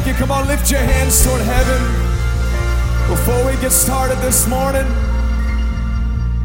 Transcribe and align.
thank 0.00 0.18
you. 0.18 0.26
Come 0.26 0.30
on, 0.30 0.46
lift 0.48 0.70
your 0.70 0.80
hands 0.80 1.24
toward 1.24 1.42
heaven 1.42 1.82
before 3.10 3.44
we 3.44 3.52
get 3.60 3.70
started 3.70 4.16
this 4.18 4.46
morning. 4.48 4.86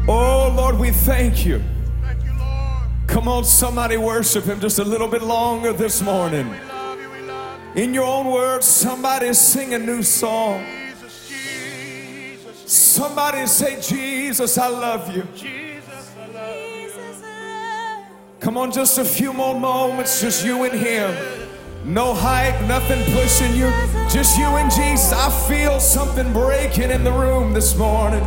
Oh, 0.08 0.52
Lord, 0.54 0.78
we 0.78 0.90
thank 0.90 1.46
you. 1.46 1.62
Thank 2.02 2.22
you, 2.24 2.38
Lord. 2.38 2.88
Come 3.06 3.28
on, 3.28 3.44
somebody 3.44 3.96
worship 3.96 4.44
him 4.44 4.60
just 4.60 4.78
a 4.78 4.84
little 4.84 5.08
bit 5.08 5.22
longer 5.22 5.72
this 5.72 6.02
morning. 6.02 6.50
We 6.50 6.58
love 6.68 7.00
you, 7.00 7.10
we 7.10 7.20
love 7.22 7.60
you. 7.74 7.82
In 7.82 7.94
your 7.94 8.04
own 8.04 8.26
words, 8.26 8.66
somebody 8.66 9.32
sing 9.32 9.72
a 9.72 9.78
new 9.78 10.02
song. 10.02 10.62
Jesus, 10.64 11.28
Jesus, 11.28 12.56
Somebody 12.66 13.46
say, 13.46 13.80
Jesus, 13.80 14.58
I 14.58 14.68
love 14.68 15.16
you. 15.16 15.22
Jesus, 15.34 16.12
I 16.20 16.26
love 16.32 16.56
you. 16.56 18.16
Come 18.40 18.58
on, 18.58 18.70
just 18.70 18.98
a 18.98 19.04
few 19.04 19.32
more 19.32 19.58
moments, 19.58 20.20
just 20.20 20.44
you 20.44 20.62
and 20.64 20.78
him. 20.78 21.45
No 21.86 22.12
hype, 22.14 22.60
nothing 22.66 23.00
pushing 23.14 23.54
you, 23.54 23.70
just 24.10 24.36
you 24.36 24.46
and 24.46 24.68
Jesus. 24.72 25.12
I 25.12 25.30
feel 25.46 25.78
something 25.78 26.32
breaking 26.32 26.90
in 26.90 27.04
the 27.04 27.12
room 27.12 27.52
this 27.54 27.76
morning. 27.76 28.24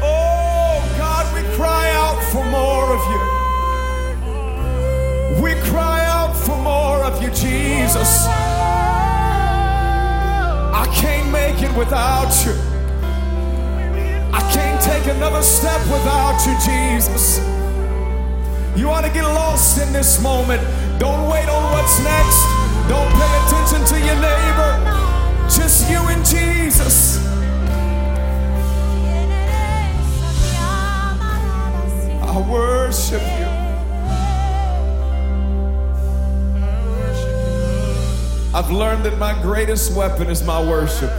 Oh, 0.00 0.94
God, 0.96 1.34
we 1.34 1.42
cry 1.56 1.90
out 1.94 2.22
for 2.30 2.44
more 2.44 2.92
of 2.94 3.00
you. 3.10 3.18
We 5.42 5.54
cry 5.68 6.04
out 6.04 6.36
for 6.36 6.56
more 6.58 7.02
of 7.02 7.20
you, 7.20 7.30
Jesus. 7.30 8.26
I 10.78 10.86
can't 10.94 11.32
make 11.32 11.60
it 11.64 11.76
without 11.76 12.30
you. 12.46 12.52
I 14.32 14.40
can't 14.52 14.80
take 14.80 15.06
another 15.16 15.42
step 15.42 15.80
without 15.90 16.46
you, 16.46 16.54
Jesus. 16.64 17.40
You 18.78 18.88
ought 18.88 19.02
to 19.02 19.10
get 19.10 19.24
lost 19.24 19.80
in 19.80 19.92
this 19.92 20.22
moment. 20.22 20.62
Don't 20.98 21.28
wait 21.30 21.48
on 21.48 21.62
what's 21.72 22.02
next. 22.02 22.42
Don't 22.88 23.12
pay 23.12 23.32
attention 23.46 23.84
to 23.86 23.98
your 24.04 24.16
neighbor. 24.16 24.72
Just 25.48 25.88
you 25.90 25.98
and 25.98 26.24
Jesus. 26.24 27.24
I 32.22 32.50
worship 32.50 33.22
you. 33.22 33.46
I've 38.54 38.70
learned 38.70 39.04
that 39.04 39.18
my 39.18 39.40
greatest 39.40 39.94
weapon 39.96 40.28
is 40.28 40.42
my 40.42 40.60
worship. 40.60 41.12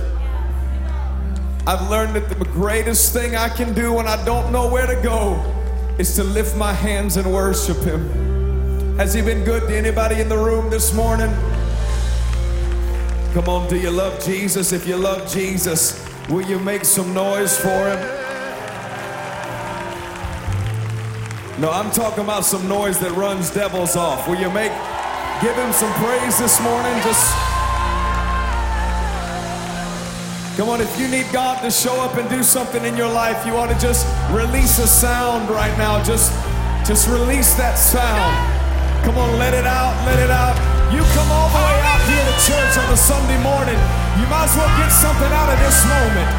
I've 1.65 1.89
learned 1.89 2.15
that 2.15 2.27
the 2.27 2.35
greatest 2.45 3.13
thing 3.13 3.35
I 3.35 3.47
can 3.47 3.73
do 3.73 3.93
when 3.93 4.07
I 4.07 4.23
don't 4.25 4.51
know 4.51 4.67
where 4.69 4.87
to 4.87 5.01
go 5.01 5.41
is 5.97 6.15
to 6.15 6.23
lift 6.23 6.57
my 6.57 6.73
hands 6.73 7.15
and 7.15 7.31
worship 7.31 7.77
Him. 7.77 8.28
Has 8.99 9.13
He 9.13 9.21
been 9.21 9.45
good 9.45 9.65
to 9.69 9.77
anybody 9.77 10.19
in 10.19 10.27
the 10.27 10.37
room 10.37 10.69
this 10.69 10.93
morning? 10.93 11.31
Come 13.33 13.47
on, 13.47 13.69
do 13.69 13.79
you 13.79 13.91
love 13.91 14.21
Jesus? 14.21 14.73
If 14.73 14.85
you 14.85 14.97
love 14.97 15.31
Jesus, 15.31 16.05
will 16.27 16.41
you 16.41 16.59
make 16.59 16.83
some 16.83 17.13
noise 17.13 17.57
for 17.57 17.69
Him? 17.69 17.97
No, 21.61 21.71
I'm 21.71 21.89
talking 21.91 22.25
about 22.25 22.43
some 22.43 22.67
noise 22.67 22.99
that 22.99 23.13
runs 23.13 23.49
devils 23.49 23.95
off. 23.95 24.27
Will 24.27 24.35
you 24.35 24.51
make, 24.51 24.73
give 25.41 25.55
Him 25.55 25.71
some 25.71 25.93
praise 26.03 26.37
this 26.37 26.59
morning? 26.59 26.91
Just. 27.03 27.33
Come 30.57 30.67
on, 30.67 30.81
if 30.81 30.99
you 30.99 31.07
need 31.07 31.31
God 31.31 31.61
to 31.61 31.71
show 31.71 31.95
up 32.01 32.17
and 32.17 32.29
do 32.29 32.43
something 32.43 32.83
in 32.83 32.97
your 32.97 33.07
life, 33.07 33.45
you 33.45 33.53
ought 33.53 33.71
to 33.71 33.79
just 33.79 34.05
release 34.33 34.77
a 34.77 34.87
sound 34.87 35.49
right 35.49 35.77
now. 35.77 36.03
Just, 36.03 36.33
just 36.85 37.07
release 37.07 37.53
that 37.53 37.75
sound. 37.75 38.48
Come 39.03 39.17
on, 39.17 39.39
let 39.39 39.53
it 39.53 39.65
out, 39.65 39.95
let 40.05 40.19
it 40.19 40.29
out. 40.29 40.55
You 40.91 41.01
come 41.13 41.31
all 41.31 41.49
the 41.49 41.55
way 41.55 41.79
out 41.85 42.01
here 42.09 42.23
to 42.25 42.35
church 42.45 42.77
on 42.77 42.91
a 42.91 42.97
Sunday 42.97 43.41
morning. 43.43 43.77
You 44.19 44.25
might 44.27 44.49
as 44.49 44.55
well 44.57 44.77
get 44.77 44.89
something 44.89 45.31
out 45.31 45.49
of 45.53 45.59
this 45.59 45.85
moment. 45.85 46.29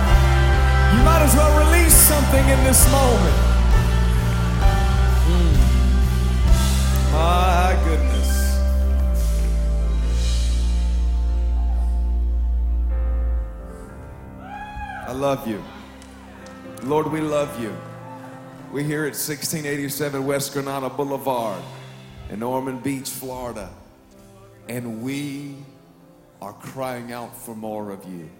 You 0.92 1.02
might 1.04 1.22
as 1.22 1.34
well 1.34 1.52
release 1.66 1.94
something 1.94 2.48
in 2.48 2.64
this 2.64 2.90
moment. 2.90 3.36
Mm. 5.30 5.54
My 7.12 7.78
goodness. 7.84 8.58
I 15.06 15.12
love 15.12 15.46
you. 15.46 15.62
Lord, 16.82 17.10
we 17.10 17.20
love 17.20 17.60
you. 17.60 17.72
We're 18.72 18.84
here 18.84 19.02
at 19.02 19.14
1687 19.14 20.26
West 20.26 20.52
Granada 20.52 20.90
Boulevard 20.90 21.62
in 22.30 22.44
Ormond 22.44 22.82
Beach, 22.82 23.10
Florida. 23.10 23.68
And 24.68 25.02
we 25.02 25.56
are 26.40 26.52
crying 26.52 27.12
out 27.12 27.36
for 27.36 27.56
more 27.56 27.90
of 27.90 28.04
you. 28.08 28.30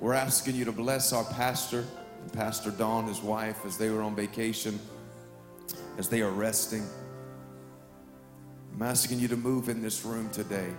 We're 0.00 0.14
asking 0.14 0.56
you 0.56 0.64
to 0.64 0.72
bless 0.72 1.12
our 1.12 1.24
pastor 1.24 1.84
and 2.22 2.32
Pastor 2.32 2.70
Dawn, 2.70 3.06
his 3.06 3.22
wife, 3.22 3.64
as 3.66 3.76
they 3.76 3.90
were 3.90 4.00
on 4.00 4.16
vacation, 4.16 4.80
as 5.98 6.08
they 6.08 6.22
are 6.22 6.30
resting. 6.30 6.86
I'm 8.74 8.82
asking 8.82 9.20
you 9.20 9.28
to 9.28 9.36
move 9.36 9.68
in 9.68 9.82
this 9.82 10.04
room 10.04 10.30
today. 10.30 10.72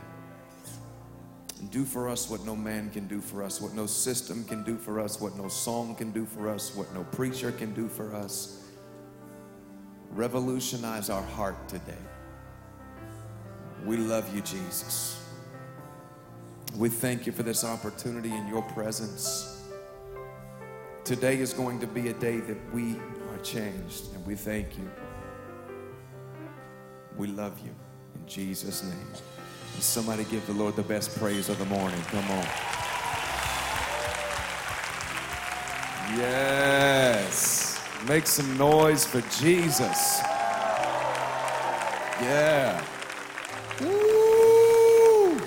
And 1.59 1.71
do 1.71 1.85
for 1.85 2.09
us 2.09 2.29
what 2.29 2.45
no 2.45 2.55
man 2.55 2.89
can 2.89 3.07
do 3.07 3.21
for 3.21 3.43
us, 3.43 3.61
what 3.61 3.73
no 3.73 3.85
system 3.85 4.43
can 4.43 4.63
do 4.63 4.75
for 4.75 4.99
us, 4.99 5.21
what 5.21 5.37
no 5.37 5.47
song 5.47 5.95
can 5.95 6.11
do 6.11 6.25
for 6.25 6.49
us, 6.49 6.75
what 6.75 6.91
no 6.93 7.03
preacher 7.03 7.51
can 7.51 7.73
do 7.73 7.87
for 7.87 8.13
us. 8.13 8.64
Revolutionize 10.11 11.09
our 11.09 11.21
heart 11.21 11.67
today. 11.67 11.93
We 13.85 13.97
love 13.97 14.33
you, 14.33 14.41
Jesus. 14.41 15.23
We 16.77 16.89
thank 16.89 17.25
you 17.25 17.31
for 17.31 17.43
this 17.43 17.63
opportunity 17.63 18.33
in 18.33 18.47
your 18.47 18.61
presence. 18.61 19.63
Today 21.03 21.37
is 21.37 21.53
going 21.53 21.79
to 21.79 21.87
be 21.87 22.09
a 22.09 22.13
day 22.13 22.39
that 22.39 22.73
we 22.73 22.95
are 23.31 23.37
changed, 23.43 24.13
and 24.13 24.25
we 24.25 24.35
thank 24.35 24.77
you. 24.77 24.89
We 27.15 27.27
love 27.27 27.59
you. 27.59 27.71
In 28.15 28.27
Jesus' 28.27 28.83
name. 28.83 29.07
And 29.73 29.83
somebody 29.83 30.23
give 30.25 30.45
the 30.47 30.53
Lord 30.53 30.75
the 30.75 30.83
best 30.83 31.17
praise 31.19 31.47
of 31.49 31.59
the 31.59 31.65
morning. 31.65 32.01
Come 32.07 32.29
on. 32.31 32.45
Yes. 36.17 36.74
Make 38.07 38.27
some 38.27 38.55
noise 38.55 39.03
for 39.03 39.21
Jesus. 39.39 40.19
Yeah. 42.21 42.83
Woo! 43.81 45.41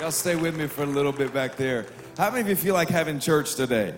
Y'all 0.00 0.10
stay 0.10 0.34
with 0.34 0.56
me 0.56 0.66
for 0.66 0.84
a 0.84 0.86
little 0.86 1.12
bit 1.12 1.34
back 1.34 1.56
there. 1.56 1.84
How 2.16 2.30
many 2.30 2.40
of 2.40 2.48
you 2.48 2.56
feel 2.56 2.72
like 2.72 2.88
having 2.88 3.20
church 3.20 3.54
today? 3.54 3.94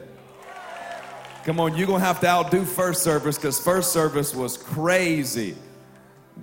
Come 1.44 1.60
on, 1.60 1.76
you're 1.76 1.86
going 1.86 2.00
to 2.00 2.06
have 2.06 2.19
to 2.20 2.26
outdo 2.26 2.64
first 2.64 3.04
service 3.04 3.36
because 3.36 3.60
first 3.60 3.92
service 3.92 4.34
was 4.34 4.56
crazy. 4.56 5.54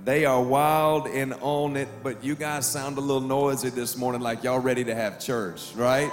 They 0.06 0.24
are 0.24 0.42
wild 0.42 1.08
and 1.08 1.34
on 1.42 1.76
it, 1.76 1.90
but 2.02 2.24
you 2.24 2.36
guys 2.36 2.66
sound 2.66 2.98
a 2.98 3.02
little 3.02 3.20
noisy 3.20 3.70
this 3.70 3.98
morning 3.98 4.22
like 4.22 4.44
y'all 4.46 4.60
ready 4.60 4.86
to 4.86 4.96
have 4.96 5.20
church, 5.20 5.74
right? 5.76 6.10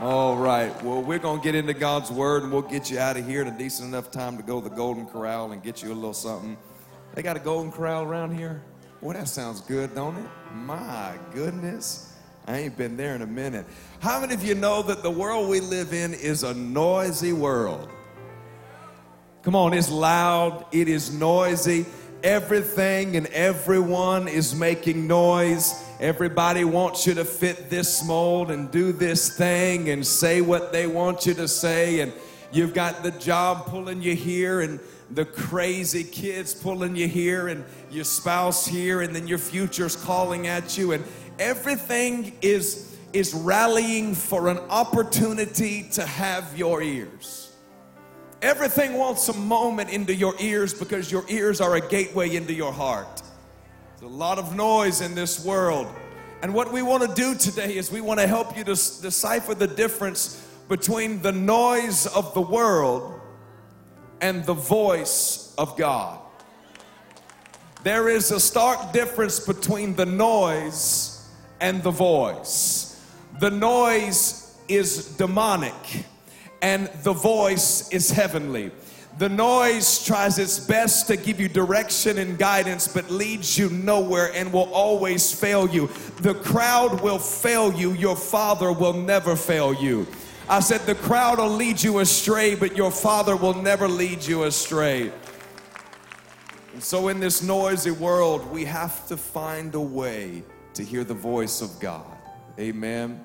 All 0.00 0.36
right. 0.36 0.82
Well, 0.82 1.02
we're 1.02 1.20
going 1.20 1.40
to 1.40 1.44
get 1.44 1.54
into 1.54 1.72
God's 1.72 2.10
word 2.10 2.42
and 2.42 2.50
we'll 2.50 2.62
get 2.62 2.90
you 2.90 2.98
out 2.98 3.16
of 3.16 3.24
here 3.26 3.42
in 3.42 3.46
a 3.46 3.56
decent 3.56 3.88
enough 3.88 4.10
time 4.10 4.36
to 4.36 4.42
go 4.42 4.60
to 4.60 4.68
the 4.68 4.74
Golden 4.74 5.06
Corral 5.06 5.52
and 5.52 5.62
get 5.62 5.84
you 5.84 5.92
a 5.92 5.94
little 5.94 6.12
something. 6.12 6.56
They 7.14 7.22
got 7.22 7.36
a 7.36 7.40
Golden 7.40 7.70
Corral 7.70 8.02
around 8.02 8.36
here? 8.36 8.60
Well, 9.00 9.16
that 9.16 9.28
sounds 9.28 9.60
good, 9.60 9.94
don't 9.94 10.16
it? 10.16 10.26
My 10.52 11.14
goodness. 11.32 12.12
I 12.48 12.58
ain't 12.58 12.76
been 12.76 12.96
there 12.96 13.14
in 13.14 13.22
a 13.22 13.26
minute. 13.26 13.66
How 14.00 14.20
many 14.20 14.34
of 14.34 14.42
you 14.42 14.56
know 14.56 14.82
that 14.82 15.04
the 15.04 15.10
world 15.10 15.48
we 15.48 15.60
live 15.60 15.92
in 15.92 16.12
is 16.12 16.42
a 16.42 16.52
noisy 16.54 17.32
world? 17.32 17.88
Come 19.42 19.54
on, 19.54 19.74
it's 19.74 19.90
loud, 19.90 20.66
it 20.72 20.88
is 20.88 21.14
noisy. 21.14 21.86
Everything 22.24 23.16
and 23.16 23.26
everyone 23.28 24.26
is 24.26 24.56
making 24.56 25.06
noise. 25.06 25.83
Everybody 26.00 26.64
wants 26.64 27.06
you 27.06 27.14
to 27.14 27.24
fit 27.24 27.70
this 27.70 28.04
mold 28.04 28.50
and 28.50 28.70
do 28.70 28.92
this 28.92 29.36
thing 29.36 29.90
and 29.90 30.04
say 30.04 30.40
what 30.40 30.72
they 30.72 30.86
want 30.86 31.24
you 31.24 31.34
to 31.34 31.46
say. 31.46 32.00
And 32.00 32.12
you've 32.52 32.74
got 32.74 33.02
the 33.02 33.12
job 33.12 33.66
pulling 33.66 34.02
you 34.02 34.16
here 34.16 34.60
and 34.60 34.80
the 35.10 35.24
crazy 35.24 36.02
kids 36.02 36.52
pulling 36.52 36.96
you 36.96 37.06
here 37.06 37.48
and 37.48 37.64
your 37.90 38.04
spouse 38.04 38.66
here 38.66 39.02
and 39.02 39.14
then 39.14 39.28
your 39.28 39.38
future's 39.38 39.94
calling 39.94 40.48
at 40.48 40.76
you 40.76 40.92
and 40.92 41.04
everything 41.38 42.36
is 42.42 42.96
is 43.12 43.32
rallying 43.32 44.12
for 44.12 44.48
an 44.48 44.58
opportunity 44.70 45.84
to 45.84 46.04
have 46.04 46.58
your 46.58 46.82
ears. 46.82 47.52
Everything 48.42 48.94
wants 48.94 49.28
a 49.28 49.32
moment 49.32 49.88
into 49.88 50.12
your 50.12 50.34
ears 50.40 50.74
because 50.74 51.12
your 51.12 51.24
ears 51.28 51.60
are 51.60 51.76
a 51.76 51.80
gateway 51.80 52.34
into 52.34 52.52
your 52.52 52.72
heart. 52.72 53.22
A 54.04 54.06
lot 54.06 54.38
of 54.38 54.54
noise 54.54 55.00
in 55.00 55.14
this 55.14 55.42
world. 55.42 55.86
And 56.42 56.52
what 56.52 56.70
we 56.70 56.82
want 56.82 57.08
to 57.08 57.14
do 57.14 57.34
today 57.34 57.74
is 57.78 57.90
we 57.90 58.02
want 58.02 58.20
to 58.20 58.26
help 58.26 58.54
you 58.54 58.62
to 58.62 58.72
decipher 58.72 59.54
the 59.54 59.66
difference 59.66 60.46
between 60.68 61.22
the 61.22 61.32
noise 61.32 62.06
of 62.08 62.34
the 62.34 62.42
world 62.42 63.18
and 64.20 64.44
the 64.44 64.52
voice 64.52 65.54
of 65.56 65.78
God. 65.78 66.18
There 67.82 68.10
is 68.10 68.30
a 68.30 68.38
stark 68.38 68.92
difference 68.92 69.40
between 69.40 69.96
the 69.96 70.04
noise 70.04 71.26
and 71.58 71.82
the 71.82 71.90
voice. 71.90 73.02
The 73.40 73.50
noise 73.50 74.54
is 74.68 75.16
demonic, 75.16 76.04
and 76.60 76.90
the 77.04 77.14
voice 77.14 77.90
is 77.90 78.10
heavenly. 78.10 78.70
The 79.16 79.28
noise 79.28 80.04
tries 80.04 80.40
its 80.40 80.58
best 80.58 81.06
to 81.06 81.16
give 81.16 81.38
you 81.38 81.48
direction 81.48 82.18
and 82.18 82.36
guidance, 82.36 82.88
but 82.88 83.10
leads 83.10 83.56
you 83.56 83.70
nowhere 83.70 84.32
and 84.34 84.52
will 84.52 84.72
always 84.72 85.32
fail 85.32 85.68
you. 85.68 85.88
The 86.20 86.34
crowd 86.34 87.00
will 87.00 87.20
fail 87.20 87.72
you, 87.72 87.92
your 87.92 88.16
father 88.16 88.72
will 88.72 88.92
never 88.92 89.36
fail 89.36 89.72
you. 89.72 90.08
I 90.48 90.58
said, 90.58 90.80
The 90.80 90.96
crowd 90.96 91.38
will 91.38 91.48
lead 91.48 91.80
you 91.80 92.00
astray, 92.00 92.56
but 92.56 92.76
your 92.76 92.90
father 92.90 93.36
will 93.36 93.54
never 93.54 93.86
lead 93.86 94.24
you 94.24 94.44
astray. 94.44 95.12
And 96.72 96.82
so, 96.82 97.06
in 97.06 97.20
this 97.20 97.40
noisy 97.40 97.92
world, 97.92 98.50
we 98.50 98.64
have 98.64 99.06
to 99.06 99.16
find 99.16 99.76
a 99.76 99.80
way 99.80 100.42
to 100.74 100.82
hear 100.82 101.04
the 101.04 101.14
voice 101.14 101.62
of 101.62 101.78
God. 101.78 102.04
Amen. 102.58 103.24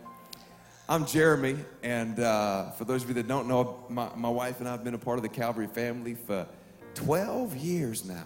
I'm 0.92 1.06
Jeremy, 1.06 1.56
and 1.84 2.20
uh, 2.20 2.72
for 2.72 2.84
those 2.84 3.04
of 3.04 3.10
you 3.10 3.14
that 3.14 3.28
don't 3.28 3.48
know, 3.48 3.84
my, 3.90 4.10
my 4.16 4.28
wife 4.28 4.60
and 4.60 4.68
I 4.68 4.72
have 4.72 4.84
been 4.84 4.96
a 4.96 4.98
part 4.98 5.20
of 5.20 5.22
the 5.22 5.30
Calvary 5.30 5.68
family 5.68 6.16
for 6.16 6.48
12 6.96 7.56
years 7.58 8.06
now. 8.06 8.26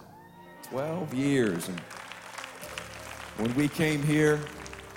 12 0.70 1.14
years. 1.14 1.68
And 1.68 1.78
when 3.36 3.54
we 3.56 3.68
came 3.68 4.02
here, 4.02 4.40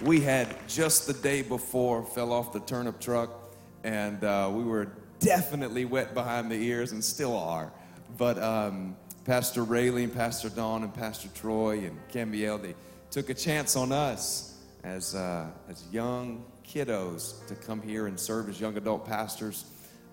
we 0.01 0.21
had 0.21 0.57
just 0.69 1.09
the 1.09 1.15
day 1.15 1.43
before 1.43 2.05
fell 2.05 2.33
off 2.33 2.53
the 2.53 2.61
turnip 2.61 3.01
truck, 3.01 3.31
and 3.83 4.23
uh, 4.23 4.49
we 4.55 4.63
were 4.63 4.93
definitely 5.19 5.87
wet 5.87 6.15
behind 6.15 6.53
the 6.53 6.55
ears 6.55 6.93
and 6.93 7.03
still 7.03 7.37
are. 7.37 7.73
But 8.17 8.41
um, 8.41 8.97
Pastor 9.25 9.65
Raley 9.65 10.05
and 10.05 10.15
Pastor 10.15 10.51
Dawn 10.51 10.85
and 10.85 10.95
Pastor 10.95 11.29
Troy 11.35 11.79
and 11.81 11.99
Cambiel, 12.13 12.59
they 12.59 12.77
took 13.11 13.29
a 13.29 13.35
chance 13.35 13.75
on 13.75 13.91
us 13.91 14.57
as, 14.85 15.17
uh, 15.17 15.49
as 15.69 15.85
young 15.91 16.45
kiddos 16.67 17.47
to 17.47 17.55
come 17.55 17.81
here 17.81 18.07
and 18.07 18.19
serve 18.19 18.49
as 18.49 18.61
young 18.61 18.77
adult 18.77 19.07
pastors. 19.07 19.67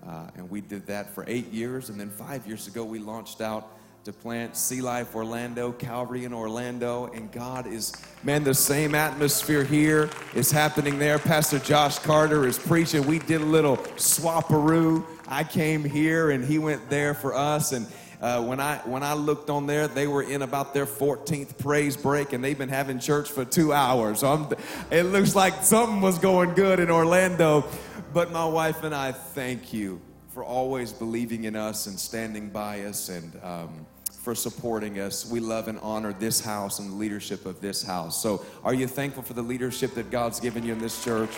Uh, 0.06 0.28
and 0.36 0.50
we 0.50 0.60
did 0.60 0.86
that 0.86 1.14
for 1.14 1.24
eight 1.26 1.50
years. 1.52 1.88
And 1.88 1.98
then 1.98 2.10
five 2.10 2.46
years 2.46 2.66
ago, 2.66 2.84
we 2.84 2.98
launched 2.98 3.40
out 3.40 3.68
to 4.04 4.12
plant 4.12 4.54
Sea 4.54 4.82
Life 4.82 5.14
Orlando, 5.16 5.72
Calvary 5.72 6.26
in 6.26 6.34
Orlando. 6.34 7.06
And 7.14 7.32
God 7.32 7.66
is, 7.66 7.94
man, 8.22 8.44
the 8.44 8.52
same 8.52 8.94
atmosphere 8.94 9.64
here 9.64 10.10
is 10.34 10.50
happening 10.50 10.98
there. 10.98 11.18
Pastor 11.18 11.58
Josh 11.58 11.98
Carter 12.00 12.46
is 12.46 12.58
preaching. 12.58 13.06
We 13.06 13.18
did 13.18 13.40
a 13.40 13.46
little 13.46 13.78
swaparoo. 13.96 15.06
I 15.26 15.42
came 15.42 15.82
here 15.82 16.30
and 16.30 16.44
he 16.44 16.58
went 16.58 16.90
there 16.90 17.14
for 17.14 17.34
us. 17.34 17.72
And 17.72 17.86
uh, 18.20 18.42
when 18.42 18.60
I 18.60 18.76
when 18.78 19.02
I 19.02 19.14
looked 19.14 19.50
on 19.50 19.66
there, 19.66 19.88
they 19.88 20.06
were 20.06 20.22
in 20.22 20.42
about 20.42 20.74
their 20.74 20.86
14th 20.86 21.58
praise 21.58 21.96
break, 21.96 22.32
and 22.32 22.42
they've 22.42 22.56
been 22.56 22.68
having 22.68 22.98
church 22.98 23.30
for 23.30 23.44
two 23.44 23.72
hours. 23.72 24.20
So 24.20 24.32
I'm, 24.32 24.48
it 24.90 25.04
looks 25.04 25.34
like 25.34 25.62
something 25.62 26.00
was 26.00 26.18
going 26.18 26.54
good 26.54 26.80
in 26.80 26.90
Orlando. 26.90 27.64
But 28.12 28.30
my 28.30 28.44
wife 28.46 28.84
and 28.84 28.94
I 28.94 29.12
thank 29.12 29.72
you 29.72 30.00
for 30.28 30.44
always 30.44 30.92
believing 30.92 31.44
in 31.44 31.56
us 31.56 31.86
and 31.86 31.98
standing 31.98 32.50
by 32.50 32.82
us 32.84 33.08
and. 33.08 33.40
Um, 33.42 33.86
for 34.24 34.34
supporting 34.34 35.00
us. 35.00 35.30
We 35.30 35.38
love 35.38 35.68
and 35.68 35.78
honor 35.80 36.14
this 36.14 36.40
house 36.40 36.78
and 36.78 36.90
the 36.90 36.94
leadership 36.94 37.44
of 37.44 37.60
this 37.60 37.82
house. 37.82 38.22
So, 38.22 38.42
are 38.64 38.72
you 38.72 38.86
thankful 38.86 39.22
for 39.22 39.34
the 39.34 39.42
leadership 39.42 39.92
that 39.96 40.10
God's 40.10 40.40
given 40.40 40.64
you 40.64 40.72
in 40.72 40.78
this 40.78 41.04
church? 41.04 41.28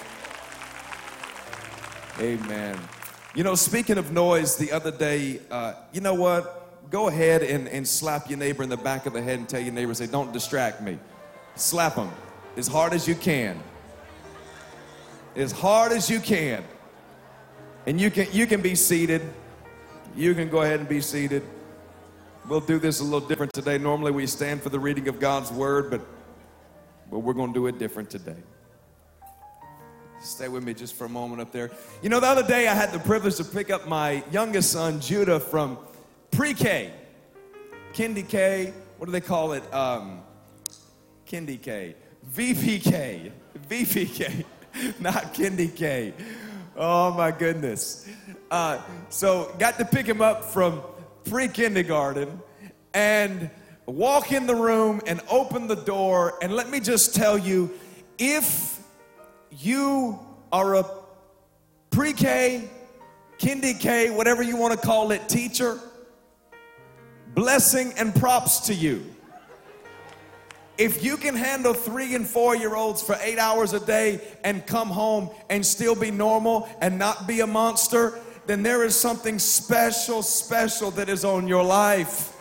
Amen. 2.20 2.78
You 3.34 3.42
know, 3.42 3.54
speaking 3.56 3.98
of 3.98 4.12
noise, 4.12 4.56
the 4.56 4.72
other 4.72 4.90
day, 4.90 5.40
uh, 5.50 5.74
you 5.92 6.00
know 6.00 6.14
what? 6.14 6.65
Go 6.90 7.08
ahead 7.08 7.42
and, 7.42 7.68
and 7.68 7.86
slap 7.86 8.28
your 8.28 8.38
neighbor 8.38 8.62
in 8.62 8.68
the 8.68 8.76
back 8.76 9.06
of 9.06 9.12
the 9.12 9.22
head 9.22 9.38
and 9.38 9.48
tell 9.48 9.60
your 9.60 9.72
neighbor, 9.72 9.94
say, 9.94 10.06
don't 10.06 10.32
distract 10.32 10.80
me. 10.80 10.98
Slap 11.54 11.94
him 11.94 12.10
as 12.56 12.66
hard 12.66 12.92
as 12.92 13.06
you 13.06 13.14
can. 13.14 13.60
As 15.34 15.52
hard 15.52 15.92
as 15.92 16.08
you 16.08 16.20
can. 16.20 16.64
And 17.86 18.00
you 18.00 18.10
can, 18.10 18.26
you 18.32 18.46
can 18.46 18.62
be 18.62 18.74
seated. 18.74 19.22
You 20.16 20.34
can 20.34 20.48
go 20.48 20.62
ahead 20.62 20.80
and 20.80 20.88
be 20.88 21.00
seated. 21.00 21.42
We'll 22.48 22.60
do 22.60 22.78
this 22.78 23.00
a 23.00 23.04
little 23.04 23.26
different 23.26 23.52
today. 23.52 23.76
Normally 23.78 24.12
we 24.12 24.26
stand 24.26 24.62
for 24.62 24.70
the 24.70 24.78
reading 24.78 25.08
of 25.08 25.20
God's 25.20 25.50
word, 25.50 25.90
but, 25.90 26.00
but 27.10 27.18
we're 27.18 27.34
going 27.34 27.52
to 27.52 27.58
do 27.58 27.66
it 27.66 27.78
different 27.78 28.08
today. 28.08 28.36
Stay 30.22 30.48
with 30.48 30.64
me 30.64 30.72
just 30.72 30.94
for 30.94 31.04
a 31.04 31.08
moment 31.08 31.42
up 31.42 31.52
there. 31.52 31.70
You 32.02 32.08
know, 32.08 32.20
the 32.20 32.26
other 32.26 32.46
day 32.46 32.68
I 32.68 32.74
had 32.74 32.92
the 32.92 32.98
privilege 32.98 33.36
to 33.36 33.44
pick 33.44 33.70
up 33.70 33.86
my 33.86 34.24
youngest 34.30 34.72
son, 34.72 35.00
Judah, 35.00 35.38
from 35.38 35.78
pre-K, 36.30 36.92
kindy 37.92 38.28
K, 38.28 38.72
what 38.98 39.06
do 39.06 39.12
they 39.12 39.20
call 39.20 39.52
it? 39.52 39.62
Um, 39.72 40.20
kindy 41.26 41.60
K, 41.60 41.94
VPK, 42.34 43.32
VPK, 43.68 44.44
not 45.00 45.34
kindy 45.34 45.74
K. 45.74 46.12
Oh 46.76 47.12
my 47.12 47.30
goodness. 47.30 48.08
Uh, 48.50 48.80
so 49.08 49.54
got 49.58 49.78
to 49.78 49.84
pick 49.84 50.06
him 50.06 50.20
up 50.20 50.44
from 50.44 50.82
pre-kindergarten 51.24 52.40
and 52.92 53.50
walk 53.86 54.32
in 54.32 54.46
the 54.46 54.54
room 54.54 55.00
and 55.06 55.20
open 55.30 55.66
the 55.66 55.76
door 55.76 56.34
and 56.42 56.52
let 56.52 56.68
me 56.68 56.80
just 56.80 57.14
tell 57.14 57.38
you 57.38 57.70
if 58.18 58.78
you 59.50 60.18
are 60.52 60.76
a 60.76 60.84
pre-K, 61.90 62.68
kindy 63.38 63.78
K, 63.78 64.10
whatever 64.10 64.42
you 64.42 64.56
want 64.56 64.78
to 64.78 64.86
call 64.86 65.12
it, 65.12 65.28
teacher, 65.28 65.80
blessing 67.36 67.92
and 67.98 68.14
props 68.14 68.60
to 68.60 68.74
you. 68.74 69.04
If 70.78 71.04
you 71.04 71.16
can 71.16 71.36
handle 71.36 71.74
three 71.74 72.14
and 72.14 72.26
four 72.26 72.56
year 72.56 72.74
olds 72.74 73.02
for 73.02 73.16
eight 73.20 73.38
hours 73.38 73.72
a 73.72 73.80
day 73.80 74.20
and 74.42 74.66
come 74.66 74.88
home 74.88 75.30
and 75.48 75.64
still 75.64 75.94
be 75.94 76.10
normal 76.10 76.68
and 76.80 76.98
not 76.98 77.28
be 77.28 77.40
a 77.40 77.46
monster, 77.46 78.18
then 78.46 78.62
there 78.62 78.84
is 78.84 78.96
something 78.96 79.38
special, 79.38 80.22
special 80.22 80.90
that 80.92 81.08
is 81.08 81.24
on 81.24 81.46
your 81.46 81.62
life. 81.62 82.32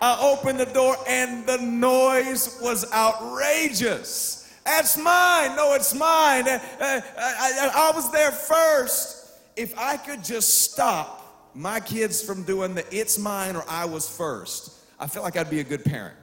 I 0.00 0.18
opened 0.20 0.60
the 0.60 0.66
door 0.66 0.96
and 1.08 1.46
the 1.46 1.58
noise 1.58 2.58
was 2.62 2.90
outrageous. 2.92 4.52
That's 4.64 4.96
mine. 4.96 5.56
No, 5.56 5.74
it's 5.74 5.94
mine. 5.94 6.44
I, 6.48 6.60
I, 6.80 7.02
I, 7.18 7.70
I 7.74 7.92
was 7.94 8.10
there 8.12 8.32
first. 8.32 9.28
If 9.56 9.76
I 9.78 9.96
could 9.96 10.24
just 10.24 10.72
stop 10.72 11.23
my 11.54 11.80
kids 11.80 12.22
from 12.22 12.42
doing 12.42 12.74
the 12.74 12.84
it's 12.94 13.18
mine 13.18 13.56
or 13.56 13.64
I 13.68 13.84
was 13.84 14.08
first, 14.08 14.72
I 14.98 15.06
feel 15.06 15.22
like 15.22 15.36
I'd 15.36 15.50
be 15.50 15.60
a 15.60 15.64
good 15.64 15.84
parent. 15.84 16.16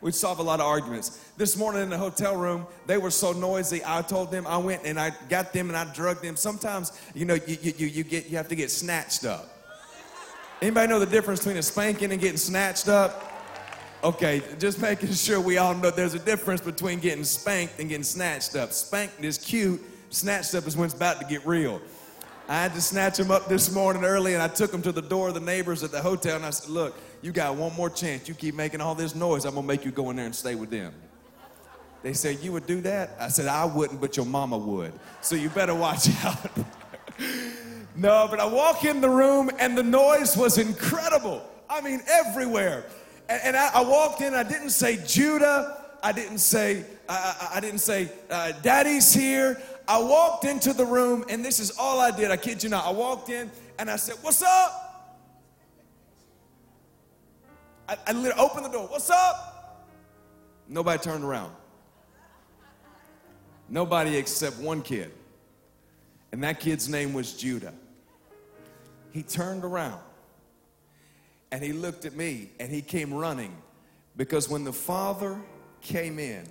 We'd 0.00 0.14
solve 0.14 0.38
a 0.38 0.42
lot 0.42 0.60
of 0.60 0.66
arguments. 0.66 1.22
This 1.36 1.58
morning 1.58 1.82
in 1.82 1.90
the 1.90 1.98
hotel 1.98 2.34
room, 2.34 2.66
they 2.86 2.96
were 2.96 3.10
so 3.10 3.32
noisy. 3.32 3.82
I 3.84 4.00
told 4.00 4.30
them 4.30 4.46
I 4.46 4.56
went 4.56 4.82
and 4.84 4.98
I 4.98 5.12
got 5.28 5.52
them 5.52 5.68
and 5.68 5.76
I 5.76 5.92
drugged 5.92 6.22
them. 6.22 6.36
Sometimes, 6.36 6.98
you 7.14 7.26
know, 7.26 7.34
you, 7.34 7.58
you, 7.60 7.86
you 7.86 8.04
get 8.04 8.28
you 8.28 8.36
have 8.38 8.48
to 8.48 8.54
get 8.54 8.70
snatched 8.70 9.26
up. 9.26 9.58
Anybody 10.62 10.88
know 10.88 10.98
the 10.98 11.06
difference 11.06 11.40
between 11.40 11.58
a 11.58 11.62
spanking 11.62 12.12
and 12.12 12.20
getting 12.20 12.38
snatched 12.38 12.88
up? 12.88 13.26
Okay, 14.02 14.42
just 14.58 14.80
making 14.80 15.12
sure 15.12 15.38
we 15.38 15.58
all 15.58 15.74
know 15.74 15.90
there's 15.90 16.14
a 16.14 16.18
difference 16.18 16.62
between 16.62 17.00
getting 17.00 17.24
spanked 17.24 17.78
and 17.78 17.88
getting 17.88 18.02
snatched 18.02 18.56
up. 18.56 18.72
Spanked 18.72 19.22
is 19.22 19.36
cute, 19.36 19.82
snatched 20.08 20.54
up 20.54 20.66
is 20.66 20.76
when 20.76 20.86
it's 20.86 20.94
about 20.94 21.20
to 21.20 21.26
get 21.26 21.46
real. 21.46 21.82
I 22.50 22.54
had 22.54 22.74
to 22.74 22.80
snatch 22.80 23.16
him 23.16 23.30
up 23.30 23.48
this 23.48 23.72
morning 23.72 24.02
early 24.02 24.34
and 24.34 24.42
I 24.42 24.48
took 24.48 24.74
him 24.74 24.82
to 24.82 24.90
the 24.90 25.00
door 25.00 25.28
of 25.28 25.34
the 25.34 25.40
neighbors 25.40 25.84
at 25.84 25.92
the 25.92 26.02
hotel 26.02 26.34
and 26.34 26.44
I 26.44 26.50
said, 26.50 26.68
Look, 26.68 26.96
you 27.22 27.30
got 27.30 27.54
one 27.54 27.72
more 27.76 27.88
chance. 27.88 28.28
You 28.28 28.34
keep 28.34 28.56
making 28.56 28.80
all 28.80 28.96
this 28.96 29.14
noise, 29.14 29.44
I'm 29.44 29.54
gonna 29.54 29.68
make 29.68 29.84
you 29.84 29.92
go 29.92 30.10
in 30.10 30.16
there 30.16 30.26
and 30.26 30.34
stay 30.34 30.56
with 30.56 30.68
them. 30.68 30.92
They 32.02 32.12
said, 32.12 32.40
You 32.40 32.50
would 32.50 32.66
do 32.66 32.80
that? 32.80 33.16
I 33.20 33.28
said, 33.28 33.46
I 33.46 33.66
wouldn't, 33.66 34.00
but 34.00 34.16
your 34.16 34.26
mama 34.26 34.58
would. 34.58 34.92
So 35.20 35.36
you 35.36 35.48
better 35.48 35.76
watch 35.76 36.08
out. 36.24 36.50
no, 37.94 38.26
but 38.28 38.40
I 38.40 38.46
walk 38.46 38.84
in 38.84 39.00
the 39.00 39.10
room 39.10 39.52
and 39.60 39.78
the 39.78 39.84
noise 39.84 40.36
was 40.36 40.58
incredible. 40.58 41.48
I 41.68 41.80
mean, 41.82 42.00
everywhere. 42.08 42.84
And, 43.28 43.40
and 43.44 43.56
I, 43.56 43.70
I, 43.74 43.82
walked 43.82 44.22
in, 44.22 44.34
I 44.34 44.42
didn't 44.42 44.70
say 44.70 44.98
Judah, 45.06 45.84
I 46.02 46.10
didn't 46.10 46.38
say, 46.38 46.84
I, 47.08 47.52
I 47.54 47.60
didn't 47.60 47.78
say, 47.78 48.10
uh, 48.28 48.50
Daddy's 48.60 49.14
here. 49.14 49.62
I 49.90 49.98
walked 50.00 50.44
into 50.44 50.72
the 50.72 50.84
room, 50.84 51.24
and 51.28 51.44
this 51.44 51.58
is 51.58 51.72
all 51.76 51.98
I 51.98 52.12
did. 52.12 52.30
I 52.30 52.36
kid 52.36 52.62
you 52.62 52.68
not. 52.68 52.86
I 52.86 52.92
walked 52.92 53.28
in 53.28 53.50
and 53.76 53.90
I 53.90 53.96
said, 53.96 54.14
What's 54.20 54.40
up? 54.40 55.18
I, 57.88 57.96
I 58.06 58.12
literally 58.12 58.40
opened 58.40 58.66
the 58.66 58.68
door. 58.68 58.86
What's 58.86 59.10
up? 59.10 59.88
Nobody 60.68 61.02
turned 61.02 61.24
around. 61.24 61.52
Nobody 63.68 64.16
except 64.16 64.58
one 64.60 64.80
kid. 64.80 65.10
And 66.30 66.44
that 66.44 66.60
kid's 66.60 66.88
name 66.88 67.12
was 67.12 67.32
Judah. 67.32 67.74
He 69.10 69.24
turned 69.24 69.64
around 69.64 70.00
and 71.50 71.64
he 71.64 71.72
looked 71.72 72.04
at 72.04 72.14
me 72.14 72.50
and 72.60 72.70
he 72.70 72.80
came 72.80 73.12
running 73.12 73.56
because 74.16 74.48
when 74.48 74.62
the 74.62 74.72
father 74.72 75.36
came 75.80 76.20
in 76.20 76.44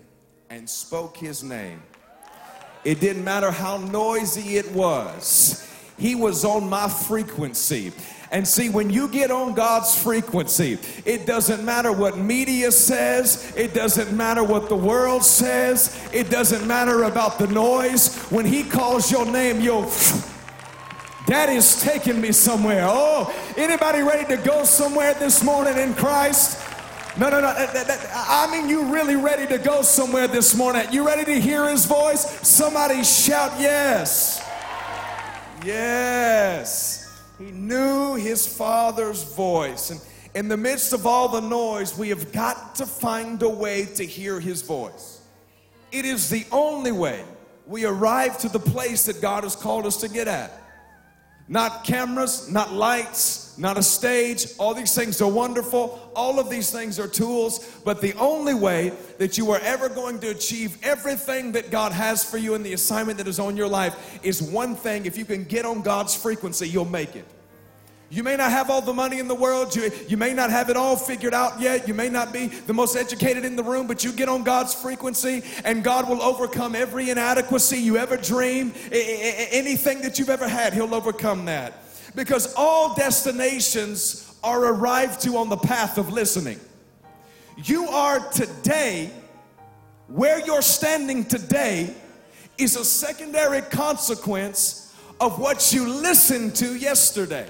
and 0.49 0.69
spoke 0.69 1.15
his 1.15 1.41
name, 1.41 1.81
it 2.83 2.99
didn't 2.99 3.23
matter 3.23 3.51
how 3.51 3.77
noisy 3.77 4.57
it 4.57 4.71
was. 4.71 5.65
He 5.97 6.15
was 6.15 6.45
on 6.45 6.69
my 6.69 6.87
frequency. 6.87 7.91
And 8.31 8.47
see, 8.47 8.69
when 8.69 8.89
you 8.91 9.07
get 9.07 9.31
on 9.31 9.55
God's 9.55 10.01
frequency, 10.01 10.77
it 11.03 11.25
doesn't 11.25 11.65
matter 11.65 11.91
what 11.91 12.17
media 12.17 12.71
says, 12.71 13.51
it 13.57 13.73
doesn't 13.73 14.15
matter 14.15 14.43
what 14.43 14.69
the 14.69 14.75
world 14.75 15.23
says, 15.23 15.99
it 16.13 16.29
doesn't 16.29 16.67
matter 16.67 17.03
about 17.03 17.39
the 17.39 17.47
noise. 17.47 18.15
When 18.29 18.45
He 18.45 18.63
calls 18.63 19.11
your 19.11 19.25
name, 19.25 19.59
you'll. 19.61 19.91
Daddy's 21.25 21.81
taking 21.81 22.21
me 22.21 22.31
somewhere. 22.31 22.85
Oh, 22.87 23.33
anybody 23.55 24.01
ready 24.01 24.25
to 24.35 24.41
go 24.41 24.63
somewhere 24.63 25.13
this 25.15 25.43
morning 25.43 25.77
in 25.77 25.93
Christ? 25.93 26.59
No, 27.19 27.29
no, 27.29 27.41
no. 27.41 27.53
I 27.53 28.47
mean, 28.49 28.69
you 28.69 28.93
really 28.93 29.17
ready 29.17 29.45
to 29.47 29.57
go 29.57 29.81
somewhere 29.81 30.29
this 30.29 30.55
morning? 30.55 30.85
You 30.89 31.05
ready 31.05 31.25
to 31.25 31.41
hear 31.41 31.69
his 31.69 31.85
voice? 31.85 32.21
Somebody 32.47 33.03
shout 33.03 33.59
yes. 33.59 34.41
Yes. 35.65 37.21
He 37.37 37.51
knew 37.51 38.15
his 38.15 38.47
father's 38.47 39.23
voice. 39.35 39.89
And 39.89 39.99
in 40.33 40.47
the 40.47 40.55
midst 40.55 40.93
of 40.93 41.05
all 41.05 41.27
the 41.27 41.41
noise, 41.41 41.97
we 41.97 42.07
have 42.07 42.31
got 42.31 42.75
to 42.75 42.85
find 42.85 43.41
a 43.43 43.49
way 43.49 43.85
to 43.95 44.05
hear 44.05 44.39
his 44.39 44.61
voice. 44.61 45.21
It 45.91 46.05
is 46.05 46.29
the 46.29 46.45
only 46.53 46.93
way 46.93 47.25
we 47.67 47.83
arrive 47.83 48.37
to 48.39 48.49
the 48.49 48.59
place 48.59 49.07
that 49.07 49.21
God 49.21 49.43
has 49.43 49.57
called 49.57 49.85
us 49.85 49.97
to 49.97 50.07
get 50.07 50.29
at. 50.29 50.58
Not 51.51 51.83
cameras, 51.83 52.47
not 52.51 52.73
lights, 52.73 53.57
not 53.57 53.75
a 53.75 53.81
stage. 53.81 54.45
All 54.59 54.75
these 54.75 54.93
things 54.93 55.19
are 55.19 55.29
wonderful. 55.29 56.11
All 56.15 56.39
of 56.39 56.47
these 56.47 56.69
things 56.69 56.99
are 56.99 57.07
tools. 57.07 57.81
But 57.83 58.01
the 58.01 58.13
only 58.13 58.53
way 58.53 58.93
that 59.17 59.35
you 59.35 59.49
are 59.51 59.59
ever 59.61 59.89
going 59.89 60.19
to 60.19 60.29
achieve 60.29 60.77
everything 60.83 61.51
that 61.53 61.71
God 61.71 61.91
has 61.91 62.23
for 62.23 62.37
you 62.37 62.53
in 62.53 62.61
the 62.61 62.73
assignment 62.73 63.17
that 63.17 63.27
is 63.27 63.39
on 63.39 63.57
your 63.57 63.67
life 63.67 64.19
is 64.23 64.43
one 64.43 64.75
thing. 64.75 65.07
If 65.07 65.17
you 65.17 65.25
can 65.25 65.43
get 65.43 65.65
on 65.65 65.81
God's 65.81 66.15
frequency, 66.15 66.69
you'll 66.69 66.85
make 66.85 67.15
it. 67.15 67.25
You 68.11 68.23
may 68.23 68.35
not 68.35 68.49
have 68.51 68.71
all 68.71 68.81
the 68.81 68.93
money 68.93 69.19
in 69.19 69.27
the 69.27 69.35
world. 69.35 69.75
You, 69.75 69.91
you 70.07 70.17
may 70.17 70.33
not 70.33 70.49
have 70.49 70.69
it 70.69 70.77
all 70.77 70.95
figured 70.95 71.33
out 71.33 71.61
yet. 71.61 71.87
You 71.87 71.93
may 71.93 72.09
not 72.09 72.33
be 72.33 72.47
the 72.47 72.73
most 72.73 72.95
educated 72.95 73.45
in 73.45 73.55
the 73.55 73.63
room, 73.63 73.85
but 73.85 74.03
you 74.03 74.11
get 74.11 74.27
on 74.27 74.43
God's 74.43 74.73
frequency 74.73 75.43
and 75.63 75.83
God 75.83 76.09
will 76.09 76.23
overcome 76.23 76.73
every 76.73 77.11
inadequacy 77.11 77.77
you 77.77 77.97
ever 77.97 78.17
a- 78.91 79.49
anything 79.51 80.01
that 80.01 80.17
you've 80.17 80.29
ever 80.29 80.47
had, 80.47 80.73
He'll 80.73 80.95
overcome 80.95 81.45
that. 81.45 81.73
Because 82.15 82.55
all 82.55 82.95
destinations 82.95 84.33
are 84.43 84.65
arrived 84.65 85.21
to 85.21 85.37
on 85.37 85.49
the 85.49 85.57
path 85.57 85.99
of 85.99 86.11
listening. 86.11 86.59
You 87.57 87.89
are 87.89 88.19
today, 88.31 89.11
where 90.07 90.43
you're 90.43 90.63
standing 90.63 91.25
today, 91.25 91.93
is 92.57 92.75
a 92.75 92.83
secondary 92.83 93.61
consequence 93.61 94.95
of 95.21 95.39
what 95.39 95.71
you 95.73 95.87
listened 95.87 96.55
to 96.55 96.75
yesterday. 96.75 97.47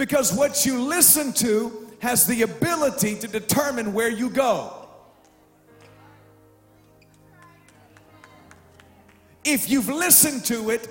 Because 0.00 0.32
what 0.32 0.64
you 0.64 0.80
listen 0.80 1.30
to 1.34 1.86
has 1.98 2.26
the 2.26 2.40
ability 2.40 3.16
to 3.16 3.28
determine 3.28 3.92
where 3.92 4.08
you 4.08 4.30
go. 4.30 4.88
If 9.44 9.68
you've 9.68 9.90
listened 9.90 10.46
to 10.46 10.70
it 10.70 10.88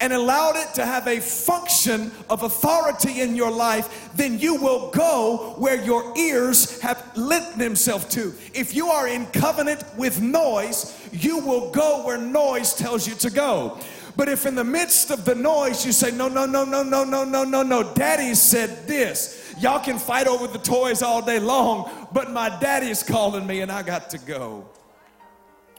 and 0.00 0.12
allowed 0.12 0.56
it 0.56 0.74
to 0.74 0.84
have 0.84 1.06
a 1.06 1.20
function 1.20 2.10
of 2.28 2.42
authority 2.42 3.20
in 3.20 3.36
your 3.36 3.52
life, 3.52 4.10
then 4.16 4.40
you 4.40 4.56
will 4.56 4.90
go 4.90 5.54
where 5.58 5.80
your 5.80 6.12
ears 6.18 6.80
have 6.80 7.16
lent 7.16 7.58
themselves 7.58 8.06
to. 8.06 8.34
If 8.54 8.74
you 8.74 8.88
are 8.88 9.06
in 9.06 9.26
covenant 9.26 9.84
with 9.96 10.20
noise, 10.20 10.98
you 11.12 11.38
will 11.38 11.70
go 11.70 12.04
where 12.04 12.18
noise 12.18 12.74
tells 12.74 13.06
you 13.06 13.14
to 13.14 13.30
go. 13.30 13.78
But 14.18 14.28
if 14.28 14.46
in 14.46 14.56
the 14.56 14.64
midst 14.64 15.12
of 15.12 15.24
the 15.24 15.36
noise 15.36 15.86
you 15.86 15.92
say, 15.92 16.10
no, 16.10 16.26
no, 16.26 16.44
no, 16.44 16.64
no, 16.64 16.82
no, 16.82 17.04
no, 17.04 17.22
no, 17.22 17.44
no, 17.44 17.62
no, 17.62 17.94
daddy 17.94 18.34
said 18.34 18.88
this. 18.88 19.54
Y'all 19.60 19.78
can 19.78 19.96
fight 19.96 20.26
over 20.26 20.48
the 20.48 20.58
toys 20.58 21.02
all 21.02 21.22
day 21.24 21.38
long, 21.38 22.08
but 22.12 22.32
my 22.32 22.48
daddy's 22.58 23.04
calling 23.04 23.46
me 23.46 23.60
and 23.60 23.70
I 23.70 23.84
got 23.84 24.10
to 24.10 24.18
go. 24.18 24.68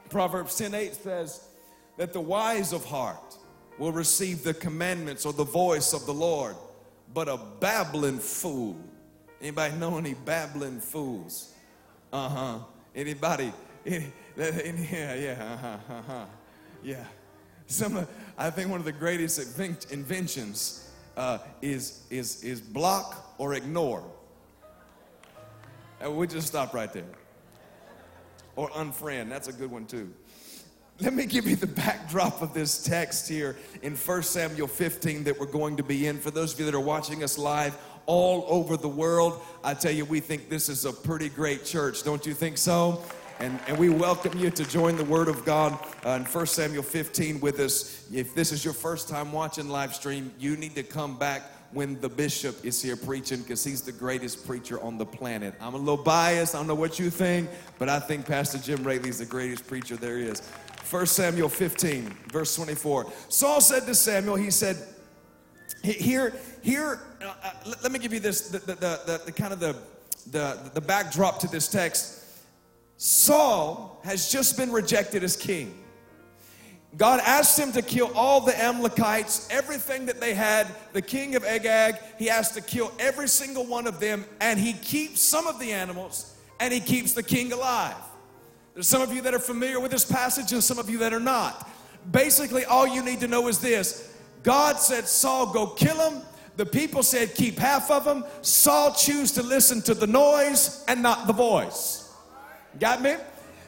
Proverbs 0.10 0.58
10 0.58 0.74
8 0.74 0.96
says 0.96 1.50
that 1.98 2.14
the 2.14 2.22
wise 2.22 2.72
of 2.72 2.86
heart 2.86 3.38
will 3.78 3.92
receive 3.92 4.42
the 4.42 4.54
commandments 4.54 5.26
or 5.26 5.34
the 5.34 5.44
voice 5.44 5.92
of 5.92 6.06
the 6.06 6.14
Lord, 6.14 6.56
but 7.14 7.28
a 7.28 7.38
babbling 7.60 8.20
fool. 8.20 8.78
Anybody 9.42 9.76
know 9.76 9.98
any 9.98 10.14
babbling 10.14 10.80
fools? 10.80 11.54
Uh 12.14 12.30
huh. 12.30 12.60
Anybody? 12.96 13.52
Any, 13.86 14.14
yeah, 14.38 15.14
yeah, 15.14 15.36
uh 15.44 15.58
huh, 15.58 15.78
uh 15.90 16.02
huh. 16.08 16.26
Yeah. 16.82 17.04
Some, 17.70 18.08
I 18.40 18.50
think 18.50 18.70
one 18.70 18.80
of 18.80 18.86
the 18.86 18.94
greatest 18.94 19.38
invent- 19.38 19.88
inventions 19.92 20.90
uh, 21.18 21.40
is, 21.62 22.06
is, 22.10 22.42
is 22.42 22.62
block 22.62 23.36
or 23.38 23.54
ignore. 23.54 24.02
And 26.00 26.16
we'll 26.16 26.26
just 26.26 26.48
stop 26.48 26.74
right 26.74 26.92
there. 26.94 27.04
Or 28.56 28.70
unfriend, 28.70 29.28
that's 29.28 29.50
a 29.50 29.54
good 29.54 29.70
one 29.70 29.86
too. 29.86 30.14
Let 31.02 31.14
me 31.14 31.26
give 31.26 31.48
you 31.48 31.58
the 31.58 31.68
backdrop 31.68 32.42
of 32.42 32.54
this 32.54 32.82
text 32.82 33.28
here 33.28 33.58
in 33.82 33.96
1 33.96 34.24
Samuel 34.24 34.68
15 34.68 35.26
that 35.26 35.38
we're 35.38 35.46
going 35.46 35.76
to 35.76 35.84
be 35.84 36.08
in. 36.08 36.18
For 36.18 36.32
those 36.32 36.54
of 36.54 36.60
you 36.60 36.66
that 36.66 36.76
are 36.76 36.80
watching 36.80 37.26
us 37.26 37.38
live 37.38 37.78
all 38.06 38.46
over 38.48 38.78
the 38.78 38.88
world, 38.88 39.42
I 39.66 39.74
tell 39.74 39.92
you, 39.92 40.06
we 40.06 40.22
think 40.22 40.50
this 40.50 40.70
is 40.70 40.86
a 40.86 40.94
pretty 40.94 41.28
great 41.28 41.66
church. 41.66 42.04
Don't 42.04 42.26
you 42.26 42.34
think 42.34 42.58
so? 42.58 43.04
And, 43.40 43.58
and 43.70 43.78
we 43.78 43.88
welcome 43.88 44.38
you 44.38 44.50
to 44.50 44.66
join 44.66 44.98
the 44.98 45.06
Word 45.06 45.30
of 45.30 45.46
God 45.46 45.80
uh, 46.06 46.10
in 46.10 46.26
1 46.26 46.46
Samuel 46.46 46.84
15 46.84 47.40
with 47.40 47.58
us. 47.62 48.06
If 48.12 48.36
this 48.36 48.52
is 48.52 48.66
your 48.66 48.74
first 48.74 49.08
time 49.08 49.32
watching 49.32 49.70
live 49.70 49.96
stream, 49.96 50.34
you 50.38 50.58
need 50.58 50.76
to 50.76 50.84
come 50.84 51.18
back 51.18 51.44
when 51.72 52.02
the 52.02 52.10
bishop 52.10 52.66
is 52.66 52.82
here 52.82 52.98
preaching 52.98 53.40
because 53.42 53.64
he's 53.64 53.82
the 53.82 53.94
greatest 53.94 54.46
preacher 54.46 54.82
on 54.82 54.98
the 54.98 55.06
planet. 55.06 55.54
I'm 55.62 55.74
a 55.74 55.78
little 55.78 56.04
biased. 56.04 56.54
I 56.54 56.58
don't 56.58 56.68
know 56.68 56.76
what 56.76 57.00
you 57.00 57.10
think, 57.10 57.50
but 57.78 57.88
I 57.88 58.02
think 58.02 58.26
Pastor 58.26 58.58
Jim 58.58 58.84
Raley 58.84 59.08
is 59.08 59.20
the 59.20 59.26
greatest 59.26 59.66
preacher 59.68 59.96
there 59.96 60.18
is. 60.18 60.42
1 60.90 61.06
Samuel 61.06 61.48
15, 61.48 62.14
verse 62.34 62.54
24. 62.58 63.10
Saul 63.30 63.62
said 63.62 63.86
to 63.86 63.96
Samuel, 63.96 64.36
he 64.36 64.52
said, 64.52 64.76
here, 65.82 66.34
here, 66.62 67.00
uh, 67.22 67.34
uh, 67.42 67.52
let, 67.66 67.84
let 67.84 67.92
me 67.94 68.00
give 68.00 68.12
you 68.12 68.20
this, 68.20 68.50
the, 68.50 68.60
the, 68.60 68.76
the, 68.76 69.02
the, 69.06 69.22
the 69.28 69.32
kind 69.32 69.54
of 69.54 69.62
the, 69.62 69.78
the, 70.30 70.72
the 70.74 70.82
backdrop 70.82 71.40
to 71.40 71.48
this 71.48 71.70
text. 71.70 72.19
Saul 73.02 74.02
has 74.04 74.30
just 74.30 74.58
been 74.58 74.74
rejected 74.74 75.24
as 75.24 75.38
king. 75.38 75.74
God 76.98 77.22
asked 77.24 77.58
him 77.58 77.72
to 77.72 77.82
kill 77.82 78.12
all 78.14 78.42
the 78.42 78.62
Amalekites, 78.62 79.48
everything 79.50 80.06
that 80.08 80.20
they 80.20 80.34
had, 80.34 80.68
the 80.92 81.02
king 81.02 81.36
of 81.36 81.46
Agag. 81.46 81.96
He 82.18 82.30
asked 82.30 82.56
to 82.56 82.62
kill 82.62 82.92
every 83.00 83.30
single 83.30 83.66
one 83.66 83.88
of 83.88 84.02
them, 84.02 84.26
and 84.42 84.60
he 84.60 84.74
keeps 84.74 85.22
some 85.22 85.48
of 85.48 85.60
the 85.60 85.72
animals 85.72 86.36
and 86.60 86.74
he 86.74 86.82
keeps 86.82 87.14
the 87.14 87.24
king 87.24 87.54
alive. 87.54 87.96
There's 88.74 88.90
some 88.90 89.02
of 89.02 89.14
you 89.14 89.22
that 89.22 89.34
are 89.34 89.40
familiar 89.40 89.80
with 89.80 89.92
this 89.92 90.04
passage 90.04 90.52
and 90.52 90.62
some 90.62 90.78
of 90.78 90.90
you 90.90 90.98
that 90.98 91.14
are 91.14 91.22
not. 91.22 91.70
Basically, 92.12 92.66
all 92.66 92.86
you 92.86 93.02
need 93.02 93.22
to 93.22 93.30
know 93.30 93.48
is 93.48 93.60
this 93.60 94.14
God 94.44 94.78
said, 94.78 95.08
Saul, 95.08 95.54
go 95.54 95.68
kill 95.68 95.98
him. 96.10 96.22
The 96.58 96.66
people 96.66 97.04
said, 97.04 97.34
keep 97.34 97.58
half 97.58 97.90
of 97.90 98.04
them. 98.04 98.26
Saul 98.42 98.94
chose 98.94 99.32
to 99.34 99.42
listen 99.42 99.82
to 99.84 99.94
the 99.94 100.08
noise 100.08 100.84
and 100.90 101.02
not 101.02 101.28
the 101.28 101.34
voice. 101.34 101.99
Got 102.78 103.02
me? 103.02 103.16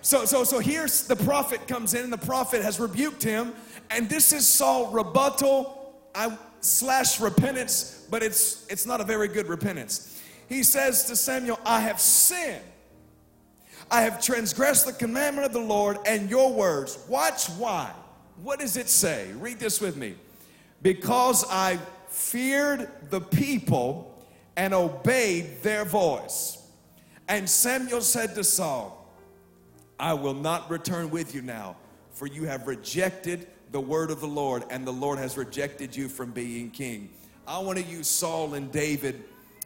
So, 0.02 0.26
so, 0.26 0.44
so 0.44 0.60
here's 0.60 1.08
the 1.08 1.16
prophet 1.16 1.68
comes 1.68 1.94
in, 1.94 2.04
and 2.04 2.14
the 2.14 2.18
prophet 2.18 2.62
has 2.64 2.80
rebuked 2.80 3.24
him, 3.24 3.54
and 3.90 4.10
this 4.10 4.34
is 4.34 4.48
Saul 4.48 4.92
rebuttal 4.92 5.96
I, 6.14 6.38
slash 6.60 7.20
repentance, 7.20 8.06
but 8.10 8.24
it's 8.24 8.66
it's 8.68 8.86
not 8.86 9.00
a 9.02 9.04
very 9.04 9.28
good 9.28 9.48
repentance. 9.48 10.22
He 10.50 10.64
says 10.64 11.06
to 11.06 11.16
Samuel, 11.16 11.60
"I 11.66 11.82
have 11.82 12.00
sinned. 12.00 12.64
I 13.92 14.04
have 14.04 14.22
transgressed 14.22 14.86
the 14.86 14.94
commandment 14.94 15.46
of 15.46 15.54
the 15.54 15.60
Lord 15.60 15.98
and 16.06 16.30
your 16.30 16.54
words. 16.54 16.98
Watch 17.10 17.48
why. 17.50 17.92
What 18.42 18.60
does 18.60 18.78
it 18.78 18.88
say? 18.88 19.32
Read 19.34 19.60
this 19.60 19.82
with 19.82 19.98
me. 19.98 20.16
Because 20.82 21.46
I 21.50 21.78
feared 22.08 22.90
the 23.10 23.20
people 23.20 24.18
and 24.56 24.74
obeyed 24.74 25.62
their 25.62 25.84
voice. 25.84 26.58
And 27.32 27.50
Samuel 27.50 28.02
said 28.02 28.36
to 28.36 28.44
Saul, 28.44 29.08
I 29.98 30.14
will 30.14 30.34
not 30.34 30.70
return 30.70 31.10
with 31.10 31.34
you 31.34 31.42
now, 31.42 31.78
for 32.12 32.28
you 32.28 32.44
have 32.44 32.68
rejected 32.68 33.48
the 33.72 33.80
word 33.80 34.12
of 34.12 34.20
the 34.20 34.28
Lord, 34.28 34.66
and 34.70 34.86
the 34.86 34.92
Lord 34.92 35.18
has 35.18 35.38
rejected 35.38 35.96
you 35.96 36.10
from 36.10 36.32
being 36.32 36.72
king. 36.72 37.08
I 37.48 37.60
want 37.60 37.78
to 37.78 37.86
use 37.86 38.10
Saul 38.10 38.56
and 38.56 38.70
David 38.70 39.24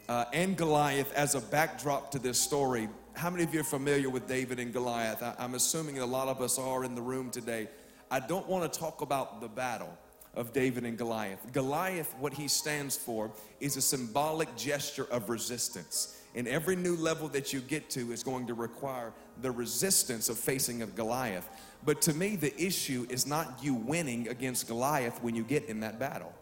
uh, 0.08 0.26
and 0.32 0.56
Goliath 0.56 1.12
as 1.14 1.34
a 1.34 1.40
backdrop 1.40 2.12
to 2.12 2.20
this 2.20 2.38
story. 2.38 2.88
How 3.14 3.30
many 3.30 3.42
of 3.42 3.52
you 3.52 3.62
are 3.62 3.64
familiar 3.64 4.10
with 4.10 4.28
David 4.28 4.60
and 4.60 4.72
Goliath? 4.72 5.20
I, 5.20 5.34
I'm 5.36 5.56
assuming 5.56 5.98
a 5.98 6.06
lot 6.06 6.28
of 6.28 6.40
us 6.40 6.60
are 6.60 6.84
in 6.84 6.94
the 6.94 7.02
room 7.02 7.32
today. 7.32 7.66
I 8.12 8.20
don't 8.20 8.46
want 8.46 8.72
to 8.72 8.78
talk 8.78 9.00
about 9.00 9.40
the 9.40 9.48
battle 9.48 9.92
of 10.36 10.52
David 10.52 10.84
and 10.84 10.96
Goliath. 10.96 11.40
Goliath, 11.52 12.14
what 12.20 12.32
he 12.32 12.46
stands 12.46 12.96
for, 12.96 13.32
is 13.58 13.76
a 13.76 13.82
symbolic 13.82 14.54
gesture 14.54 15.08
of 15.10 15.30
resistance. 15.30 16.16
And 16.36 16.46
every 16.46 16.76
new 16.76 16.96
level 16.96 17.28
that 17.28 17.52
you 17.52 17.60
get 17.60 17.88
to 17.90 18.12
is 18.12 18.22
going 18.22 18.46
to 18.46 18.54
require 18.54 19.12
the 19.40 19.50
resistance 19.50 20.28
of 20.28 20.38
facing 20.38 20.82
a 20.82 20.86
Goliath. 20.86 21.48
But 21.84 22.02
to 22.02 22.14
me, 22.14 22.36
the 22.36 22.54
issue 22.60 23.06
is 23.08 23.26
not 23.26 23.58
you 23.62 23.74
winning 23.74 24.28
against 24.28 24.68
Goliath 24.68 25.22
when 25.22 25.34
you 25.34 25.42
get 25.42 25.64
in 25.64 25.80
that 25.80 25.98
battle. 25.98 26.32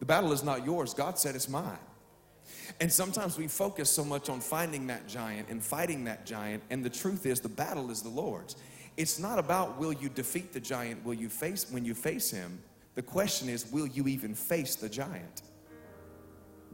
The 0.00 0.06
battle 0.06 0.32
is 0.32 0.44
not 0.44 0.66
yours. 0.66 0.92
God 0.92 1.18
said 1.18 1.34
it's 1.34 1.48
mine. 1.48 1.78
And 2.80 2.92
sometimes 2.92 3.38
we 3.38 3.48
focus 3.48 3.88
so 3.88 4.04
much 4.04 4.28
on 4.28 4.40
finding 4.40 4.86
that 4.88 5.08
giant 5.08 5.48
and 5.48 5.62
fighting 5.62 6.04
that 6.04 6.26
giant, 6.26 6.62
and 6.70 6.84
the 6.84 6.90
truth 6.90 7.24
is 7.26 7.40
the 7.40 7.48
battle 7.48 7.90
is 7.90 8.02
the 8.02 8.08
Lord's. 8.08 8.56
It's 8.96 9.18
not 9.18 9.38
about 9.38 9.78
will 9.78 9.92
you 9.92 10.08
defeat 10.08 10.52
the 10.52 10.60
giant, 10.60 11.04
will 11.04 11.14
you 11.14 11.28
face 11.28 11.66
when 11.70 11.84
you 11.84 11.94
face 11.94 12.30
him? 12.30 12.60
The 12.94 13.02
question 13.02 13.48
is, 13.48 13.70
will 13.70 13.86
you 13.86 14.08
even 14.08 14.34
face 14.34 14.76
the 14.76 14.88
giant? 14.88 15.42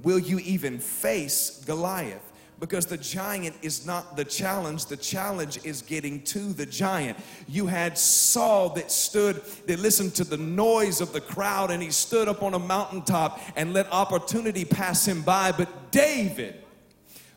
Will 0.02 0.18
you 0.18 0.38
even 0.40 0.78
face 0.78 1.62
Goliath? 1.64 2.31
Because 2.62 2.86
the 2.86 2.96
giant 2.96 3.56
is 3.60 3.84
not 3.86 4.16
the 4.16 4.24
challenge, 4.24 4.86
the 4.86 4.96
challenge 4.96 5.58
is 5.64 5.82
getting 5.82 6.22
to 6.22 6.52
the 6.52 6.64
giant. 6.64 7.18
You 7.48 7.66
had 7.66 7.98
Saul 7.98 8.68
that 8.74 8.92
stood, 8.92 9.42
that 9.66 9.80
listened 9.80 10.14
to 10.14 10.24
the 10.24 10.36
noise 10.36 11.00
of 11.00 11.12
the 11.12 11.20
crowd, 11.20 11.72
and 11.72 11.82
he 11.82 11.90
stood 11.90 12.28
up 12.28 12.40
on 12.40 12.54
a 12.54 12.60
mountaintop 12.60 13.40
and 13.56 13.72
let 13.72 13.92
opportunity 13.92 14.64
pass 14.64 15.08
him 15.08 15.22
by. 15.22 15.50
But 15.50 15.90
David, 15.90 16.62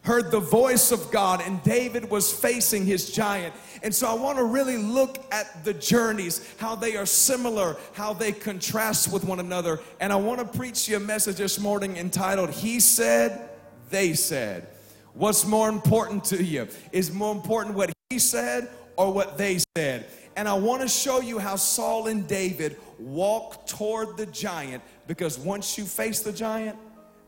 heard 0.04 0.30
the 0.30 0.40
voice 0.40 0.92
of 0.92 1.10
God, 1.10 1.42
and 1.42 1.64
David 1.64 2.08
was 2.12 2.32
facing 2.32 2.86
his 2.86 3.10
giant. 3.10 3.56
And 3.82 3.96
so 3.96 4.08
I 4.08 4.14
want 4.14 4.38
to 4.38 4.44
really 4.44 4.78
look 4.78 5.18
at 5.32 5.66
the 5.66 5.74
journeys, 5.74 6.54
how 6.60 6.76
they 6.76 6.98
are 6.98 7.08
similar, 7.08 7.78
how 7.94 8.14
they 8.14 8.32
contrast 8.32 9.12
with 9.12 9.24
one 9.24 9.40
another. 9.40 9.80
And 10.00 10.14
I 10.14 10.18
want 10.18 10.40
to 10.40 10.46
preach 10.56 10.88
you 10.88 10.98
a 10.98 11.00
message 11.00 11.38
this 11.38 11.60
morning 11.60 11.98
entitled, 11.98 12.52
He 12.52 12.80
Said, 12.80 13.50
They 13.90 14.14
Said. 14.14 14.68
What's 15.16 15.46
more 15.46 15.70
important 15.70 16.26
to 16.26 16.44
you? 16.44 16.68
Is 16.92 17.12
more 17.12 17.34
important 17.34 17.76
what 17.76 17.92
he 18.10 18.20
said 18.20 18.70
or 18.98 19.14
what 19.14 19.38
they 19.38 19.60
said? 19.78 20.08
And 20.36 20.48
I 20.48 20.54
want 20.54 20.82
to 20.82 20.90
show 20.90 21.22
you 21.22 21.40
how 21.40 21.56
Saul 21.56 22.08
and 22.08 22.28
David 22.28 22.76
walk 23.00 23.66
toward 23.66 24.18
the 24.18 24.26
giant 24.26 24.84
because 25.08 25.40
once 25.40 25.78
you 25.78 25.86
face 25.86 26.20
the 26.20 26.34
giant, 26.34 26.78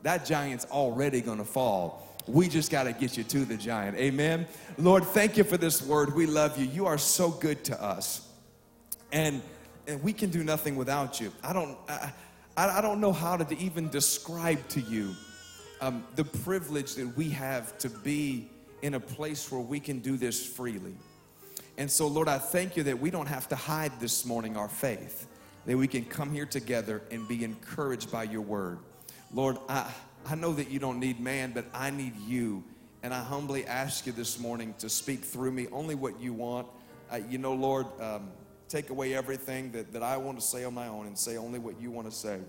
that 0.04 0.26
giant's 0.26 0.66
already 0.66 1.22
going 1.22 1.38
to 1.38 1.46
fall. 1.46 2.04
We 2.28 2.50
just 2.50 2.70
got 2.72 2.84
to 2.84 2.92
get 2.92 3.16
you 3.16 3.24
to 3.24 3.46
the 3.46 3.56
giant. 3.56 3.98
Amen. 3.98 4.48
Lord, 4.78 5.06
thank 5.06 5.38
you 5.38 5.46
for 5.46 5.56
this 5.56 5.82
word. 5.82 6.14
We 6.14 6.26
love 6.26 6.58
you. 6.60 6.66
You 6.66 6.86
are 6.88 6.98
so 6.98 7.30
good 7.30 7.64
to 7.66 7.82
us. 7.82 8.28
And, 9.14 9.42
and 9.88 10.04
we 10.04 10.12
can 10.12 10.30
do 10.30 10.44
nothing 10.44 10.76
without 10.76 11.22
you. 11.22 11.32
I 11.42 11.54
don't, 11.54 11.78
I, 11.88 12.12
I 12.58 12.82
don't 12.82 13.00
know 13.00 13.14
how 13.14 13.38
to 13.38 13.58
even 13.58 13.88
describe 13.88 14.68
to 14.70 14.82
you 14.82 15.16
um, 15.82 16.06
the 16.16 16.24
privilege 16.24 16.96
that 16.96 17.16
we 17.16 17.30
have 17.30 17.78
to 17.80 17.90
be 17.90 18.50
in 18.82 18.94
a 18.94 19.00
place 19.00 19.52
where 19.52 19.62
we 19.62 19.80
can 19.80 20.00
do 20.00 20.18
this 20.18 20.46
freely. 20.46 20.96
And 21.78 21.90
so, 21.90 22.08
Lord, 22.08 22.28
I 22.28 22.40
thank 22.40 22.76
you 22.76 22.84
that 22.84 23.00
we 23.00 23.12
don't 23.12 23.28
have 23.28 23.48
to 23.50 23.56
hide 23.56 24.00
this 24.00 24.26
morning 24.26 24.58
our 24.58 24.68
faith, 24.68 25.28
that 25.66 25.78
we 25.78 25.88
can 25.88 26.06
come 26.06 26.32
here 26.32 26.46
together 26.46 27.04
and 27.12 27.28
be 27.28 27.44
encouraged 27.44 28.12
by 28.12 28.24
your 28.24 28.42
word. 28.42 28.80
Lord, 29.32 29.58
I, 29.70 29.92
I 30.26 30.36
know 30.36 30.54
that 30.54 30.72
you 30.72 30.80
don't 30.80 31.00
need 31.00 31.20
man, 31.20 31.52
but 31.54 31.66
I 31.74 31.92
need 31.92 32.16
you. 32.28 32.64
And 33.04 33.14
I 33.14 33.22
humbly 33.22 33.66
ask 33.66 34.08
you 34.08 34.12
this 34.12 34.40
morning 34.40 34.74
to 34.80 34.90
speak 34.90 35.24
through 35.24 35.52
me 35.52 35.68
only 35.72 35.94
what 35.94 36.20
you 36.20 36.34
want. 36.34 36.68
Uh, 37.12 37.20
you 37.30 37.38
know, 37.38 37.54
Lord, 37.54 37.86
um, 38.02 38.30
take 38.68 38.90
away 38.90 39.14
everything 39.14 39.72
that, 39.74 39.94
that 39.94 40.02
I 40.02 40.18
want 40.18 40.40
to 40.40 40.46
say 40.46 40.64
on 40.64 40.74
my 40.74 40.88
own 40.88 41.06
and 41.06 41.18
say 41.18 41.38
only 41.38 41.60
what 41.60 41.80
you 41.80 41.92
want 41.92 42.10
to 42.10 42.16
say. 42.16 42.40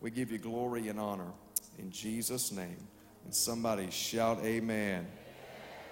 We 0.00 0.10
give 0.10 0.32
you 0.32 0.38
glory 0.38 0.88
and 0.88 0.98
honor 0.98 1.30
in 1.78 1.90
Jesus' 1.90 2.52
name. 2.52 2.88
And 3.24 3.34
somebody 3.34 3.90
shout, 3.90 4.40
Amen. 4.44 5.06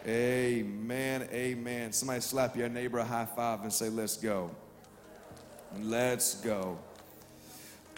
Amen. 0.06 1.28
Amen. 1.32 1.92
Somebody 1.92 2.20
slap 2.20 2.56
your 2.56 2.68
neighbor 2.68 2.98
a 2.98 3.04
high 3.04 3.26
five 3.26 3.62
and 3.62 3.72
say, 3.72 3.88
Let's 3.88 4.16
go. 4.16 4.50
Let's 5.78 6.34
go. 6.36 6.78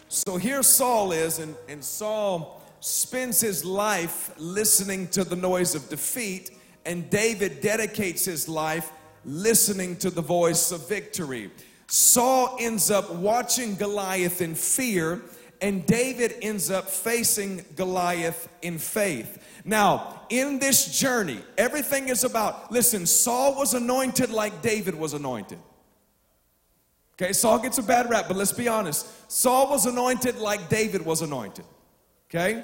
So 0.07 0.37
here 0.37 0.63
Saul 0.63 1.11
is, 1.11 1.39
and, 1.39 1.55
and 1.67 1.83
Saul 1.83 2.61
spends 2.79 3.41
his 3.41 3.65
life 3.65 4.31
listening 4.37 5.07
to 5.09 5.23
the 5.23 5.35
noise 5.35 5.75
of 5.75 5.89
defeat, 5.89 6.51
and 6.85 7.09
David 7.09 7.59
dedicates 7.61 8.25
his 8.25 8.47
life 8.47 8.91
listening 9.25 9.97
to 9.97 10.09
the 10.11 10.21
voice 10.21 10.71
of 10.71 10.87
victory. 10.87 11.49
Saul 11.87 12.57
ends 12.59 12.91
up 12.91 13.11
watching 13.15 13.75
Goliath 13.75 14.41
in 14.41 14.55
fear, 14.55 15.21
and 15.65 15.83
David 15.87 16.35
ends 16.43 16.69
up 16.69 16.87
facing 16.87 17.65
Goliath 17.75 18.47
in 18.61 18.77
faith. 18.77 19.43
Now, 19.65 20.21
in 20.29 20.59
this 20.59 20.99
journey, 20.99 21.39
everything 21.57 22.09
is 22.09 22.23
about, 22.23 22.71
listen, 22.71 23.07
Saul 23.07 23.55
was 23.55 23.73
anointed 23.73 24.29
like 24.29 24.61
David 24.61 24.93
was 24.93 25.15
anointed. 25.15 25.57
Okay, 27.13 27.33
Saul 27.33 27.57
gets 27.57 27.79
a 27.79 27.83
bad 27.83 28.11
rap, 28.11 28.25
but 28.27 28.37
let's 28.37 28.51
be 28.51 28.67
honest. 28.67 29.07
Saul 29.27 29.71
was 29.71 29.87
anointed 29.87 30.37
like 30.37 30.69
David 30.69 31.03
was 31.03 31.23
anointed. 31.23 31.65
Okay? 32.29 32.63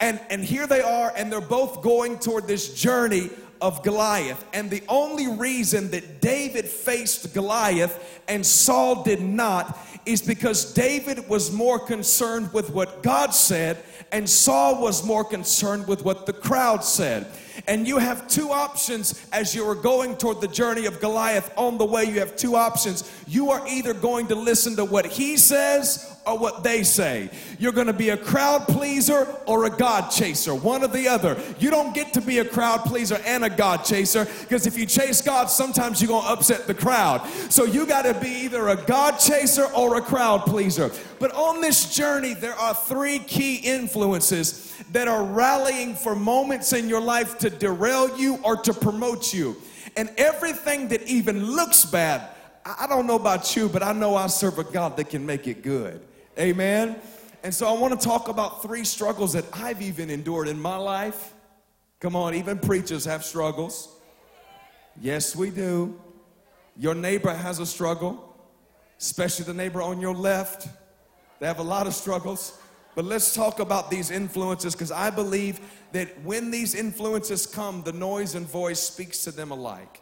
And, 0.00 0.20
and 0.28 0.44
here 0.44 0.66
they 0.66 0.80
are, 0.80 1.12
and 1.16 1.30
they're 1.30 1.40
both 1.40 1.82
going 1.82 2.18
toward 2.18 2.48
this 2.48 2.74
journey 2.74 3.30
of 3.60 3.84
Goliath. 3.84 4.44
And 4.52 4.68
the 4.70 4.82
only 4.88 5.28
reason 5.28 5.92
that 5.92 6.20
David 6.20 6.66
faced 6.66 7.32
Goliath 7.32 8.22
and 8.26 8.44
Saul 8.44 9.04
did 9.04 9.20
not 9.20 9.78
is 10.06 10.22
because 10.22 10.72
David 10.72 11.28
was 11.28 11.52
more 11.52 11.78
concerned 11.78 12.52
with 12.52 12.70
what 12.70 13.02
God 13.02 13.30
said, 13.30 13.82
and 14.12 14.28
Saul 14.28 14.80
was 14.80 15.04
more 15.04 15.24
concerned 15.24 15.86
with 15.86 16.04
what 16.04 16.26
the 16.26 16.32
crowd 16.32 16.84
said. 16.84 17.26
And 17.66 17.86
you 17.86 17.98
have 17.98 18.26
two 18.26 18.50
options 18.50 19.26
as 19.32 19.54
you 19.54 19.68
are 19.68 19.74
going 19.74 20.16
toward 20.16 20.40
the 20.40 20.48
journey 20.48 20.86
of 20.86 21.00
Goliath. 21.00 21.52
On 21.56 21.78
the 21.78 21.84
way, 21.84 22.04
you 22.04 22.18
have 22.20 22.36
two 22.36 22.56
options. 22.56 23.10
You 23.26 23.50
are 23.50 23.66
either 23.68 23.92
going 23.92 24.28
to 24.28 24.34
listen 24.34 24.76
to 24.76 24.84
what 24.84 25.06
he 25.06 25.36
says 25.36 26.19
or 26.26 26.38
what 26.38 26.62
they 26.62 26.82
say. 26.82 27.30
You're 27.58 27.72
going 27.72 27.86
to 27.86 27.92
be 27.92 28.10
a 28.10 28.16
crowd 28.16 28.66
pleaser 28.66 29.26
or 29.46 29.64
a 29.64 29.70
God 29.70 30.10
chaser, 30.10 30.54
one 30.54 30.84
or 30.84 30.88
the 30.88 31.08
other. 31.08 31.40
You 31.58 31.70
don't 31.70 31.94
get 31.94 32.12
to 32.14 32.20
be 32.20 32.38
a 32.38 32.44
crowd 32.44 32.84
pleaser 32.84 33.20
and 33.24 33.44
a 33.44 33.50
God 33.50 33.84
chaser 33.84 34.26
because 34.40 34.66
if 34.66 34.78
you 34.78 34.86
chase 34.86 35.22
God, 35.22 35.46
sometimes 35.46 36.00
you're 36.00 36.08
going 36.08 36.24
to 36.24 36.30
upset 36.30 36.66
the 36.66 36.74
crowd. 36.74 37.26
So 37.48 37.64
you 37.64 37.86
got 37.86 38.02
to 38.02 38.14
be 38.14 38.28
either 38.28 38.68
a 38.68 38.76
God 38.76 39.18
chaser 39.18 39.64
or 39.74 39.96
a 39.96 40.02
crowd 40.02 40.42
pleaser. 40.42 40.90
But 41.18 41.34
on 41.34 41.60
this 41.60 41.94
journey, 41.94 42.34
there 42.34 42.54
are 42.54 42.74
three 42.74 43.18
key 43.18 43.56
influences 43.56 44.74
that 44.92 45.08
are 45.08 45.24
rallying 45.24 45.94
for 45.94 46.14
moments 46.14 46.72
in 46.72 46.88
your 46.88 47.00
life 47.00 47.38
to 47.38 47.50
derail 47.50 48.18
you 48.18 48.36
or 48.42 48.56
to 48.56 48.72
promote 48.72 49.32
you. 49.32 49.56
And 49.96 50.10
everything 50.16 50.88
that 50.88 51.02
even 51.02 51.44
looks 51.44 51.84
bad, 51.84 52.22
I 52.64 52.86
don't 52.86 53.06
know 53.06 53.16
about 53.16 53.56
you, 53.56 53.68
but 53.68 53.82
I 53.82 53.92
know 53.92 54.14
I 54.16 54.26
serve 54.26 54.58
a 54.58 54.64
God 54.64 54.96
that 54.96 55.10
can 55.10 55.24
make 55.24 55.46
it 55.46 55.62
good. 55.62 56.00
Amen. 56.38 56.96
And 57.42 57.54
so 57.54 57.66
I 57.66 57.78
want 57.78 57.98
to 57.98 58.06
talk 58.06 58.28
about 58.28 58.62
three 58.62 58.84
struggles 58.84 59.32
that 59.32 59.44
I've 59.52 59.80
even 59.82 60.10
endured 60.10 60.48
in 60.48 60.60
my 60.60 60.76
life. 60.76 61.32
Come 61.98 62.14
on, 62.16 62.34
even 62.34 62.58
preachers 62.58 63.04
have 63.04 63.24
struggles. 63.24 63.96
Yes, 65.00 65.34
we 65.34 65.50
do. 65.50 66.00
Your 66.76 66.94
neighbor 66.94 67.32
has 67.32 67.58
a 67.58 67.66
struggle, 67.66 68.36
especially 68.98 69.44
the 69.44 69.54
neighbor 69.54 69.82
on 69.82 70.00
your 70.00 70.14
left. 70.14 70.68
They 71.38 71.46
have 71.46 71.58
a 71.58 71.64
lot 71.64 71.86
of 71.86 71.94
struggles. 71.94 72.58
But 72.94 73.04
let's 73.04 73.34
talk 73.34 73.60
about 73.60 73.90
these 73.90 74.10
influences 74.10 74.74
because 74.74 74.92
I 74.92 75.10
believe 75.10 75.60
that 75.92 76.20
when 76.22 76.50
these 76.50 76.74
influences 76.74 77.46
come, 77.46 77.82
the 77.82 77.92
noise 77.92 78.34
and 78.34 78.46
voice 78.46 78.80
speaks 78.80 79.24
to 79.24 79.30
them 79.30 79.50
alike. 79.50 80.00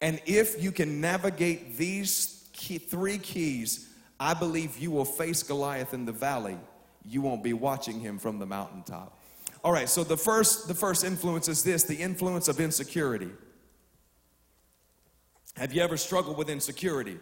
And 0.00 0.20
if 0.24 0.62
you 0.62 0.72
can 0.72 1.00
navigate 1.00 1.76
these 1.76 2.48
key, 2.52 2.78
three 2.78 3.18
keys, 3.18 3.89
I 4.20 4.34
believe 4.34 4.78
you 4.78 4.90
will 4.90 5.06
face 5.06 5.42
Goliath 5.42 5.94
in 5.94 6.04
the 6.04 6.12
valley. 6.12 6.58
You 7.04 7.22
won't 7.22 7.42
be 7.42 7.54
watching 7.54 7.98
him 7.98 8.18
from 8.18 8.38
the 8.38 8.44
mountaintop. 8.44 9.18
All 9.64 9.72
right, 9.72 9.88
so 9.88 10.04
the 10.04 10.16
first 10.16 10.68
the 10.68 10.74
first 10.74 11.04
influence 11.04 11.48
is 11.48 11.64
this, 11.64 11.82
the 11.84 11.96
influence 11.96 12.46
of 12.46 12.60
insecurity. 12.60 13.30
Have 15.56 15.72
you 15.72 15.82
ever 15.82 15.96
struggled 15.96 16.36
with 16.36 16.48
insecurity? 16.48 17.18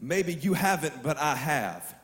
Maybe 0.00 0.34
you 0.34 0.54
haven't, 0.54 1.02
but 1.02 1.18
I 1.18 1.34
have. 1.34 1.94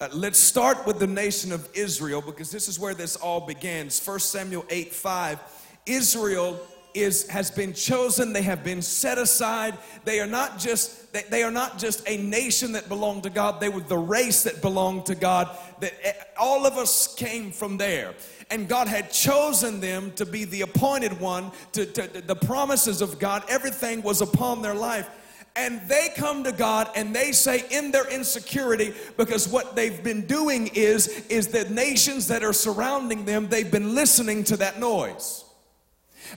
Uh, 0.00 0.08
let's 0.12 0.38
start 0.38 0.86
with 0.86 0.98
the 0.98 1.06
nation 1.06 1.52
of 1.52 1.68
Israel 1.74 2.22
because 2.22 2.50
this 2.50 2.68
is 2.68 2.78
where 2.78 2.94
this 2.94 3.16
all 3.16 3.40
begins. 3.40 3.98
1 4.06 4.20
Samuel 4.20 4.64
8 4.68 4.92
5. 4.92 5.40
Israel 5.86 6.60
is 6.96 7.28
has 7.28 7.50
been 7.50 7.72
chosen 7.72 8.32
they 8.32 8.42
have 8.42 8.64
been 8.64 8.82
set 8.82 9.18
aside. 9.18 9.76
They 10.04 10.20
are 10.20 10.26
not 10.26 10.58
just 10.58 11.12
they, 11.12 11.22
they 11.28 11.42
are 11.42 11.50
not 11.50 11.78
just 11.78 12.02
a 12.08 12.16
nation 12.16 12.72
that 12.72 12.88
belonged 12.88 13.22
to 13.24 13.30
god 13.30 13.60
they 13.60 13.68
were 13.68 13.80
the 13.80 13.98
race 13.98 14.42
that 14.44 14.62
belonged 14.62 15.06
to 15.06 15.14
god. 15.14 15.56
That 15.80 15.94
eh, 16.02 16.12
all 16.38 16.66
of 16.66 16.74
us 16.74 17.14
came 17.14 17.50
from 17.50 17.76
there. 17.76 18.14
And 18.50 18.68
god 18.68 18.88
had 18.88 19.10
chosen 19.10 19.80
them 19.80 20.12
to 20.12 20.26
be 20.26 20.44
the 20.44 20.62
appointed 20.62 21.20
one 21.20 21.52
to, 21.72 21.86
to, 21.86 22.08
to 22.08 22.20
the 22.20 22.36
promises 22.36 23.00
of 23.00 23.18
god 23.18 23.44
everything 23.48 24.02
was 24.02 24.20
upon 24.20 24.62
their 24.62 24.74
life. 24.74 25.08
And 25.56 25.80
they 25.88 26.10
come 26.14 26.44
to 26.44 26.52
God 26.52 26.90
and 26.94 27.16
they 27.16 27.32
say 27.32 27.64
in 27.70 27.90
their 27.90 28.06
insecurity 28.10 28.92
because 29.16 29.48
what 29.48 29.74
they've 29.74 30.04
been 30.04 30.26
doing 30.26 30.66
is 30.74 31.08
is 31.30 31.48
the 31.48 31.64
nations 31.70 32.28
that 32.28 32.44
are 32.44 32.52
surrounding 32.52 33.24
them 33.24 33.48
they've 33.48 33.70
been 33.70 33.94
listening 33.94 34.44
to 34.44 34.58
that 34.58 34.78
noise 34.78 35.45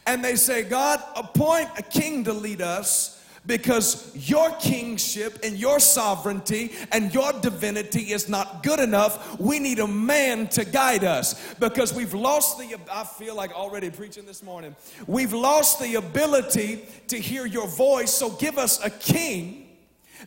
and 0.06 0.24
they 0.24 0.36
say, 0.36 0.64
God, 0.64 1.02
appoint 1.16 1.70
a 1.78 1.84
king 1.84 2.24
to 2.26 2.34
lead 2.34 2.62
us 2.62 3.20
because 3.46 4.12
your 4.30 4.52
kingship 4.58 5.40
and 5.44 5.58
your 5.58 5.80
sovereignty 5.80 6.72
and 6.92 7.14
your 7.14 7.34
divinity 7.34 8.12
is 8.12 8.30
not 8.30 8.64
good 8.64 8.80
enough. 8.80 9.40
We 9.40 9.60
need 9.60 9.80
a 9.80 9.88
man 9.88 10.48
to 10.50 10.66
guide 10.66 11.04
us 11.04 11.54
because 11.56 11.94
we've 11.94 12.14
lost 12.14 12.58
the, 12.60 12.78
I 12.92 13.04
feel 13.04 13.36
like 13.36 13.52
already 13.54 13.90
preaching 13.90 14.26
this 14.26 14.44
morning, 14.44 14.76
we've 15.08 15.34
lost 15.34 15.80
the 15.80 15.96
ability 15.96 16.86
to 17.08 17.18
hear 17.18 17.46
your 17.46 17.68
voice. 17.68 18.14
So 18.14 18.30
give 18.32 18.58
us 18.58 18.84
a 18.84 18.90
king 18.90 19.68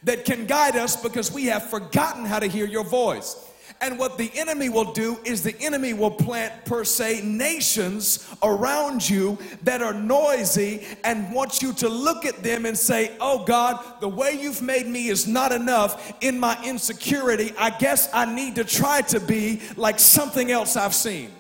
that 0.05 0.25
can 0.25 0.47
guide 0.47 0.77
us 0.77 0.97
because 0.97 1.31
we 1.31 1.47
have 1.47 1.69
forgotten 1.69 2.25
how 2.25 2.39
to 2.39 2.47
hear 2.47 2.67
your 2.67 2.85
voice. 2.85 3.49
And 3.83 3.99
what 3.99 4.17
the 4.17 4.31
enemy 4.37 4.69
will 4.69 4.93
do 4.93 5.19
is 5.25 5.43
the 5.43 5.61
enemy 5.61 5.93
will 5.93 6.13
plant, 6.13 6.65
per 6.65 6.85
se, 6.85 7.23
nations 7.25 8.33
around 8.41 9.11
you 9.11 9.37
that 9.65 9.83
are 9.83 9.93
noisy 9.93 10.87
and 11.03 11.35
want 11.35 11.61
you 11.61 11.73
to 11.75 11.89
look 11.89 12.25
at 12.25 12.45
them 12.45 12.65
and 12.65 12.79
say, 12.79 13.11
Oh 13.21 13.45
God, 13.45 13.85
the 14.01 14.09
way 14.09 14.39
you've 14.41 14.63
made 14.63 14.87
me 14.87 15.09
is 15.09 15.27
not 15.27 15.51
enough 15.51 16.13
in 16.21 16.39
my 16.39 16.57
insecurity. 16.65 17.53
I 17.59 17.71
guess 17.71 18.09
I 18.15 18.33
need 18.33 18.55
to 18.55 18.65
try 18.65 19.01
to 19.03 19.19
be 19.19 19.61
like 19.77 19.99
something 19.99 20.53
else 20.53 20.77
I've 20.77 20.95
seen. 20.95 21.33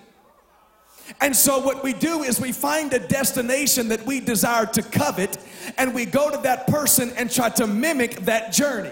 And 1.21 1.37
so, 1.37 1.61
what 1.61 1.85
we 1.85 1.93
do 1.93 2.25
is 2.25 2.41
we 2.41 2.51
find 2.51 2.93
a 2.93 2.99
destination 2.99 3.89
that 3.89 4.05
we 4.05 4.19
desire 4.19 4.67
to 4.67 4.83
covet, 4.83 5.37
and 5.77 5.95
we 5.95 6.07
go 6.07 6.31
to 6.31 6.39
that 6.39 6.67
person 6.67 7.13
and 7.17 7.31
try 7.31 7.51
to 7.51 7.67
mimic 7.67 8.17
that 8.23 8.53
journey. 8.53 8.91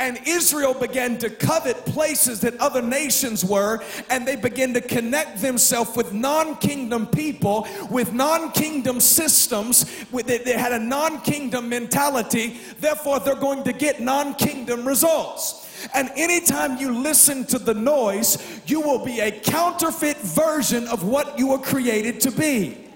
And 0.00 0.18
Israel 0.26 0.72
began 0.72 1.18
to 1.18 1.28
covet 1.28 1.84
places 1.84 2.40
that 2.40 2.56
other 2.56 2.80
nations 2.80 3.44
were, 3.44 3.84
and 4.08 4.26
they 4.26 4.34
began 4.34 4.72
to 4.72 4.80
connect 4.80 5.42
themselves 5.42 5.94
with 5.94 6.14
non 6.14 6.56
kingdom 6.56 7.06
people, 7.06 7.68
with 7.90 8.14
non 8.14 8.50
kingdom 8.52 8.98
systems. 8.98 9.84
They 10.10 10.56
had 10.56 10.72
a 10.72 10.78
non 10.78 11.20
kingdom 11.20 11.68
mentality, 11.68 12.58
therefore, 12.80 13.20
they're 13.20 13.34
going 13.34 13.62
to 13.64 13.74
get 13.74 14.00
non 14.00 14.34
kingdom 14.34 14.88
results. 14.88 15.68
And 15.94 16.10
anytime 16.16 16.78
you 16.78 16.92
listen 16.92 17.44
to 17.46 17.58
the 17.58 17.74
noise, 17.74 18.62
you 18.66 18.80
will 18.80 19.04
be 19.04 19.20
a 19.20 19.30
counterfeit 19.30 20.16
version 20.18 20.88
of 20.88 21.04
what 21.04 21.38
you 21.38 21.48
were 21.48 21.58
created 21.58 22.20
to 22.22 22.30
be 22.30 22.89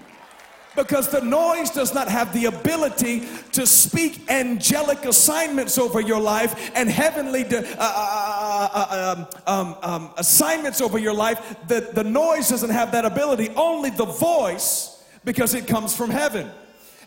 because 0.75 1.09
the 1.09 1.21
noise 1.21 1.69
does 1.71 1.93
not 1.93 2.07
have 2.07 2.33
the 2.33 2.45
ability 2.45 3.27
to 3.53 3.65
speak 3.65 4.29
angelic 4.29 5.05
assignments 5.05 5.77
over 5.77 6.01
your 6.01 6.19
life 6.19 6.71
and 6.75 6.89
heavenly 6.89 7.45
uh 7.45 7.63
uh, 7.77 8.69
uh, 8.73 8.87
uh, 8.89 9.27
um, 9.47 9.47
um, 9.47 9.75
um, 9.81 10.11
assignments 10.17 10.81
over 10.81 10.97
your 10.97 11.13
life. 11.13 11.55
The, 11.67 11.89
the 11.93 12.03
noise 12.03 12.49
doesn't 12.49 12.69
have 12.69 12.91
that 12.91 13.05
ability, 13.05 13.49
only 13.55 13.89
the 13.89 14.05
voice 14.05 15.03
because 15.23 15.53
it 15.53 15.67
comes 15.67 15.95
from 15.95 16.09
heaven. 16.09 16.49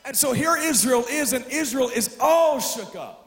And 0.04 0.16
so 0.16 0.32
here 0.32 0.56
Israel 0.56 1.04
is, 1.08 1.32
and 1.32 1.44
Israel 1.50 1.90
is 1.94 2.16
all 2.20 2.60
shook 2.60 2.96
up. 2.96 3.18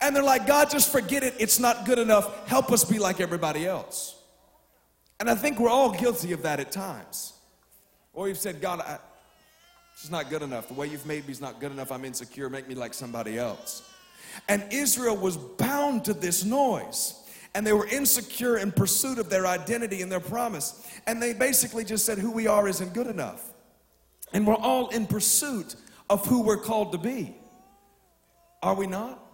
And 0.00 0.14
they're 0.14 0.22
like, 0.22 0.46
God, 0.46 0.70
just 0.70 0.92
forget 0.92 1.22
it. 1.22 1.34
It's 1.38 1.58
not 1.58 1.84
good 1.86 1.98
enough. 1.98 2.48
Help 2.48 2.70
us 2.70 2.84
be 2.84 2.98
like 2.98 3.20
everybody 3.20 3.66
else. 3.66 4.16
And 5.20 5.28
I 5.28 5.34
think 5.34 5.58
we're 5.58 5.70
all 5.70 5.92
guilty 5.92 6.32
of 6.32 6.42
that 6.42 6.60
at 6.60 6.70
times. 6.70 7.32
Or 8.12 8.28
you've 8.28 8.38
said, 8.38 8.60
God, 8.60 8.80
I, 8.80 8.98
it's 10.00 10.10
not 10.10 10.30
good 10.30 10.42
enough. 10.42 10.68
The 10.68 10.74
way 10.74 10.86
you've 10.86 11.06
made 11.06 11.26
me 11.26 11.32
is 11.32 11.40
not 11.40 11.58
good 11.58 11.72
enough. 11.72 11.90
I'm 11.90 12.04
insecure. 12.04 12.48
Make 12.48 12.68
me 12.68 12.76
like 12.76 12.94
somebody 12.94 13.36
else. 13.36 13.90
And 14.48 14.64
Israel 14.70 15.16
was 15.16 15.36
bound 15.36 16.04
to 16.04 16.14
this 16.14 16.44
noise. 16.44 17.14
And 17.54 17.66
they 17.66 17.72
were 17.72 17.86
insecure 17.86 18.58
in 18.58 18.70
pursuit 18.70 19.18
of 19.18 19.28
their 19.28 19.46
identity 19.46 20.02
and 20.02 20.12
their 20.12 20.20
promise. 20.20 20.86
And 21.08 21.20
they 21.20 21.32
basically 21.32 21.84
just 21.84 22.06
said, 22.06 22.18
Who 22.18 22.30
we 22.30 22.46
are 22.46 22.68
isn't 22.68 22.94
good 22.94 23.08
enough. 23.08 23.52
And 24.32 24.46
we're 24.46 24.54
all 24.54 24.88
in 24.88 25.06
pursuit 25.06 25.74
of 26.08 26.24
who 26.26 26.42
we're 26.42 26.58
called 26.58 26.92
to 26.92 26.98
be. 26.98 27.36
Are 28.62 28.74
we 28.74 28.86
not? 28.86 29.27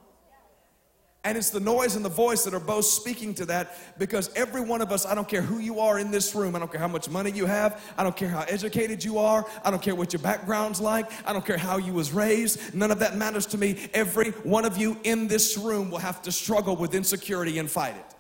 And 1.24 1.38
it's 1.38 1.48
the 1.48 1.60
noise 1.60 1.96
and 1.96 2.04
the 2.04 2.10
voice 2.10 2.44
that 2.44 2.52
are 2.52 2.60
both 2.60 2.84
speaking 2.84 3.32
to 3.34 3.46
that 3.46 3.78
because 3.98 4.30
every 4.37 4.60
one 4.60 4.82
of 4.82 4.92
us, 4.92 5.06
I 5.06 5.14
don't 5.14 5.26
care 5.26 5.40
who 5.40 5.58
you 5.58 5.80
are 5.80 5.98
in 5.98 6.10
this 6.10 6.34
room, 6.34 6.54
I 6.54 6.58
don't 6.58 6.70
care 6.70 6.80
how 6.80 6.87
much 6.87 7.08
money 7.08 7.30
you 7.30 7.46
have, 7.46 7.82
I 7.96 8.02
don't 8.02 8.14
care 8.14 8.28
how 8.28 8.42
educated 8.42 9.02
you 9.02 9.16
are, 9.18 9.46
I 9.64 9.70
don't 9.70 9.80
care 9.80 9.94
what 9.94 10.12
your 10.12 10.20
background's 10.20 10.82
like, 10.82 11.10
I 11.26 11.32
don't 11.32 11.44
care 11.44 11.56
how 11.56 11.78
you 11.78 11.94
was 11.94 12.12
raised, 12.12 12.74
none 12.74 12.90
of 12.90 12.98
that 12.98 13.16
matters 13.16 13.46
to 13.46 13.58
me. 13.58 13.88
Every 13.94 14.32
one 14.42 14.66
of 14.66 14.76
you 14.76 14.98
in 15.04 15.26
this 15.26 15.56
room 15.56 15.90
will 15.90 15.98
have 15.98 16.20
to 16.22 16.32
struggle 16.32 16.76
with 16.76 16.94
insecurity 16.94 17.58
and 17.58 17.70
fight 17.70 17.96
it. 17.96 18.14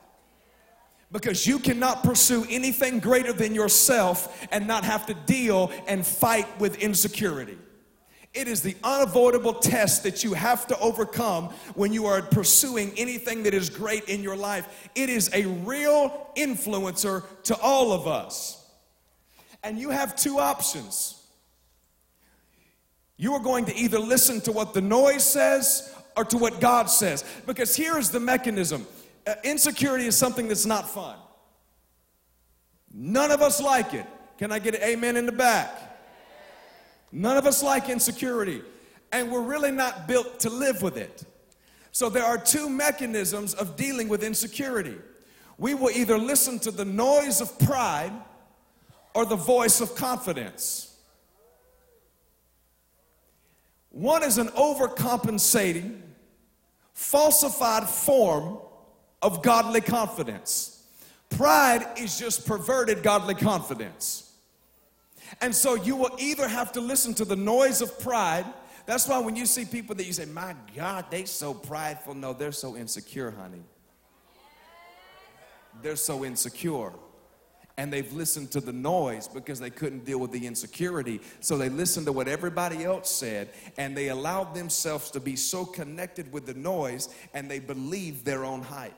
Because 1.12 1.46
you 1.46 1.58
cannot 1.58 2.02
pursue 2.02 2.46
anything 2.48 3.00
greater 3.00 3.34
than 3.34 3.54
yourself 3.54 4.46
and 4.50 4.66
not 4.66 4.82
have 4.82 5.04
to 5.06 5.14
deal 5.14 5.70
and 5.86 6.06
fight 6.06 6.58
with 6.58 6.78
insecurity. 6.78 7.58
It 8.34 8.48
is 8.48 8.62
the 8.62 8.76
unavoidable 8.82 9.54
test 9.54 10.02
that 10.02 10.24
you 10.24 10.34
have 10.34 10.66
to 10.66 10.78
overcome 10.80 11.50
when 11.74 11.92
you 11.92 12.06
are 12.06 12.20
pursuing 12.20 12.92
anything 12.96 13.44
that 13.44 13.54
is 13.54 13.70
great 13.70 14.08
in 14.08 14.22
your 14.22 14.36
life. 14.36 14.90
It 14.96 15.08
is 15.08 15.30
a 15.32 15.46
real 15.46 16.30
influencer 16.36 17.22
to 17.44 17.56
all 17.60 17.92
of 17.92 18.08
us. 18.08 18.60
And 19.62 19.78
you 19.78 19.90
have 19.90 20.16
two 20.16 20.38
options. 20.38 21.22
You 23.16 23.34
are 23.34 23.40
going 23.40 23.66
to 23.66 23.76
either 23.76 24.00
listen 24.00 24.40
to 24.42 24.52
what 24.52 24.74
the 24.74 24.80
noise 24.80 25.24
says 25.24 25.94
or 26.16 26.24
to 26.24 26.36
what 26.36 26.60
God 26.60 26.90
says. 26.90 27.24
Because 27.46 27.76
here 27.76 27.96
is 27.96 28.10
the 28.10 28.20
mechanism 28.20 28.86
uh, 29.26 29.34
insecurity 29.42 30.06
is 30.06 30.16
something 30.16 30.48
that's 30.48 30.66
not 30.66 30.88
fun. 30.88 31.16
None 32.92 33.30
of 33.30 33.40
us 33.40 33.60
like 33.60 33.94
it. 33.94 34.06
Can 34.38 34.52
I 34.52 34.58
get 34.58 34.74
an 34.74 34.82
amen 34.82 35.16
in 35.16 35.26
the 35.26 35.32
back? 35.32 35.83
None 37.16 37.36
of 37.36 37.46
us 37.46 37.62
like 37.62 37.88
insecurity, 37.88 38.60
and 39.12 39.30
we're 39.30 39.40
really 39.40 39.70
not 39.70 40.08
built 40.08 40.40
to 40.40 40.50
live 40.50 40.82
with 40.82 40.96
it. 40.96 41.22
So 41.92 42.08
there 42.08 42.24
are 42.24 42.36
two 42.36 42.68
mechanisms 42.68 43.54
of 43.54 43.76
dealing 43.76 44.08
with 44.08 44.24
insecurity. 44.24 44.96
We 45.56 45.74
will 45.74 45.90
either 45.90 46.18
listen 46.18 46.58
to 46.58 46.72
the 46.72 46.84
noise 46.84 47.40
of 47.40 47.56
pride 47.60 48.12
or 49.14 49.24
the 49.24 49.36
voice 49.36 49.80
of 49.80 49.94
confidence. 49.94 50.96
One 53.90 54.24
is 54.24 54.38
an 54.38 54.48
overcompensating, 54.48 56.00
falsified 56.94 57.88
form 57.88 58.58
of 59.22 59.40
godly 59.40 59.82
confidence. 59.82 60.82
Pride 61.30 61.86
is 61.96 62.18
just 62.18 62.44
perverted 62.44 63.04
godly 63.04 63.36
confidence. 63.36 64.23
And 65.40 65.54
so 65.54 65.74
you 65.74 65.96
will 65.96 66.14
either 66.18 66.48
have 66.48 66.72
to 66.72 66.80
listen 66.80 67.14
to 67.14 67.24
the 67.24 67.36
noise 67.36 67.80
of 67.80 67.98
pride. 68.00 68.46
That's 68.86 69.08
why 69.08 69.18
when 69.18 69.36
you 69.36 69.46
see 69.46 69.64
people 69.64 69.94
that 69.96 70.04
you 70.04 70.12
say, 70.12 70.26
my 70.26 70.54
God, 70.76 71.06
they 71.10 71.24
so 71.24 71.54
prideful. 71.54 72.14
No, 72.14 72.32
they're 72.32 72.52
so 72.52 72.76
insecure, 72.76 73.30
honey. 73.30 73.62
They're 75.82 75.96
so 75.96 76.24
insecure. 76.24 76.92
And 77.76 77.92
they've 77.92 78.12
listened 78.12 78.52
to 78.52 78.60
the 78.60 78.72
noise 78.72 79.26
because 79.26 79.58
they 79.58 79.70
couldn't 79.70 80.04
deal 80.04 80.18
with 80.18 80.30
the 80.30 80.46
insecurity. 80.46 81.20
So 81.40 81.58
they 81.58 81.68
listened 81.68 82.06
to 82.06 82.12
what 82.12 82.28
everybody 82.28 82.84
else 82.84 83.10
said 83.10 83.48
and 83.76 83.96
they 83.96 84.08
allowed 84.08 84.54
themselves 84.54 85.10
to 85.12 85.20
be 85.20 85.34
so 85.34 85.64
connected 85.64 86.32
with 86.32 86.46
the 86.46 86.54
noise 86.54 87.08
and 87.32 87.50
they 87.50 87.58
believed 87.58 88.24
their 88.24 88.44
own 88.44 88.62
hype. 88.62 88.94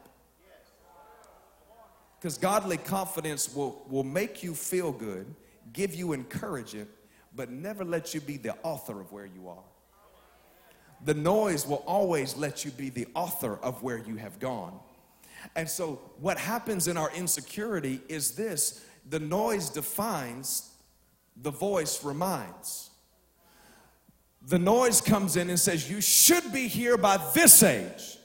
Because 2.18 2.36
godly 2.36 2.76
confidence 2.76 3.54
will, 3.54 3.82
will 3.88 4.04
make 4.04 4.42
you 4.42 4.54
feel 4.54 4.92
good 4.92 5.34
give 5.76 5.94
you 5.94 6.12
encouragement, 6.12 6.88
but 7.36 7.50
never 7.50 7.84
let 7.84 8.14
you 8.14 8.20
be 8.20 8.38
the 8.38 8.56
author 8.64 9.00
of 9.00 9.12
where 9.12 9.26
you 9.26 9.48
are. 9.48 9.62
The 11.04 11.14
noise 11.14 11.66
will 11.66 11.84
always 11.86 12.36
let 12.36 12.64
you 12.64 12.70
be 12.72 12.88
the 12.88 13.06
author 13.14 13.58
of 13.62 13.82
where 13.82 13.98
you 13.98 14.16
have 14.16 14.40
gone. 14.40 14.80
And 15.54 15.68
so, 15.68 16.00
what 16.18 16.38
happens 16.38 16.88
in 16.88 16.96
our 16.96 17.12
insecurity 17.12 18.00
is 18.08 18.32
this 18.32 18.84
the 19.08 19.20
noise 19.20 19.68
defines, 19.70 20.72
the 21.36 21.50
voice 21.50 22.02
reminds. 22.02 22.90
The 24.48 24.58
noise 24.58 25.00
comes 25.00 25.36
in 25.36 25.50
and 25.50 25.60
says, 25.60 25.90
You 25.90 26.00
should 26.00 26.52
be 26.52 26.66
here 26.66 26.96
by 26.96 27.18
this 27.34 27.62
age. 27.62 28.15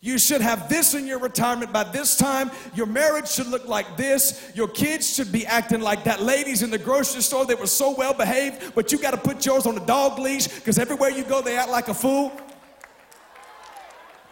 You 0.00 0.16
should 0.16 0.40
have 0.40 0.68
this 0.68 0.94
in 0.94 1.08
your 1.08 1.18
retirement 1.18 1.72
by 1.72 1.82
this 1.82 2.16
time. 2.16 2.52
Your 2.74 2.86
marriage 2.86 3.28
should 3.28 3.48
look 3.48 3.66
like 3.66 3.96
this. 3.96 4.52
Your 4.54 4.68
kids 4.68 5.12
should 5.12 5.32
be 5.32 5.44
acting 5.44 5.80
like 5.80 6.04
that 6.04 6.22
ladies 6.22 6.62
in 6.62 6.70
the 6.70 6.78
grocery 6.78 7.20
store 7.20 7.44
that 7.46 7.58
were 7.58 7.66
so 7.66 7.96
well 7.96 8.14
behaved, 8.14 8.76
but 8.76 8.92
you 8.92 8.98
got 8.98 9.10
to 9.10 9.16
put 9.16 9.44
yours 9.44 9.66
on 9.66 9.76
a 9.76 9.84
dog 9.86 10.20
leash 10.20 10.46
because 10.46 10.78
everywhere 10.78 11.10
you 11.10 11.24
go, 11.24 11.42
they 11.42 11.56
act 11.56 11.70
like 11.70 11.88
a 11.88 11.94
fool. 11.94 12.30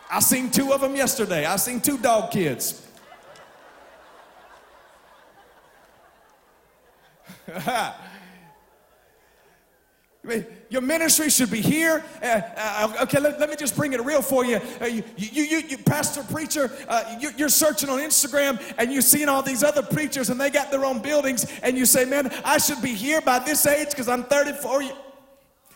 I 0.09 0.21
seen 0.21 0.53
two 0.53 0.73
of 0.73 0.81
them 0.81 0.95
yesterday. 0.95 1.47
I 1.47 1.57
seen 1.57 1.81
two 1.81 1.99
dog 1.99 2.31
kids. 2.31 2.87
Your 10.69 10.83
ministry 10.83 11.31
should 11.31 11.51
be 11.51 11.61
here. 11.61 12.05
Uh, 12.21 12.41
uh, 12.57 12.97
okay, 13.03 13.21
let, 13.21 13.39
let, 13.39 13.49
me 13.49 13.57
just 13.57 13.77
bring 13.77 13.93
it 13.93 14.05
real 14.05 14.21
for 14.21 14.45
you. 14.45 14.61
Uh, 14.81 14.87
you, 14.87 15.05
you, 15.17 15.45
you, 15.45 15.59
you, 15.59 15.79
pastor, 15.79 16.25
preacher, 16.25 16.71
uh, 16.89 17.17
you, 17.21 17.31
you're 17.37 17.49
searching 17.49 17.89
on 17.89 18.01
Instagram 18.01 18.61
and 18.77 18.93
you're 18.93 19.03
seeing 19.03 19.29
all 19.29 19.43
these 19.43 19.63
other 19.63 19.83
preachers 19.83 20.29
and 20.29 20.41
they 20.41 20.51
got 20.51 20.73
their 20.73 20.85
own 20.85 21.01
buildings, 21.01 21.47
and 21.63 21.79
you 21.79 21.87
say, 21.87 22.05
Man, 22.05 22.33
I 22.45 22.59
should 22.59 22.83
be 22.83 22.95
here 22.95 23.21
by 23.21 23.39
this 23.39 23.65
age 23.67 23.91
because 23.91 24.09
I'm 24.09 24.25
34. 24.25 24.83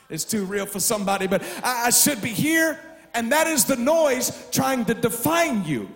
It's 0.08 0.24
too 0.24 0.44
real 0.44 0.66
for 0.66 0.80
somebody, 0.80 1.28
but 1.28 1.42
I, 1.62 1.86
I 1.86 1.90
should 1.90 2.20
be 2.20 2.30
here. 2.30 2.80
And 3.14 3.30
that 3.32 3.46
is 3.46 3.64
the 3.64 3.76
noise 3.76 4.48
trying 4.50 4.84
to 4.86 4.94
define 4.94 5.64
you. 5.64 5.88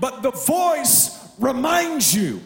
But 0.00 0.22
the 0.22 0.30
voice 0.30 1.18
reminds 1.38 2.14
you 2.14 2.40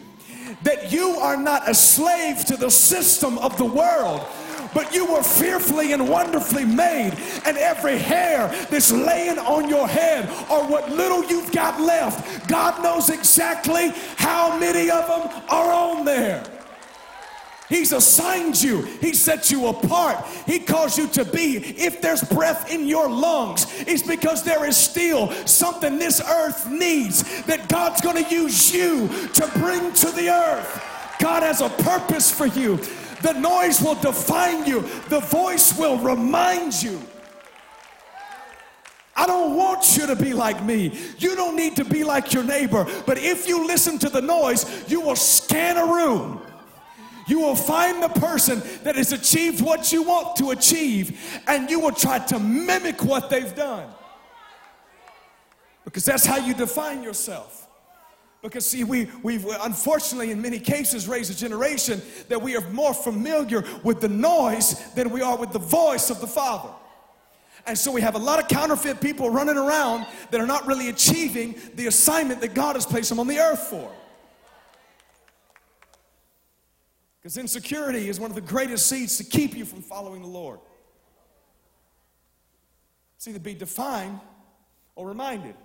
that 0.63 0.91
you 0.91 1.09
are 1.11 1.37
not 1.37 1.69
a 1.69 1.73
slave 1.73 2.45
to 2.45 2.57
the 2.57 2.69
system 2.69 3.37
of 3.39 3.57
the 3.57 3.65
world 3.65 4.25
but 4.73 4.93
you 4.93 5.05
were 5.11 5.23
fearfully 5.23 5.93
and 5.93 6.07
wonderfully 6.07 6.65
made. 6.65 7.13
And 7.45 7.57
every 7.57 7.97
hair 7.97 8.47
that's 8.69 8.91
laying 8.91 9.39
on 9.39 9.69
your 9.69 9.87
head, 9.87 10.29
or 10.49 10.67
what 10.67 10.91
little 10.91 11.23
you've 11.25 11.51
got 11.51 11.79
left, 11.79 12.47
God 12.47 12.81
knows 12.83 13.09
exactly 13.09 13.91
how 14.17 14.57
many 14.57 14.89
of 14.89 15.07
them 15.07 15.43
are 15.49 15.71
on 15.71 16.05
there. 16.05 16.43
He's 17.69 17.91
assigned 17.91 18.61
you. 18.61 18.83
He 19.01 19.13
set 19.13 19.51
you 19.51 19.67
apart. 19.67 20.25
He 20.45 20.59
calls 20.59 20.97
you 20.97 21.07
to 21.09 21.25
be. 21.25 21.57
If 21.57 22.01
there's 22.01 22.23
breath 22.23 22.71
in 22.71 22.87
your 22.87 23.09
lungs, 23.09 23.65
it's 23.81 24.03
because 24.03 24.43
there 24.43 24.65
is 24.65 24.77
still 24.77 25.31
something 25.45 25.99
this 25.99 26.21
earth 26.21 26.69
needs 26.69 27.43
that 27.43 27.67
God's 27.67 27.99
going 27.99 28.23
to 28.23 28.33
use 28.33 28.73
you 28.73 29.09
to 29.33 29.51
bring 29.55 29.91
to 29.93 30.11
the 30.11 30.29
earth. 30.29 30.81
God 31.19 31.43
has 31.43 31.59
a 31.59 31.69
purpose 31.69 32.31
for 32.31 32.45
you. 32.45 32.79
The 33.21 33.33
noise 33.33 33.81
will 33.81 33.95
define 33.95 34.65
you, 34.65 34.81
the 35.09 35.19
voice 35.19 35.77
will 35.77 35.97
remind 35.97 36.81
you. 36.81 37.01
I 39.15 39.25
don't 39.25 39.57
want 39.57 39.97
you 39.97 40.05
to 40.05 40.15
be 40.15 40.33
like 40.33 40.63
me. 40.63 40.95
You 41.17 41.35
don't 41.35 41.55
need 41.55 41.75
to 41.77 41.83
be 41.83 42.03
like 42.03 42.33
your 42.33 42.43
neighbor. 42.43 42.85
But 43.07 43.17
if 43.17 43.47
you 43.47 43.65
listen 43.65 43.97
to 43.99 44.09
the 44.09 44.21
noise, 44.21 44.85
you 44.87 45.01
will 45.01 45.15
scan 45.15 45.77
a 45.77 45.85
room. 45.85 46.39
You 47.27 47.39
will 47.39 47.55
find 47.55 48.01
the 48.01 48.09
person 48.09 48.61
that 48.83 48.95
has 48.95 49.11
achieved 49.11 49.61
what 49.61 49.91
you 49.91 50.03
want 50.03 50.37
to 50.37 50.51
achieve, 50.51 51.19
and 51.47 51.69
you 51.69 51.79
will 51.79 51.91
try 51.91 52.19
to 52.19 52.39
mimic 52.39 53.03
what 53.03 53.29
they've 53.29 53.53
done. 53.53 53.89
Because 55.83 56.05
that's 56.05 56.25
how 56.25 56.37
you 56.37 56.53
define 56.53 57.03
yourself. 57.03 57.66
Because, 58.41 58.65
see, 58.65 58.83
we, 58.83 59.09
we've 59.23 59.45
unfortunately, 59.45 60.31
in 60.31 60.41
many 60.41 60.59
cases, 60.59 61.07
raised 61.07 61.31
a 61.31 61.35
generation 61.35 62.01
that 62.29 62.41
we 62.41 62.55
are 62.55 62.69
more 62.69 62.93
familiar 62.93 63.63
with 63.83 63.99
the 63.99 64.07
noise 64.07 64.79
than 64.93 65.09
we 65.09 65.21
are 65.21 65.37
with 65.37 65.51
the 65.51 65.59
voice 65.59 66.09
of 66.09 66.21
the 66.21 66.27
Father. 66.27 66.69
And 67.65 67.77
so 67.77 67.91
we 67.91 68.01
have 68.01 68.15
a 68.15 68.19
lot 68.19 68.39
of 68.39 68.47
counterfeit 68.47 69.01
people 69.01 69.29
running 69.29 69.57
around 69.57 70.05
that 70.31 70.39
are 70.39 70.47
not 70.47 70.65
really 70.67 70.87
achieving 70.87 71.55
the 71.75 71.87
assignment 71.87 72.39
that 72.41 72.53
God 72.53 72.75
has 72.75 72.85
placed 72.85 73.09
them 73.09 73.19
on 73.19 73.27
the 73.27 73.39
earth 73.39 73.59
for. 73.59 73.91
Because 77.19 77.37
insecurity 77.37 78.07
is 78.07 78.21
one 78.21 78.31
of 78.31 78.35
the 78.35 78.41
greatest 78.41 78.87
seeds 78.87 79.17
to 79.17 79.23
keep 79.25 79.57
you 79.57 79.65
from 79.65 79.81
following 79.81 80.21
the 80.21 80.27
Lord. 80.27 80.59
It's 83.17 83.27
either 83.27 83.39
be 83.39 83.53
defined 83.53 84.19
or 84.95 85.07
reminded. 85.07 85.55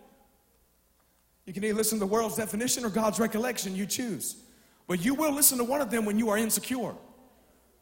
You 1.46 1.52
can 1.52 1.64
either 1.64 1.74
listen 1.74 1.98
to 1.98 2.04
the 2.04 2.10
world's 2.10 2.36
definition 2.36 2.84
or 2.84 2.90
God's 2.90 3.18
recollection, 3.18 3.74
you 3.74 3.86
choose. 3.86 4.36
But 4.86 5.04
you 5.04 5.14
will 5.14 5.32
listen 5.32 5.58
to 5.58 5.64
one 5.64 5.80
of 5.80 5.90
them 5.90 6.04
when 6.04 6.18
you 6.18 6.28
are 6.30 6.38
insecure. 6.38 6.94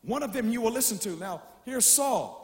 One 0.03 0.23
of 0.23 0.33
them 0.33 0.51
you 0.51 0.61
will 0.61 0.73
listen 0.73 0.99
to. 0.99 1.11
Now, 1.16 1.42
here's 1.64 1.85
Saul. 1.85 2.40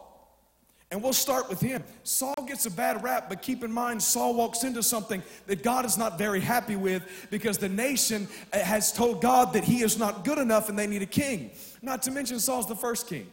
And 0.91 1.03
we'll 1.03 1.13
start 1.13 1.49
with 1.49 1.61
him. 1.61 1.83
Saul 2.05 2.35
gets 2.47 2.65
a 2.67 2.71
bad 2.71 3.03
rap, 3.03 3.29
but 3.29 3.43
keep 3.43 3.65
in 3.65 3.73
mind, 3.73 4.01
Saul 4.01 4.35
walks 4.35 4.63
into 4.63 4.85
something 4.85 5.21
that 5.47 5.63
God 5.63 5.85
is 5.85 5.99
not 5.99 6.17
very 6.17 6.41
happy 6.41 6.77
with 6.77 7.27
because 7.29 7.59
the 7.59 7.69
nation 7.69 8.29
has 8.53 8.93
told 8.93 9.21
God 9.21 9.53
that 9.55 9.65
he 9.65 9.83
is 9.83 9.99
not 9.99 10.25
good 10.25 10.39
enough 10.39 10.69
and 10.69 10.79
they 10.79 10.87
need 10.87 11.03
a 11.03 11.07
king. 11.07 11.51
Not 11.83 12.03
to 12.03 12.13
mention, 12.13 12.39
Saul's 12.39 12.69
the 12.69 12.77
first 12.77 13.09
king. 13.09 13.27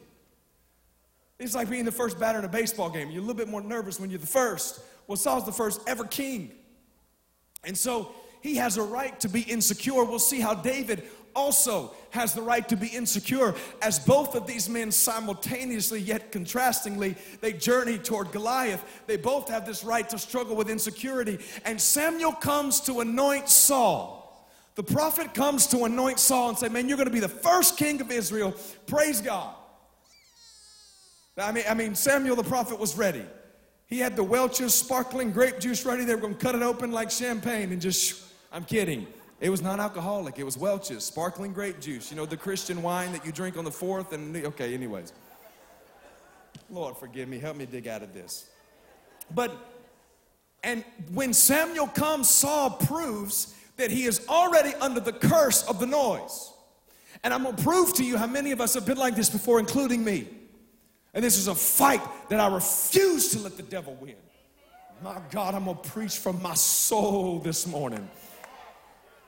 It's 1.37 1.53
like 1.53 1.69
being 1.69 1.85
the 1.85 1.91
first 1.91 2.19
batter 2.19 2.39
in 2.39 2.45
a 2.45 2.49
baseball 2.49 2.89
game. 2.89 3.11
You're 3.11 3.19
a 3.19 3.25
little 3.25 3.35
bit 3.35 3.49
more 3.49 3.61
nervous 3.61 3.99
when 3.99 4.09
you're 4.09 4.19
the 4.19 4.25
first. 4.25 4.79
Well, 5.05 5.17
Saul's 5.17 5.45
the 5.45 5.51
first 5.51 5.81
ever 5.85 6.05
king. 6.05 6.53
And 7.63 7.77
so 7.77 8.13
he 8.41 8.57
has 8.57 8.77
a 8.77 8.83
right 8.83 9.17
to 9.21 9.29
be 9.29 9.41
insecure. 9.41 10.03
We'll 10.03 10.19
see 10.19 10.39
how 10.39 10.53
David 10.53 11.03
also 11.35 11.93
has 12.11 12.33
the 12.33 12.41
right 12.41 12.67
to 12.69 12.75
be 12.75 12.87
insecure 12.87 13.55
as 13.81 13.99
both 13.99 14.35
of 14.35 14.45
these 14.45 14.69
men 14.69 14.91
simultaneously 14.91 15.99
yet 15.99 16.31
contrastingly 16.31 17.15
they 17.41 17.53
journey 17.53 17.97
toward 17.97 18.31
Goliath. 18.31 18.83
They 19.07 19.17
both 19.17 19.49
have 19.49 19.65
this 19.65 19.83
right 19.83 20.07
to 20.09 20.19
struggle 20.19 20.55
with 20.55 20.69
insecurity. 20.69 21.39
And 21.65 21.79
Samuel 21.79 22.33
comes 22.33 22.81
to 22.81 22.99
anoint 22.99 23.49
Saul. 23.49 24.19
The 24.75 24.83
prophet 24.83 25.33
comes 25.33 25.67
to 25.67 25.85
anoint 25.85 26.19
Saul 26.19 26.49
and 26.49 26.57
say 26.57 26.69
man 26.69 26.87
you're 26.87 26.97
going 26.97 27.07
to 27.07 27.13
be 27.13 27.19
the 27.19 27.27
first 27.29 27.77
king 27.77 28.01
of 28.01 28.11
Israel. 28.11 28.53
Praise 28.85 29.21
God. 29.21 29.55
I 31.37 31.51
mean 31.51 31.63
I 31.67 31.73
mean 31.73 31.95
Samuel 31.95 32.35
the 32.35 32.43
prophet 32.43 32.79
was 32.79 32.97
ready 32.97 33.25
he 33.87 33.99
had 33.99 34.15
the 34.15 34.23
Welch's 34.23 34.73
sparkling 34.73 35.31
grape 35.31 35.59
juice 35.59 35.85
ready. 35.85 36.03
They 36.03 36.15
were 36.15 36.21
going 36.21 36.35
to 36.35 36.39
cut 36.39 36.55
it 36.55 36.61
open 36.61 36.91
like 36.91 37.11
champagne 37.11 37.71
and 37.71 37.81
just, 37.81 38.23
I'm 38.51 38.65
kidding. 38.65 39.07
It 39.39 39.49
was 39.49 39.61
non 39.61 39.79
alcoholic. 39.79 40.39
It 40.39 40.43
was 40.43 40.57
Welch's 40.57 41.03
sparkling 41.03 41.53
grape 41.53 41.79
juice. 41.79 42.09
You 42.09 42.17
know, 42.17 42.25
the 42.25 42.37
Christian 42.37 42.81
wine 42.81 43.11
that 43.11 43.25
you 43.25 43.31
drink 43.31 43.57
on 43.57 43.65
the 43.65 43.71
fourth. 43.71 44.13
And, 44.13 44.35
okay, 44.35 44.73
anyways. 44.73 45.11
Lord, 46.69 46.97
forgive 46.97 47.27
me. 47.27 47.39
Help 47.39 47.57
me 47.57 47.65
dig 47.65 47.87
out 47.87 48.03
of 48.03 48.13
this. 48.13 48.49
But, 49.33 49.51
and 50.63 50.83
when 51.11 51.33
Samuel 51.33 51.87
comes, 51.87 52.29
Saul 52.29 52.71
proves 52.71 53.53
that 53.77 53.91
he 53.91 54.05
is 54.05 54.25
already 54.29 54.73
under 54.75 54.99
the 54.99 55.13
curse 55.13 55.67
of 55.67 55.79
the 55.79 55.87
noise. 55.87 56.51
And 57.23 57.33
I'm 57.33 57.43
going 57.43 57.55
to 57.55 57.63
prove 57.63 57.93
to 57.95 58.03
you 58.03 58.17
how 58.17 58.27
many 58.27 58.51
of 58.51 58.61
us 58.61 58.73
have 58.73 58.85
been 58.85 58.97
like 58.97 59.15
this 59.15 59.29
before, 59.29 59.59
including 59.59 60.03
me. 60.03 60.27
And 61.13 61.23
this 61.23 61.37
is 61.37 61.47
a 61.47 61.55
fight 61.55 62.01
that 62.29 62.39
I 62.39 62.53
refuse 62.53 63.29
to 63.33 63.39
let 63.39 63.57
the 63.57 63.63
devil 63.63 63.95
win. 64.01 64.15
My 65.03 65.17
God, 65.31 65.53
I'm 65.53 65.65
gonna 65.65 65.77
preach 65.77 66.17
from 66.17 66.41
my 66.41 66.53
soul 66.53 67.39
this 67.39 67.67
morning. 67.67 68.09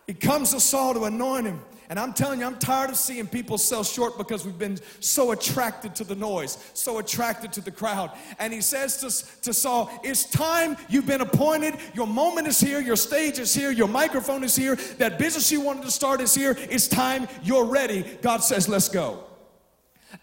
He 0.08 0.14
comes 0.14 0.52
to 0.52 0.60
Saul 0.60 0.94
to 0.94 1.04
anoint 1.06 1.48
him. 1.48 1.62
And 1.88 2.00
I'm 2.00 2.14
telling 2.14 2.40
you, 2.40 2.48
I'm 2.48 2.58
tired 2.58 2.90
of 2.90 2.96
seeing 2.96 3.28
people 3.28 3.60
sell 3.60 3.84
short 3.84 4.18
because 4.18 4.44
we've 4.44 4.58
been 4.58 4.80
so 5.02 5.32
attracted 5.32 5.96
to 5.96 6.04
the 6.04 6.16
noise, 6.16 6.58
so 6.74 6.98
attracted 6.98 7.54
to 7.54 7.62
the 7.62 7.70
crowd. 7.70 8.12
And 8.40 8.52
he 8.52 8.62
says 8.62 8.98
to, 8.98 9.42
to 9.42 9.54
Saul, 9.54 9.92
It's 10.04 10.24
time 10.24 10.78
you've 10.90 11.06
been 11.06 11.22
appointed. 11.22 11.76
Your 11.94 12.08
moment 12.08 12.48
is 12.48 12.60
here. 12.60 12.80
Your 12.80 12.96
stage 12.96 13.38
is 13.38 13.54
here. 13.54 13.70
Your 13.70 13.88
microphone 13.88 14.44
is 14.44 14.56
here. 14.56 14.76
That 14.98 15.20
business 15.20 15.52
you 15.52 15.62
wanted 15.62 15.84
to 15.84 15.92
start 15.92 16.22
is 16.22 16.34
here. 16.34 16.58
It's 16.58 16.88
time 16.88 17.28
you're 17.44 17.66
ready. 17.66 18.04
God 18.22 18.38
says, 18.44 18.68
Let's 18.68 18.90
go. 18.90 19.24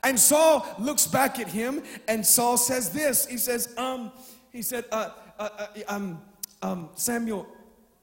And 0.04 0.18
Saul 0.18 0.66
looks 0.78 1.06
back 1.06 1.38
at 1.38 1.48
him, 1.48 1.82
and 2.08 2.24
Saul 2.24 2.56
says 2.56 2.90
this. 2.90 3.26
He 3.26 3.36
says, 3.36 3.74
um, 3.76 4.12
he 4.52 4.62
said, 4.62 4.84
uh, 4.92 5.10
uh, 5.38 5.48
uh, 5.58 5.66
um, 5.88 6.22
um, 6.60 6.88
Samuel, 6.94 7.46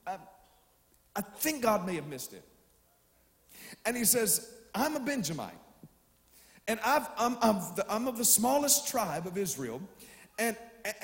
I, 0.06 0.18
I 1.16 1.22
think 1.22 1.64
God 1.64 1.86
may 1.86 1.96
have 1.96 2.08
missed 2.08 2.34
it. 2.34 2.44
And 3.86 3.96
he 3.96 4.06
says, 4.06 4.54
I'm 4.74 4.96
a 4.96 5.00
Benjamite. 5.00 5.54
And 6.68 6.80
i 6.84 6.98
am 7.18 7.38
I'm 7.42 7.58
I'm 7.90 8.08
of 8.08 8.18
the 8.18 8.26
smallest 8.26 8.88
tribe 8.88 9.26
of 9.26 9.38
Israel. 9.38 9.82
And, 10.38 10.56
and 10.86 10.96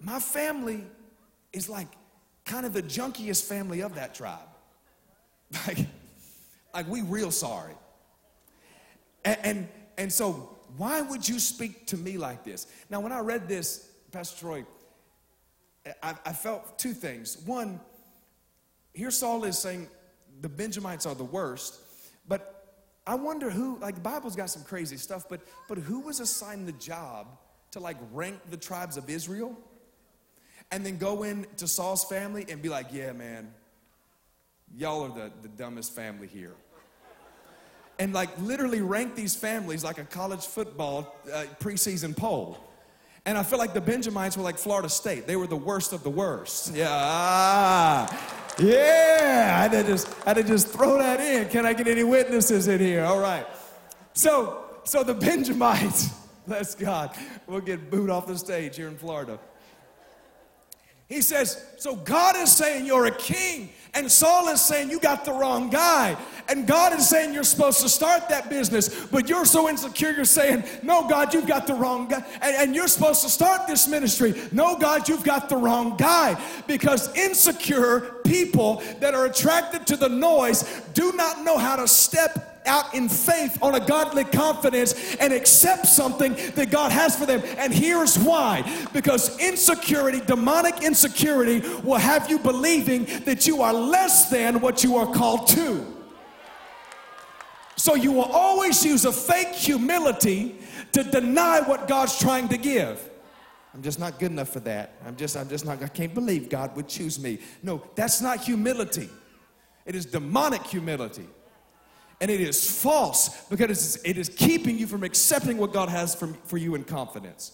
my 0.00 0.18
family 0.18 0.84
is 1.52 1.68
like 1.68 1.86
kind 2.44 2.66
of 2.66 2.72
the 2.72 2.82
junkiest 2.82 3.44
family 3.44 3.80
of 3.80 3.94
that 3.94 4.14
tribe. 4.14 4.40
Like, 5.66 5.78
like 6.74 6.88
we 6.88 7.00
real 7.00 7.30
sorry. 7.30 7.72
And, 9.24 9.38
and, 9.42 9.68
and 9.96 10.12
so, 10.12 10.56
why 10.76 11.00
would 11.00 11.28
you 11.28 11.38
speak 11.38 11.86
to 11.88 11.96
me 11.96 12.18
like 12.18 12.44
this? 12.44 12.66
Now, 12.90 13.00
when 13.00 13.12
I 13.12 13.20
read 13.20 13.48
this, 13.48 13.90
Pastor 14.12 14.38
Troy, 14.40 14.64
I, 16.02 16.14
I 16.24 16.32
felt 16.32 16.78
two 16.78 16.92
things. 16.92 17.38
One, 17.46 17.80
here 18.94 19.10
Saul 19.10 19.44
is 19.44 19.58
saying 19.58 19.88
the 20.40 20.48
Benjamites 20.48 21.06
are 21.06 21.14
the 21.14 21.24
worst, 21.24 21.80
but 22.26 22.58
I 23.06 23.14
wonder 23.14 23.50
who, 23.50 23.78
like 23.78 23.94
the 23.94 24.00
Bible's 24.00 24.36
got 24.36 24.50
some 24.50 24.64
crazy 24.64 24.96
stuff, 24.96 25.26
but, 25.28 25.40
but 25.68 25.78
who 25.78 26.00
was 26.00 26.20
assigned 26.20 26.68
the 26.68 26.72
job 26.72 27.38
to 27.70 27.80
like 27.80 27.96
rank 28.12 28.38
the 28.50 28.56
tribes 28.56 28.96
of 28.96 29.08
Israel 29.08 29.56
and 30.70 30.84
then 30.84 30.98
go 30.98 31.22
in 31.22 31.46
to 31.56 31.66
Saul's 31.66 32.04
family 32.04 32.44
and 32.48 32.60
be 32.60 32.68
like, 32.68 32.88
yeah, 32.92 33.12
man, 33.12 33.52
y'all 34.76 35.04
are 35.04 35.08
the, 35.08 35.32
the 35.42 35.48
dumbest 35.48 35.94
family 35.94 36.26
here 36.26 36.54
and 37.98 38.12
like 38.12 38.30
literally 38.38 38.80
rank 38.80 39.14
these 39.14 39.34
families 39.34 39.82
like 39.82 39.98
a 39.98 40.04
college 40.04 40.46
football 40.46 41.16
uh, 41.32 41.44
preseason 41.60 42.16
poll. 42.16 42.58
And 43.26 43.36
I 43.36 43.42
feel 43.42 43.58
like 43.58 43.74
the 43.74 43.80
Benjamites 43.80 44.36
were 44.36 44.42
like 44.42 44.56
Florida 44.56 44.88
State. 44.88 45.26
They 45.26 45.36
were 45.36 45.46
the 45.46 45.56
worst 45.56 45.92
of 45.92 46.02
the 46.02 46.10
worst. 46.10 46.74
Yeah. 46.74 46.86
Ah, 46.90 48.54
yeah. 48.58 49.56
I 49.58 49.62
had, 49.62 49.72
to 49.72 49.84
just, 49.84 50.08
I 50.24 50.30
had 50.30 50.36
to 50.36 50.44
just 50.44 50.68
throw 50.68 50.96
that 50.98 51.20
in. 51.20 51.48
Can 51.48 51.66
I 51.66 51.74
get 51.74 51.88
any 51.88 52.04
witnesses 52.04 52.68
in 52.68 52.80
here? 52.80 53.04
All 53.04 53.18
right. 53.18 53.46
So, 54.14 54.64
so 54.84 55.02
the 55.02 55.14
Benjamites, 55.14 56.08
bless 56.46 56.74
God, 56.74 57.14
we'll 57.46 57.60
get 57.60 57.90
booed 57.90 58.08
off 58.08 58.26
the 58.26 58.38
stage 58.38 58.76
here 58.76 58.88
in 58.88 58.96
Florida. 58.96 59.38
He 61.08 61.20
says, 61.20 61.62
So 61.78 61.96
God 61.96 62.36
is 62.36 62.50
saying 62.50 62.86
you're 62.86 63.06
a 63.06 63.16
king, 63.16 63.70
and 63.94 64.10
Saul 64.10 64.48
is 64.48 64.60
saying 64.60 64.90
you 64.90 65.00
got 65.00 65.24
the 65.24 65.32
wrong 65.32 65.70
guy. 65.70 66.16
And 66.48 66.66
God 66.66 66.98
is 66.98 67.08
saying 67.08 67.34
you're 67.34 67.44
supposed 67.44 67.80
to 67.82 67.88
start 67.88 68.28
that 68.30 68.48
business, 68.48 69.06
but 69.06 69.28
you're 69.28 69.44
so 69.44 69.68
insecure, 69.68 70.12
you're 70.12 70.24
saying, 70.24 70.64
No, 70.82 71.06
God, 71.06 71.34
you've 71.34 71.46
got 71.46 71.66
the 71.66 71.74
wrong 71.74 72.08
guy. 72.08 72.24
And, 72.40 72.56
and 72.56 72.74
you're 72.74 72.88
supposed 72.88 73.22
to 73.22 73.28
start 73.28 73.66
this 73.66 73.86
ministry. 73.86 74.34
No, 74.50 74.78
God, 74.78 75.08
you've 75.08 75.24
got 75.24 75.48
the 75.48 75.56
wrong 75.56 75.96
guy. 75.96 76.40
Because 76.66 77.14
insecure 77.14 78.16
people 78.24 78.82
that 79.00 79.14
are 79.14 79.26
attracted 79.26 79.86
to 79.88 79.96
the 79.96 80.08
noise 80.08 80.82
do 80.94 81.12
not 81.12 81.44
know 81.44 81.58
how 81.58 81.76
to 81.76 81.86
step 81.86 82.47
out 82.68 82.94
in 82.94 83.08
faith 83.08 83.58
on 83.62 83.74
a 83.74 83.80
godly 83.84 84.24
confidence 84.24 85.16
and 85.16 85.32
accept 85.32 85.86
something 85.86 86.34
that 86.54 86.70
God 86.70 86.92
has 86.92 87.16
for 87.16 87.26
them. 87.26 87.42
And 87.56 87.74
here's 87.74 88.18
why 88.18 88.62
because 88.92 89.38
insecurity, 89.40 90.20
demonic 90.20 90.82
insecurity, 90.82 91.60
will 91.80 91.98
have 91.98 92.30
you 92.30 92.38
believing 92.38 93.06
that 93.24 93.46
you 93.46 93.62
are 93.62 93.72
less 93.72 94.30
than 94.30 94.60
what 94.60 94.84
you 94.84 94.96
are 94.96 95.12
called 95.12 95.48
to. 95.48 95.84
So 97.76 97.94
you 97.94 98.12
will 98.12 98.22
always 98.24 98.84
use 98.84 99.04
a 99.04 99.12
fake 99.12 99.54
humility 99.54 100.56
to 100.92 101.04
deny 101.04 101.60
what 101.60 101.88
God's 101.88 102.18
trying 102.18 102.48
to 102.48 102.56
give. 102.56 103.08
I'm 103.74 103.82
just 103.82 104.00
not 104.00 104.18
good 104.18 104.32
enough 104.32 104.48
for 104.48 104.60
that. 104.60 104.94
I'm 105.06 105.14
just, 105.14 105.36
I'm 105.36 105.48
just 105.48 105.64
not, 105.64 105.82
I 105.82 105.88
can't 105.88 106.12
believe 106.12 106.48
God 106.48 106.74
would 106.74 106.88
choose 106.88 107.18
me. 107.20 107.38
No, 107.62 107.82
that's 107.94 108.20
not 108.20 108.40
humility. 108.40 109.08
It 109.86 109.94
is 109.94 110.06
demonic 110.06 110.64
humility. 110.64 111.28
And 112.20 112.30
it 112.30 112.40
is 112.40 112.68
false 112.82 113.44
because 113.44 113.96
it 114.04 114.18
is, 114.18 114.28
keeping 114.28 114.76
you 114.76 114.86
from 114.86 115.04
accepting 115.04 115.56
what 115.56 115.72
God 115.72 115.88
has 115.88 116.14
for 116.14 116.58
you 116.58 116.74
in 116.74 116.84
confidence. 116.84 117.52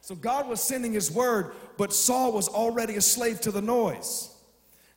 So 0.00 0.14
God 0.14 0.48
was 0.48 0.60
sending 0.60 0.92
his 0.92 1.10
word, 1.10 1.52
but 1.76 1.92
Saul 1.92 2.32
was 2.32 2.48
already 2.48 2.96
a 2.96 3.00
slave 3.02 3.40
to 3.42 3.50
the 3.50 3.60
noise. 3.60 4.29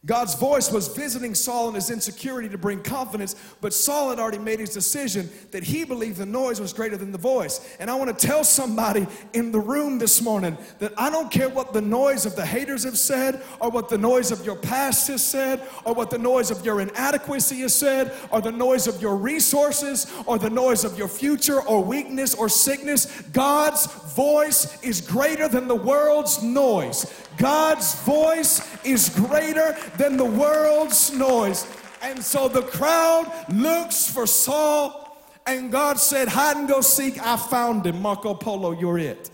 God's 0.05 0.35
voice 0.35 0.69
was 0.69 0.89
visiting 0.89 1.33
Saul 1.33 1.69
in 1.69 1.75
his 1.75 1.89
insecurity 1.89 2.49
to 2.49 2.57
bring 2.57 2.83
confidence, 2.83 3.37
but 3.61 3.73
Saul 3.73 4.09
had 4.09 4.19
already 4.19 4.37
made 4.37 4.59
his 4.59 4.71
decision 4.71 5.29
that 5.51 5.63
he 5.63 5.85
believed 5.85 6.17
the 6.17 6.25
noise 6.25 6.59
was 6.59 6.73
greater 6.73 6.97
than 6.97 7.13
the 7.13 7.17
voice. 7.17 7.65
And 7.79 7.89
I 7.89 7.95
want 7.95 8.17
to 8.17 8.27
tell 8.27 8.43
somebody 8.43 9.07
in 9.31 9.53
the 9.53 9.61
room 9.61 9.99
this 9.99 10.21
morning 10.21 10.57
that 10.79 10.91
I 10.97 11.09
don't 11.09 11.31
care 11.31 11.47
what 11.47 11.71
the 11.71 11.81
noise 11.81 12.25
of 12.25 12.35
the 12.35 12.45
haters 12.45 12.83
have 12.83 12.97
said, 12.97 13.41
or 13.61 13.69
what 13.69 13.87
the 13.87 13.97
noise 13.97 14.31
of 14.31 14.45
your 14.45 14.57
past 14.57 15.07
has 15.07 15.25
said, 15.25 15.61
or 15.85 15.93
what 15.93 16.09
the 16.09 16.17
noise 16.17 16.51
of 16.51 16.65
your 16.65 16.81
inadequacy 16.81 17.61
has 17.61 17.73
said, 17.73 18.13
or 18.29 18.41
the 18.41 18.51
noise 18.51 18.87
of 18.87 19.01
your 19.01 19.15
resources, 19.15 20.11
or 20.25 20.37
the 20.37 20.49
noise 20.49 20.83
of 20.83 20.97
your 20.97 21.07
future, 21.07 21.61
or 21.61 21.81
weakness, 21.81 22.35
or 22.35 22.49
sickness. 22.49 23.21
God's 23.31 23.85
voice 24.15 24.83
is 24.83 24.99
greater 24.99 25.47
than 25.47 25.69
the 25.69 25.75
world's 25.75 26.43
noise. 26.43 27.05
God's 27.38 27.96
voice 28.04 28.62
is 28.84 29.10
greater 29.10 29.76
than 29.98 30.17
the 30.17 30.26
world's 30.26 31.12
noise. 31.13 31.67
And 32.02 32.24
so 32.24 32.48
the 32.48 32.62
crowd 32.62 33.32
looks 33.50 34.10
for 34.10 34.28
Saul, 34.28 35.17
and 35.46 35.72
God 35.72 36.00
said, 36.00 36.28
Hide 36.28 36.58
and 36.58 36.67
go 36.67 36.82
seek. 36.82 37.22
I 37.22 37.38
found 37.38 37.86
him. 37.86 38.02
Marco 38.02 38.34
Polo, 38.34 38.72
you're 38.72 38.98
it. 38.98 39.30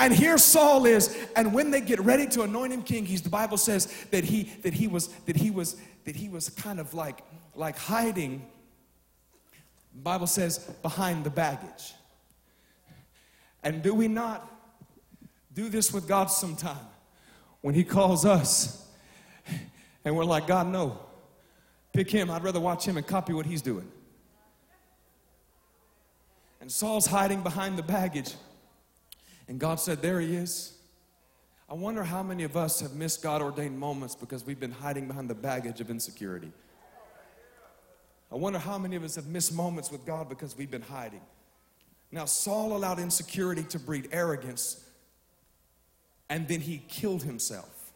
And 0.00 0.14
here 0.14 0.38
Saul 0.38 0.86
is, 0.86 1.14
and 1.36 1.52
when 1.52 1.70
they 1.70 1.82
get 1.82 2.00
ready 2.00 2.26
to 2.28 2.42
anoint 2.42 2.72
him 2.72 2.82
king, 2.82 3.04
he's 3.04 3.20
the 3.20 3.28
Bible 3.28 3.58
says 3.58 3.86
that 4.10 4.24
he 4.24 4.44
that 4.62 4.72
he 4.72 4.88
was 4.88 5.08
that 5.26 5.36
he 5.36 5.50
was 5.50 5.76
that 6.04 6.16
he 6.16 6.30
was 6.30 6.48
kind 6.48 6.80
of 6.80 6.94
like 6.94 7.20
like 7.54 7.76
hiding. 7.76 8.46
The 9.94 10.00
Bible 10.00 10.26
says 10.26 10.58
behind 10.80 11.24
the 11.24 11.30
baggage. 11.30 11.92
And 13.62 13.82
do 13.82 13.94
we 13.94 14.08
not 14.08 14.49
do 15.52 15.68
this 15.68 15.92
with 15.92 16.06
God 16.06 16.26
sometime? 16.26 16.86
When 17.60 17.74
He 17.74 17.84
calls 17.84 18.24
us 18.24 18.86
and 20.04 20.16
we're 20.16 20.24
like, 20.24 20.46
God, 20.46 20.66
no, 20.68 20.98
pick 21.92 22.10
Him. 22.10 22.30
I'd 22.30 22.42
rather 22.42 22.60
watch 22.60 22.86
Him 22.86 22.96
and 22.96 23.06
copy 23.06 23.32
what 23.32 23.46
He's 23.46 23.62
doing. 23.62 23.90
And 26.60 26.70
Saul's 26.70 27.06
hiding 27.06 27.42
behind 27.42 27.78
the 27.78 27.82
baggage. 27.82 28.34
And 29.48 29.58
God 29.58 29.80
said, 29.80 30.02
There 30.02 30.20
He 30.20 30.36
is. 30.36 30.74
I 31.68 31.74
wonder 31.74 32.02
how 32.02 32.22
many 32.22 32.42
of 32.42 32.56
us 32.56 32.80
have 32.80 32.94
missed 32.94 33.22
God 33.22 33.40
ordained 33.40 33.78
moments 33.78 34.16
because 34.16 34.44
we've 34.44 34.58
been 34.58 34.72
hiding 34.72 35.06
behind 35.06 35.30
the 35.30 35.36
baggage 35.36 35.80
of 35.80 35.88
insecurity. 35.88 36.50
I 38.32 38.34
wonder 38.34 38.58
how 38.58 38.76
many 38.76 38.96
of 38.96 39.04
us 39.04 39.14
have 39.14 39.26
missed 39.26 39.54
moments 39.54 39.90
with 39.90 40.04
God 40.04 40.28
because 40.28 40.56
we've 40.56 40.70
been 40.70 40.82
hiding. 40.82 41.20
Now, 42.12 42.24
Saul 42.24 42.76
allowed 42.76 42.98
insecurity 42.98 43.62
to 43.64 43.78
breed 43.78 44.08
arrogance, 44.10 44.84
and 46.30 46.46
then 46.46 46.60
he 46.60 46.78
killed 46.88 47.24
himself. 47.24 47.92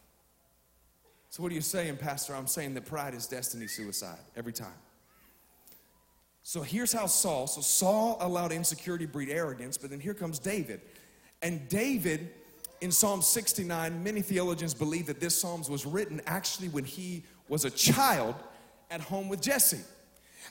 So, 1.29 1.41
what 1.41 1.51
are 1.51 1.55
you 1.55 1.61
saying, 1.61 1.97
Pastor? 1.97 2.35
I'm 2.35 2.47
saying 2.47 2.75
that 2.75 2.85
pride 2.85 3.15
is 3.15 3.25
destiny 3.25 3.67
suicide 3.67 4.19
every 4.35 4.53
time. 4.53 4.67
So, 6.43 6.61
here's 6.61 6.93
how 6.93 7.07
Saul, 7.07 7.47
so 7.47 7.61
Saul 7.61 8.17
allowed 8.19 8.51
insecurity 8.51 9.05
breed 9.05 9.29
arrogance, 9.29 9.77
but 9.77 9.89
then 9.89 9.99
here 9.99 10.13
comes 10.13 10.37
David. 10.37 10.81
And 11.41 11.67
David, 11.69 12.29
in 12.81 12.91
Psalm 12.91 13.21
69, 13.21 14.03
many 14.03 14.21
theologians 14.21 14.73
believe 14.73 15.07
that 15.07 15.19
this 15.19 15.35
Psalms 15.35 15.69
was 15.69 15.85
written 15.85 16.21
actually 16.27 16.69
when 16.69 16.83
he 16.83 17.23
was 17.47 17.65
a 17.65 17.69
child 17.69 18.35
at 18.91 19.01
home 19.01 19.29
with 19.29 19.41
Jesse. 19.41 19.81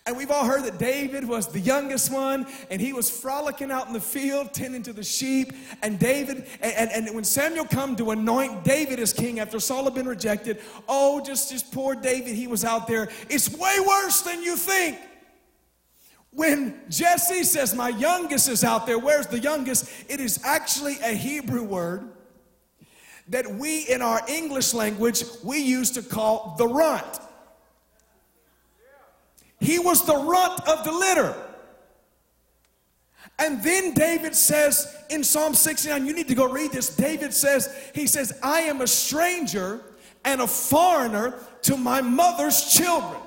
And 0.07 0.17
we've 0.17 0.31
all 0.31 0.45
heard 0.45 0.65
that 0.65 0.79
David 0.79 1.27
was 1.27 1.49
the 1.49 1.61
youngest 1.61 2.13
one, 2.13 2.47
and 2.71 2.81
he 2.81 2.93
was 2.93 3.09
frolicking 3.09 3.71
out 3.71 3.87
in 3.87 3.93
the 3.93 4.01
field, 4.01 4.53
tending 4.53 4.83
to 4.83 4.93
the 4.93 5.03
sheep. 5.03 5.53
And 5.83 5.99
David, 5.99 6.47
and, 6.61 6.91
and, 6.91 7.07
and 7.07 7.15
when 7.15 7.25
Samuel 7.25 7.65
come 7.65 7.97
to 7.97 8.11
anoint 8.11 8.65
David 8.65 9.01
as 9.01 9.13
king 9.13 9.41
after 9.41 9.59
Saul 9.59 9.85
had 9.85 9.95
been 9.95 10.09
rejected, 10.09 10.61
oh, 10.89 11.21
just, 11.21 11.51
just 11.51 11.73
poor 11.73 11.95
David, 11.95 12.35
he 12.35 12.47
was 12.47 12.65
out 12.65 12.87
there. 12.87 13.09
It's 13.31 13.51
way 13.57 13.77
worse 13.87 14.21
than 14.21 14.43
you 14.43 14.57
think. 14.57 14.99
When 16.31 16.81
Jesse 16.91 17.45
says, 17.45 17.75
My 17.75 17.91
youngest 17.91 18.49
is 18.49 18.65
out 18.65 18.87
there, 18.87 18.99
where's 18.99 19.29
the 19.29 19.39
youngest? 19.39 19.89
It 20.09 20.21
is 20.21 20.41
actually 20.45 20.97
a 21.01 21.15
Hebrew 21.15 21.63
word 21.63 22.11
that 23.29 23.51
we 23.51 23.83
in 23.83 24.03
our 24.03 24.21
English 24.29 24.75
language 24.75 25.25
we 25.43 25.61
used 25.61 25.95
to 25.95 26.03
call 26.03 26.57
the 26.59 26.67
runt. 26.67 27.21
He 29.65 29.79
was 29.79 30.05
the 30.05 30.15
runt 30.15 30.61
of 30.69 30.85
the 30.85 30.93
litter. 30.93 31.35
And 33.39 33.63
then 33.63 33.95
David 33.95 34.35
says 34.35 34.95
in 35.09 35.25
Psalm 35.25 35.55
69, 35.55 36.07
you 36.07 36.13
need 36.13 36.29
to 36.29 36.35
go 36.35 36.49
read 36.49 36.71
this. 36.71 36.95
David 36.95 37.33
says, 37.33 37.75
He 37.95 38.07
says, 38.07 38.39
I 38.43 38.61
am 38.61 38.83
a 38.83 38.87
stranger 38.87 39.81
and 40.25 40.43
a 40.43 40.47
foreigner 40.47 41.35
to 41.63 41.77
my 41.77 42.03
mother's 42.03 42.73
children. 42.75 43.21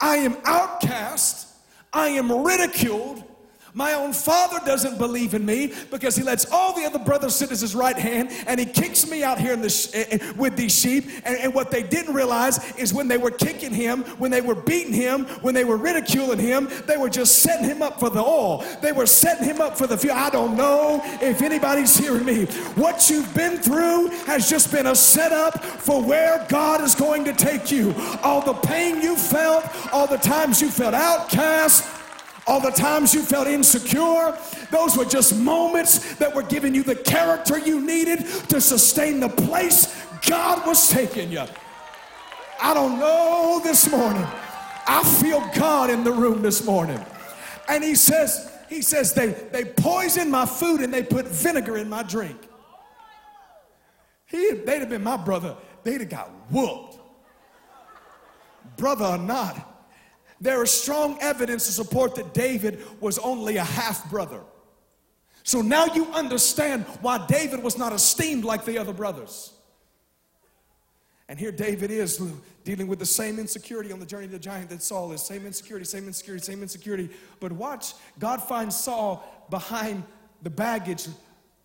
I 0.00 0.16
am 0.16 0.36
outcast, 0.44 1.48
I 1.92 2.08
am 2.10 2.30
ridiculed. 2.30 3.24
My 3.74 3.94
own 3.94 4.12
father 4.12 4.58
doesn't 4.64 4.98
believe 4.98 5.34
in 5.34 5.44
me 5.44 5.72
because 5.90 6.16
he 6.16 6.22
lets 6.22 6.50
all 6.50 6.74
the 6.74 6.84
other 6.84 6.98
brothers 6.98 7.36
sit 7.36 7.52
at 7.52 7.60
his 7.60 7.74
right 7.74 7.96
hand 7.96 8.30
and 8.46 8.58
he 8.58 8.66
kicks 8.66 9.08
me 9.08 9.22
out 9.22 9.38
here 9.38 9.52
in 9.52 9.60
the 9.60 9.70
sh- 9.70 9.90
eh, 9.94 10.04
eh, 10.10 10.32
with 10.36 10.56
these 10.56 10.76
sheep. 10.76 11.04
And, 11.24 11.36
and 11.38 11.54
what 11.54 11.70
they 11.70 11.82
didn't 11.82 12.14
realize 12.14 12.74
is 12.76 12.92
when 12.92 13.08
they 13.08 13.18
were 13.18 13.30
kicking 13.30 13.72
him, 13.72 14.02
when 14.18 14.30
they 14.30 14.40
were 14.40 14.54
beating 14.54 14.92
him, 14.92 15.24
when 15.42 15.54
they 15.54 15.64
were 15.64 15.76
ridiculing 15.76 16.38
him, 16.38 16.68
they 16.86 16.96
were 16.96 17.08
just 17.08 17.38
setting 17.38 17.66
him 17.66 17.82
up 17.82 18.00
for 18.00 18.10
the 18.10 18.22
oil. 18.22 18.64
They 18.82 18.92
were 18.92 19.06
setting 19.06 19.44
him 19.44 19.60
up 19.60 19.78
for 19.78 19.86
the 19.86 19.96
future. 19.96 20.16
I 20.16 20.30
don't 20.30 20.56
know 20.56 21.00
if 21.20 21.42
anybody's 21.42 21.96
hearing 21.96 22.24
me. 22.24 22.46
What 22.74 23.08
you've 23.08 23.32
been 23.34 23.58
through 23.58 24.08
has 24.26 24.48
just 24.50 24.72
been 24.72 24.88
a 24.88 24.94
setup 24.94 25.62
for 25.62 26.02
where 26.02 26.44
God 26.48 26.80
is 26.82 26.94
going 26.94 27.24
to 27.24 27.32
take 27.32 27.70
you. 27.70 27.94
All 28.22 28.42
the 28.42 28.54
pain 28.54 29.00
you 29.00 29.16
felt, 29.16 29.64
all 29.92 30.06
the 30.06 30.18
times 30.18 30.60
you 30.60 30.70
felt 30.70 30.94
outcast, 30.94 31.99
all 32.50 32.60
the 32.60 32.70
times 32.70 33.14
you 33.14 33.22
felt 33.22 33.46
insecure, 33.46 34.36
those 34.72 34.96
were 34.96 35.04
just 35.04 35.36
moments 35.36 36.16
that 36.16 36.34
were 36.34 36.42
giving 36.42 36.74
you 36.74 36.82
the 36.82 36.96
character 36.96 37.56
you 37.56 37.80
needed 37.80 38.26
to 38.48 38.60
sustain 38.60 39.20
the 39.20 39.28
place 39.28 40.04
God 40.26 40.66
was 40.66 40.90
taking 40.90 41.30
you. 41.30 41.44
I 42.60 42.74
don't 42.74 42.98
know 42.98 43.60
this 43.62 43.88
morning. 43.88 44.26
I 44.84 45.04
feel 45.22 45.48
God 45.54 45.90
in 45.90 46.02
the 46.02 46.10
room 46.10 46.42
this 46.42 46.64
morning. 46.64 46.98
And 47.68 47.84
he 47.84 47.94
says, 47.94 48.52
he 48.68 48.82
says, 48.82 49.14
they, 49.14 49.28
they 49.28 49.64
poisoned 49.64 50.32
my 50.32 50.44
food 50.44 50.80
and 50.80 50.92
they 50.92 51.04
put 51.04 51.28
vinegar 51.28 51.76
in 51.76 51.88
my 51.88 52.02
drink. 52.02 52.36
He, 54.26 54.54
they'd 54.54 54.80
have 54.80 54.90
been 54.90 55.04
my 55.04 55.16
brother, 55.16 55.56
they'd 55.84 56.00
have 56.00 56.10
got 56.10 56.30
whooped. 56.50 56.98
Brother 58.76 59.04
or 59.04 59.18
not, 59.18 59.69
there 60.40 60.62
is 60.62 60.70
strong 60.70 61.18
evidence 61.20 61.66
to 61.66 61.72
support 61.72 62.14
that 62.14 62.32
David 62.32 62.82
was 63.00 63.18
only 63.18 63.56
a 63.56 63.64
half 63.64 64.08
brother. 64.10 64.40
So 65.42 65.60
now 65.60 65.86
you 65.86 66.06
understand 66.12 66.84
why 67.00 67.26
David 67.26 67.62
was 67.62 67.76
not 67.76 67.92
esteemed 67.92 68.44
like 68.44 68.64
the 68.64 68.78
other 68.78 68.92
brothers. 68.92 69.52
And 71.28 71.38
here 71.38 71.52
David 71.52 71.90
is 71.90 72.20
dealing 72.64 72.88
with 72.88 72.98
the 72.98 73.06
same 73.06 73.38
insecurity 73.38 73.92
on 73.92 74.00
the 74.00 74.06
journey 74.06 74.26
to 74.26 74.32
the 74.32 74.38
giant 74.38 74.70
that 74.70 74.82
Saul 74.82 75.12
is. 75.12 75.22
Same 75.22 75.46
insecurity, 75.46 75.84
same 75.84 76.06
insecurity, 76.06 76.44
same 76.44 76.62
insecurity. 76.62 77.08
But 77.38 77.52
watch, 77.52 77.94
God 78.18 78.42
finds 78.42 78.76
Saul 78.76 79.46
behind 79.48 80.02
the 80.42 80.50
baggage 80.50 81.06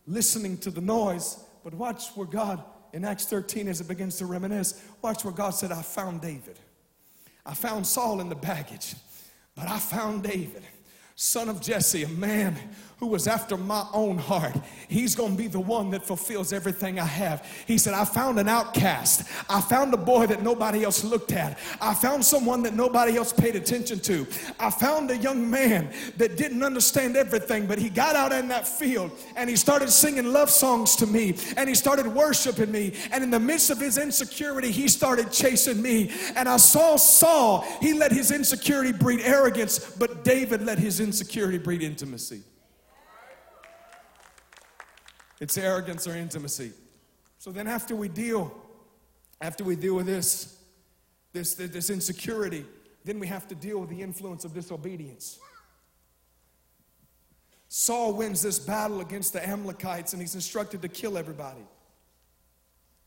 listening 0.08 0.58
to 0.60 0.70
the 0.70 0.82
noise, 0.82 1.44
but 1.64 1.74
watch 1.74 2.10
where 2.16 2.28
God, 2.28 2.64
in 2.94 3.04
Acts 3.04 3.26
13, 3.26 3.68
as 3.68 3.82
it 3.82 3.88
begins 3.88 4.18
to 4.18 4.26
reminisce, 4.26 4.84
watch 5.02 5.24
where 5.24 5.34
God 5.34 5.52
said, 5.52 5.72
I 5.72 5.82
found 5.82 6.22
David. 6.22 6.60
I 7.46 7.54
found 7.54 7.86
Saul 7.86 8.22
in 8.22 8.30
the 8.30 8.36
baggage, 8.36 8.96
but 9.56 9.68
I 9.68 9.78
found 9.78 10.24
David, 10.24 10.64
son 11.16 11.50
of 11.50 11.62
Jesse, 11.62 12.04
a 12.04 12.08
man 12.08 12.58
who 12.98 13.08
was 13.08 13.28
after 13.28 13.58
my 13.58 13.86
own 13.94 14.18
heart. 14.18 14.56
He's 14.88 15.16
going 15.16 15.32
to 15.32 15.38
be 15.38 15.48
the 15.48 15.60
one 15.60 15.90
that 15.92 16.06
fulfills 16.06 16.54
everything 16.54 17.00
I 17.00 17.06
have. 17.06 17.46
He 17.68 17.78
said, 17.78 17.94
I 17.94 18.06
found 18.06 18.40
an 18.40 18.48
outcast. 18.48 19.30
I 19.50 19.60
found 19.60 19.94
a 19.94 19.98
boy 19.98 20.28
that 20.28 20.42
nobody 20.42 20.84
else 20.84 21.04
looked 21.04 21.34
at. 21.34 21.60
I 21.82 21.94
found 21.94 22.24
someone 22.24 22.64
that 22.64 22.74
nobody 22.74 23.18
else 23.18 23.34
paid 23.34 23.56
attention 23.56 24.00
to. 24.02 24.26
I 24.60 24.70
found 24.70 25.12
a 25.12 25.18
young 25.18 25.50
man 25.50 25.92
that 26.18 26.38
didn't 26.38 26.64
understand 26.64 27.18
everything, 27.18 27.68
but 27.68 27.80
he 27.80 27.90
got 27.90 28.16
out 28.16 28.32
in 28.32 28.48
that 28.48 28.66
field 28.66 29.12
and 29.36 29.50
he 29.50 29.58
started 29.58 29.90
singing 29.90 30.32
love 30.32 30.50
songs 30.50 30.96
to 30.98 31.06
me 31.08 31.36
and 31.58 31.68
he 31.68 31.76
started 31.76 32.08
worshiping 32.08 32.72
me. 32.72 32.94
And 33.12 33.24
in 33.24 33.30
the 33.30 33.40
midst 33.40 33.70
of 33.70 33.80
his 33.80 33.98
insecurity, 33.98 34.72
he 34.72 34.88
started 34.88 35.32
chasing 35.34 35.82
me. 35.82 36.12
And 36.38 36.48
I 36.48 36.58
saw 36.58 36.96
Saul, 36.96 37.66
he 37.82 37.94
let 37.94 38.14
his 38.14 38.32
insecurity 38.32 38.94
breed 38.94 39.20
arrogance, 39.22 39.80
but 39.80 40.24
David 40.24 40.62
let 40.62 40.80
his 40.80 41.02
insecurity 41.02 41.58
breed 41.58 41.82
intimacy. 41.82 42.42
It's 45.40 45.58
arrogance 45.58 46.08
or 46.08 46.16
intimacy. 46.16 46.72
So 47.40 47.52
then 47.52 47.68
after 47.68 47.96
we 47.96 48.08
deal, 48.08 48.56
after 49.42 49.64
we 49.64 49.76
deal 49.76 49.96
with 49.96 50.06
this, 50.06 50.58
this, 51.34 51.56
this 51.56 51.90
insecurity, 51.90 52.66
then 53.04 53.20
we 53.20 53.28
have 53.28 53.48
to 53.50 53.56
deal 53.56 53.80
with 53.80 53.90
the 53.90 54.02
influence 54.02 54.46
of 54.46 54.54
disobedience. 54.54 55.40
Saul 57.68 58.14
wins 58.14 58.42
this 58.42 58.58
battle 58.58 59.02
against 59.02 59.34
the 59.34 59.48
Amalekites 59.48 60.14
and 60.14 60.22
he's 60.22 60.36
instructed 60.36 60.82
to 60.82 60.88
kill 60.88 61.18
everybody. 61.18 61.66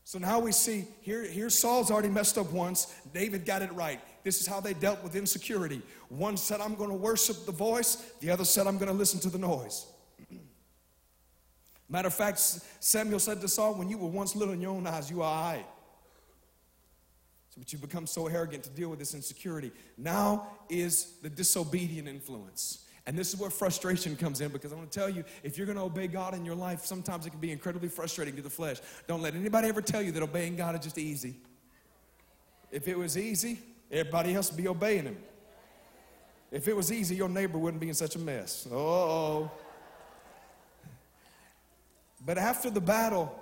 So 0.03 0.17
now 0.17 0.39
we 0.39 0.51
see 0.51 0.85
here, 1.01 1.23
here 1.23 1.49
Saul's 1.49 1.91
already 1.91 2.09
messed 2.09 2.37
up 2.37 2.51
once. 2.51 2.93
David 3.13 3.45
got 3.45 3.61
it 3.61 3.71
right. 3.73 3.99
This 4.23 4.41
is 4.41 4.47
how 4.47 4.59
they 4.59 4.73
dealt 4.73 5.03
with 5.03 5.15
insecurity. 5.15 5.81
One 6.09 6.35
said, 6.35 6.61
I'm 6.61 6.75
going 6.75 6.89
to 6.89 6.95
worship 6.95 7.45
the 7.45 7.51
voice, 7.51 7.95
the 8.19 8.31
other 8.31 8.45
said, 8.45 8.67
I'm 8.67 8.77
going 8.77 8.91
to 8.91 8.97
listen 8.97 9.19
to 9.21 9.29
the 9.29 9.37
noise. 9.37 9.85
Matter 11.89 12.07
of 12.07 12.13
fact, 12.13 12.39
Samuel 12.79 13.19
said 13.19 13.41
to 13.41 13.47
Saul, 13.47 13.73
When 13.73 13.89
you 13.89 13.97
were 13.97 14.07
once 14.07 14.35
little 14.35 14.53
in 14.53 14.61
your 14.61 14.71
own 14.71 14.85
eyes, 14.85 15.09
you 15.09 15.23
are 15.23 15.33
I. 15.33 15.65
So, 17.49 17.55
but 17.57 17.73
you've 17.73 17.81
become 17.81 18.05
so 18.05 18.27
arrogant 18.27 18.63
to 18.65 18.69
deal 18.69 18.89
with 18.89 18.99
this 18.99 19.15
insecurity. 19.15 19.71
Now 19.97 20.47
is 20.69 21.15
the 21.23 21.29
disobedient 21.29 22.07
influence. 22.07 22.85
And 23.07 23.17
this 23.17 23.33
is 23.33 23.39
where 23.39 23.49
frustration 23.49 24.15
comes 24.15 24.39
in 24.39 24.51
because 24.51 24.71
I 24.71 24.75
want 24.75 24.91
to 24.91 24.99
tell 24.99 25.09
you 25.09 25.23
if 25.41 25.57
you're 25.57 25.65
going 25.65 25.79
to 25.79 25.83
obey 25.83 26.05
God 26.05 26.35
in 26.35 26.45
your 26.45 26.53
life, 26.53 26.85
sometimes 26.85 27.25
it 27.25 27.31
can 27.31 27.39
be 27.39 27.51
incredibly 27.51 27.89
frustrating 27.89 28.35
to 28.35 28.43
the 28.43 28.51
flesh. 28.51 28.77
Don't 29.07 29.23
let 29.23 29.33
anybody 29.33 29.67
ever 29.67 29.81
tell 29.81 30.03
you 30.03 30.11
that 30.11 30.21
obeying 30.21 30.55
God 30.55 30.75
is 30.75 30.81
just 30.81 30.99
easy. 30.99 31.37
If 32.71 32.87
it 32.87 32.95
was 32.95 33.17
easy, 33.17 33.57
everybody 33.91 34.35
else 34.35 34.51
would 34.51 34.61
be 34.61 34.67
obeying 34.67 35.05
Him. 35.05 35.17
If 36.51 36.67
it 36.67 36.75
was 36.75 36.91
easy, 36.91 37.15
your 37.15 37.29
neighbor 37.29 37.57
wouldn't 37.57 37.81
be 37.81 37.89
in 37.89 37.95
such 37.95 38.15
a 38.15 38.19
mess. 38.19 38.67
Oh. 38.71 39.49
But 42.29 42.37
after 42.37 42.69
the 42.69 42.79
battle, 42.79 43.33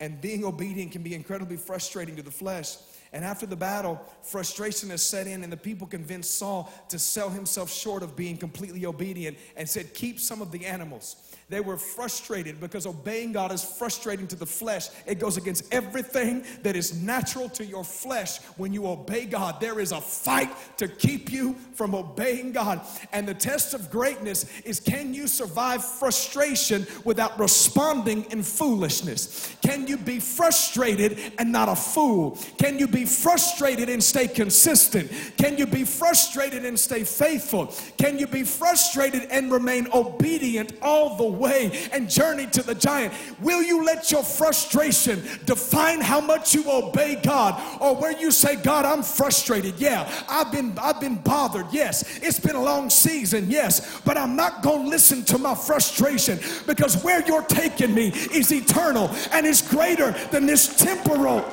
and 0.00 0.20
being 0.20 0.44
obedient 0.44 0.90
can 0.90 1.04
be 1.04 1.14
incredibly 1.14 1.56
frustrating 1.56 2.16
to 2.16 2.22
the 2.22 2.32
flesh. 2.32 2.74
And 3.14 3.24
after 3.24 3.46
the 3.46 3.54
battle, 3.54 4.00
frustration 4.22 4.90
has 4.90 5.00
set 5.00 5.28
in, 5.28 5.44
and 5.44 5.52
the 5.52 5.56
people 5.56 5.86
convinced 5.86 6.36
Saul 6.36 6.70
to 6.88 6.98
sell 6.98 7.30
himself 7.30 7.72
short 7.72 8.02
of 8.02 8.16
being 8.16 8.36
completely 8.36 8.84
obedient 8.86 9.38
and 9.56 9.68
said, 9.68 9.94
Keep 9.94 10.18
some 10.18 10.42
of 10.42 10.50
the 10.50 10.66
animals. 10.66 11.14
They 11.48 11.60
were 11.60 11.76
frustrated 11.76 12.58
because 12.58 12.86
obeying 12.86 13.32
God 13.32 13.52
is 13.52 13.62
frustrating 13.62 14.26
to 14.28 14.36
the 14.36 14.46
flesh. 14.46 14.88
It 15.06 15.20
goes 15.20 15.36
against 15.36 15.72
everything 15.72 16.44
that 16.62 16.74
is 16.74 17.00
natural 17.00 17.48
to 17.50 17.64
your 17.64 17.84
flesh 17.84 18.38
when 18.56 18.72
you 18.72 18.86
obey 18.88 19.26
God. 19.26 19.60
There 19.60 19.78
is 19.78 19.92
a 19.92 20.00
fight 20.00 20.50
to 20.78 20.88
keep 20.88 21.30
you 21.30 21.54
from 21.74 21.94
obeying 21.94 22.52
God. 22.52 22.80
And 23.12 23.28
the 23.28 23.34
test 23.34 23.74
of 23.74 23.90
greatness 23.90 24.46
is 24.64 24.80
can 24.80 25.14
you 25.14 25.28
survive 25.28 25.84
frustration 25.84 26.86
without 27.04 27.38
responding 27.38 28.24
in 28.32 28.42
foolishness? 28.42 29.54
Can 29.62 29.86
you 29.86 29.98
be 29.98 30.18
frustrated 30.18 31.20
and 31.38 31.52
not 31.52 31.68
a 31.68 31.76
fool? 31.76 32.38
Can 32.58 32.78
you 32.78 32.88
be 32.88 33.03
frustrated 33.04 33.88
and 33.88 34.02
stay 34.02 34.28
consistent? 34.28 35.10
Can 35.36 35.56
you 35.56 35.66
be 35.66 35.84
frustrated 35.84 36.64
and 36.64 36.78
stay 36.78 37.04
faithful? 37.04 37.74
Can 37.98 38.18
you 38.18 38.26
be 38.26 38.42
frustrated 38.42 39.28
and 39.30 39.52
remain 39.52 39.88
obedient 39.92 40.72
all 40.82 41.16
the 41.16 41.24
way 41.24 41.88
and 41.92 42.08
journey 42.08 42.46
to 42.48 42.62
the 42.62 42.74
giant? 42.74 43.12
Will 43.40 43.62
you 43.62 43.84
let 43.84 44.10
your 44.10 44.22
frustration 44.22 45.22
define 45.44 46.00
how 46.00 46.20
much 46.20 46.54
you 46.54 46.70
obey 46.70 47.16
God 47.16 47.60
or 47.80 47.94
where 47.96 48.18
you 48.18 48.30
say, 48.30 48.56
God, 48.56 48.84
I'm 48.84 49.02
frustrated. 49.02 49.78
Yeah, 49.78 50.10
I've 50.28 50.52
been 50.52 50.76
I've 50.78 51.00
been 51.00 51.16
bothered. 51.16 51.66
Yes, 51.70 52.18
it's 52.22 52.40
been 52.40 52.56
a 52.56 52.62
long 52.62 52.90
season. 52.90 53.50
Yes, 53.50 54.00
but 54.04 54.16
I'm 54.16 54.36
not 54.36 54.62
going 54.62 54.84
to 54.84 54.88
listen 54.88 55.24
to 55.24 55.38
my 55.38 55.54
frustration 55.54 56.38
because 56.66 57.02
where 57.02 57.24
you're 57.26 57.42
taking 57.42 57.94
me 57.94 58.08
is 58.08 58.52
eternal 58.52 59.10
and 59.32 59.46
is 59.46 59.62
greater 59.62 60.12
than 60.30 60.46
this 60.46 60.76
temporal 60.76 61.44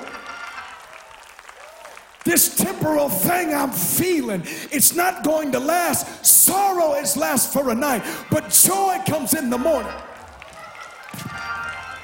this 2.24 2.56
temporal 2.56 3.10
thing 3.10 3.54
I'm 3.54 3.72
feeling, 3.72 4.44
it's 4.72 4.96
not 4.96 5.24
going 5.24 5.52
to 5.54 5.60
last. 5.60 6.26
Sorrow 6.26 6.94
is 6.94 7.18
last 7.18 7.52
for 7.52 7.72
a 7.72 7.76
night, 7.76 8.04
but 8.30 8.50
joy 8.50 9.00
comes 9.08 9.34
in 9.34 9.50
the 9.50 9.58
morning. 9.58 9.92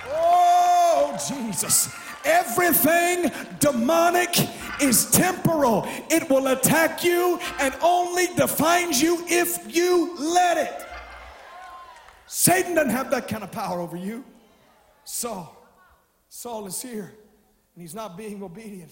Oh, 0.09 1.17
Jesus. 1.27 1.93
Everything 2.25 3.31
demonic 3.59 4.35
is 4.81 5.09
temporal. 5.11 5.87
It 6.09 6.29
will 6.29 6.47
attack 6.47 7.03
you 7.03 7.39
and 7.59 7.73
only 7.81 8.27
defines 8.35 9.01
you 9.01 9.23
if 9.27 9.73
you 9.73 10.15
let 10.17 10.57
it. 10.57 10.85
Satan 12.25 12.75
doesn't 12.75 12.91
have 12.91 13.09
that 13.11 13.29
kind 13.29 13.43
of 13.43 13.51
power 13.51 13.79
over 13.79 13.95
you. 13.95 14.25
Saul, 15.05 15.55
Saul 16.27 16.67
is 16.67 16.81
here 16.81 17.13
and 17.75 17.81
he's 17.81 17.95
not 17.95 18.17
being 18.17 18.43
obedient. 18.43 18.91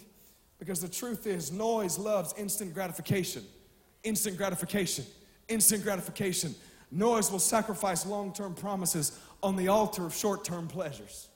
Because 0.60 0.82
the 0.82 0.88
truth 0.88 1.28
is, 1.28 1.52
noise 1.52 1.98
loves 1.98 2.34
instant 2.38 2.74
gratification. 2.74 3.44
Instant 4.04 4.38
gratification. 4.38 5.06
Instant 5.48 5.84
gratification. 5.84 6.56
Noise 6.92 7.32
will 7.32 7.40
sacrifice 7.40 8.06
long 8.06 8.32
term 8.32 8.54
promises 8.54 9.20
on 9.44 9.56
the 9.56 9.68
altar 9.68 10.06
of 10.06 10.16
short 10.16 10.44
term 10.44 10.68
pleasures. 10.68 11.28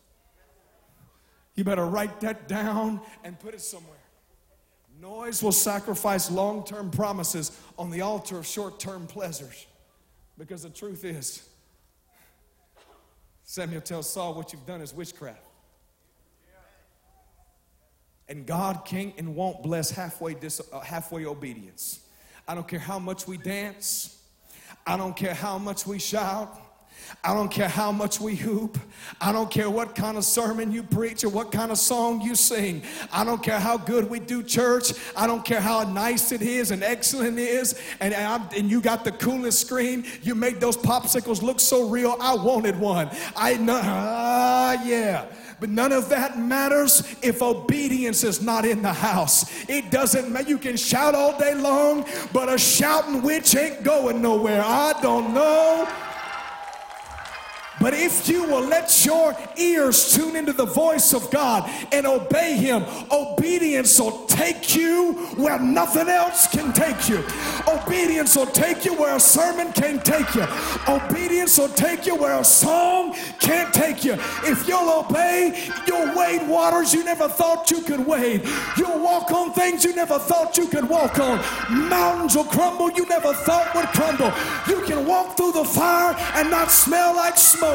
You 1.55 1.63
better 1.63 1.85
write 1.85 2.21
that 2.21 2.47
down 2.47 3.01
and 3.23 3.37
put 3.39 3.53
it 3.53 3.61
somewhere. 3.61 3.97
Noise 5.01 5.43
will 5.43 5.51
sacrifice 5.51 6.31
long 6.31 6.63
term 6.63 6.91
promises 6.91 7.57
on 7.77 7.89
the 7.89 8.01
altar 8.01 8.37
of 8.37 8.45
short 8.45 8.79
term 8.79 9.07
pleasures. 9.07 9.65
Because 10.37 10.63
the 10.63 10.69
truth 10.69 11.03
is, 11.03 11.47
Samuel 13.43 13.81
tells 13.81 14.09
Saul, 14.09 14.35
What 14.35 14.53
you've 14.53 14.65
done 14.65 14.79
is 14.79 14.93
witchcraft. 14.93 15.41
And 18.29 18.45
God 18.45 18.85
can't 18.85 19.13
and 19.17 19.35
won't 19.35 19.63
bless 19.63 19.89
halfway, 19.91 20.35
dis- 20.35 20.61
uh, 20.71 20.79
halfway 20.79 21.25
obedience. 21.25 21.99
I 22.47 22.55
don't 22.55 22.67
care 22.67 22.79
how 22.79 22.99
much 22.99 23.27
we 23.27 23.37
dance. 23.37 24.21
I 24.85 24.97
don't 24.97 25.15
care 25.15 25.33
how 25.33 25.57
much 25.57 25.85
we 25.85 25.99
shout. 25.99 26.61
I 27.23 27.33
don't 27.33 27.49
care 27.49 27.67
how 27.67 27.91
much 27.91 28.19
we 28.19 28.35
hoop. 28.35 28.77
I 29.19 29.31
don't 29.31 29.49
care 29.49 29.69
what 29.69 29.95
kind 29.95 30.17
of 30.17 30.23
sermon 30.23 30.71
you 30.71 30.83
preach 30.83 31.23
or 31.23 31.29
what 31.29 31.51
kind 31.51 31.71
of 31.71 31.77
song 31.77 32.21
you 32.21 32.35
sing. 32.35 32.83
I 33.11 33.23
don't 33.23 33.41
care 33.41 33.59
how 33.59 33.77
good 33.77 34.09
we 34.09 34.19
do 34.19 34.43
church. 34.43 34.93
I 35.17 35.27
don't 35.27 35.43
care 35.43 35.61
how 35.61 35.83
nice 35.83 36.31
it 36.31 36.41
is 36.41 36.71
and 36.71 36.83
excellent 36.83 37.39
it 37.39 37.43
is. 37.43 37.79
And, 37.99 38.13
and, 38.13 38.43
and 38.55 38.69
you 38.69 38.81
got 38.81 39.03
the 39.03 39.11
coolest 39.11 39.59
screen. 39.59 40.05
You 40.21 40.35
made 40.35 40.59
those 40.59 40.77
popsicles 40.77 41.41
look 41.41 41.59
so 41.59 41.89
real. 41.89 42.15
I 42.21 42.35
wanted 42.35 42.79
one. 42.79 43.09
I 43.35 43.55
know. 43.55 43.81
Ah, 43.83 44.83
yeah. 44.85 45.25
But 45.59 45.69
none 45.69 45.91
of 45.91 46.09
that 46.09 46.39
matters 46.39 47.03
if 47.21 47.41
obedience 47.41 48.23
is 48.23 48.41
not 48.41 48.65
in 48.65 48.81
the 48.81 48.93
house. 48.93 49.45
It 49.67 49.91
doesn't 49.91 50.31
matter. 50.31 50.49
You 50.49 50.57
can 50.57 50.77
shout 50.77 51.15
all 51.15 51.37
day 51.37 51.53
long, 51.53 52.05
but 52.31 52.51
a 52.51 52.57
shouting 52.57 53.21
witch 53.21 53.55
ain't 53.55 53.83
going 53.83 54.21
nowhere. 54.21 54.63
I 54.63 54.93
don't 55.01 55.33
know. 55.33 55.87
But 57.79 57.93
if 57.93 58.27
you 58.27 58.43
will 58.43 58.63
let 58.63 59.05
your 59.05 59.35
ears 59.57 60.13
tune 60.13 60.35
into 60.35 60.53
the 60.53 60.65
voice 60.65 61.13
of 61.13 61.29
God 61.31 61.69
and 61.91 62.05
obey 62.05 62.55
Him, 62.55 62.83
obedience 63.11 63.97
will 63.99 64.25
take 64.25 64.75
you 64.75 65.13
where 65.37 65.59
nothing 65.59 66.09
else 66.09 66.47
can 66.47 66.73
take 66.73 67.07
you. 67.07 67.23
Obedience 67.67 68.35
will 68.35 68.47
take 68.47 68.83
you 68.83 68.95
where 68.95 69.15
a 69.15 69.19
sermon 69.19 69.71
can't 69.71 70.03
take 70.03 70.35
you. 70.35 70.45
Obedience 70.87 71.57
will 71.57 71.69
take 71.69 72.05
you 72.05 72.15
where 72.15 72.39
a 72.39 72.43
song 72.43 73.15
can't 73.39 73.73
take 73.73 74.03
you. 74.03 74.13
If 74.43 74.67
you'll 74.67 74.89
obey, 74.89 75.69
you'll 75.87 76.15
wade 76.17 76.47
waters 76.47 76.93
you 76.93 77.03
never 77.05 77.29
thought 77.29 77.71
you 77.71 77.81
could 77.81 78.05
wade. 78.05 78.45
You'll 78.77 78.99
walk 78.99 79.31
on 79.31 79.53
things 79.53 79.85
you 79.85 79.95
never 79.95 80.19
thought 80.19 80.57
you 80.57 80.67
could 80.67 80.87
walk 80.87 81.19
on. 81.19 81.39
Mountains 81.89 82.35
will 82.35 82.43
crumble 82.43 82.91
you 82.91 83.05
never 83.05 83.33
thought 83.33 83.73
would 83.73 83.87
crumble. 83.87 84.33
You 84.67 84.85
can 84.85 85.05
walk 85.05 85.37
through 85.37 85.53
the 85.53 85.63
fire 85.63 86.15
and 86.35 86.49
not 86.49 86.71
smell 86.71 87.15
like 87.15 87.37
smoke 87.37 87.68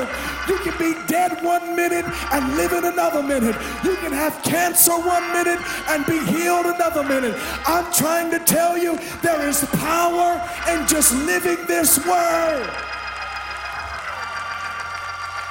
You 0.48 0.58
can 0.58 0.76
be 0.78 0.94
dead 1.06 1.42
one 1.42 1.74
minute 1.76 2.04
and 2.32 2.56
live 2.56 2.72
in 2.72 2.84
another 2.84 3.22
minute. 3.22 3.56
You 3.84 3.96
can 3.96 4.12
have 4.12 4.42
cancer 4.42 4.92
one 4.92 5.32
minute 5.32 5.60
and 5.88 6.04
be 6.06 6.18
healed 6.32 6.66
another 6.66 7.02
minute. 7.02 7.34
I'm 7.66 7.90
trying 7.92 8.30
to 8.30 8.38
tell 8.38 8.76
you 8.76 8.98
there 9.22 9.46
is 9.48 9.64
power 9.76 10.40
in 10.70 10.86
just 10.86 11.12
living 11.26 11.64
this 11.66 11.98
word. 12.06 12.70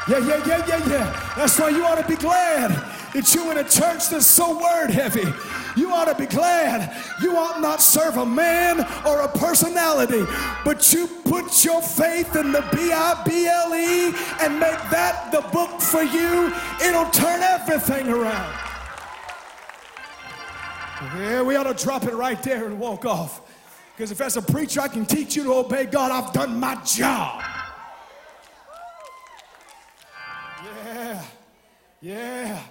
Yeah, 0.05 0.17
yeah, 0.19 0.45
yeah, 0.45 0.67
yeah, 0.67 0.89
yeah. 0.89 1.33
That's 1.37 1.57
why 1.57 1.69
you 1.69 1.85
ought 1.85 2.01
to 2.01 2.07
be 2.07 2.17
glad 2.17 2.71
that 3.13 3.33
you're 3.33 3.51
in 3.51 3.57
a 3.57 3.63
church 3.63 4.09
that's 4.09 4.27
so 4.27 4.59
word 4.59 4.89
heavy. 4.89 5.31
You 5.75 5.91
ought 5.91 6.05
to 6.05 6.15
be 6.15 6.25
glad 6.25 6.95
you 7.21 7.37
ought 7.37 7.61
not 7.61 7.81
serve 7.81 8.17
a 8.17 8.25
man 8.25 8.81
or 9.05 9.21
a 9.21 9.27
personality, 9.27 10.25
but 10.65 10.91
you 10.93 11.07
put 11.25 11.63
your 11.63 11.81
faith 11.81 12.35
in 12.35 12.51
the 12.51 12.61
B 12.73 12.91
I 12.91 13.23
B 13.25 13.47
L 13.47 13.73
E 13.73 14.13
and 14.41 14.59
make 14.59 14.79
that 14.91 15.31
the 15.31 15.41
book 15.51 15.79
for 15.81 16.03
you. 16.03 16.53
It'll 16.83 17.09
turn 17.11 17.41
everything 17.41 18.09
around. 18.09 18.59
Yeah, 21.17 21.41
we 21.41 21.55
ought 21.55 21.63
to 21.63 21.83
drop 21.83 22.05
it 22.05 22.13
right 22.13 22.41
there 22.43 22.65
and 22.65 22.79
walk 22.79 23.05
off. 23.05 23.41
Because 23.95 24.11
if 24.11 24.21
as 24.21 24.37
a 24.37 24.41
preacher 24.41 24.81
I 24.81 24.87
can 24.87 25.05
teach 25.05 25.35
you 25.35 25.43
to 25.43 25.53
obey 25.53 25.85
God, 25.85 26.11
I've 26.11 26.33
done 26.33 26.59
my 26.59 26.75
job. 26.83 27.43
Yeah, 30.85 31.23
yeah. 32.01 32.63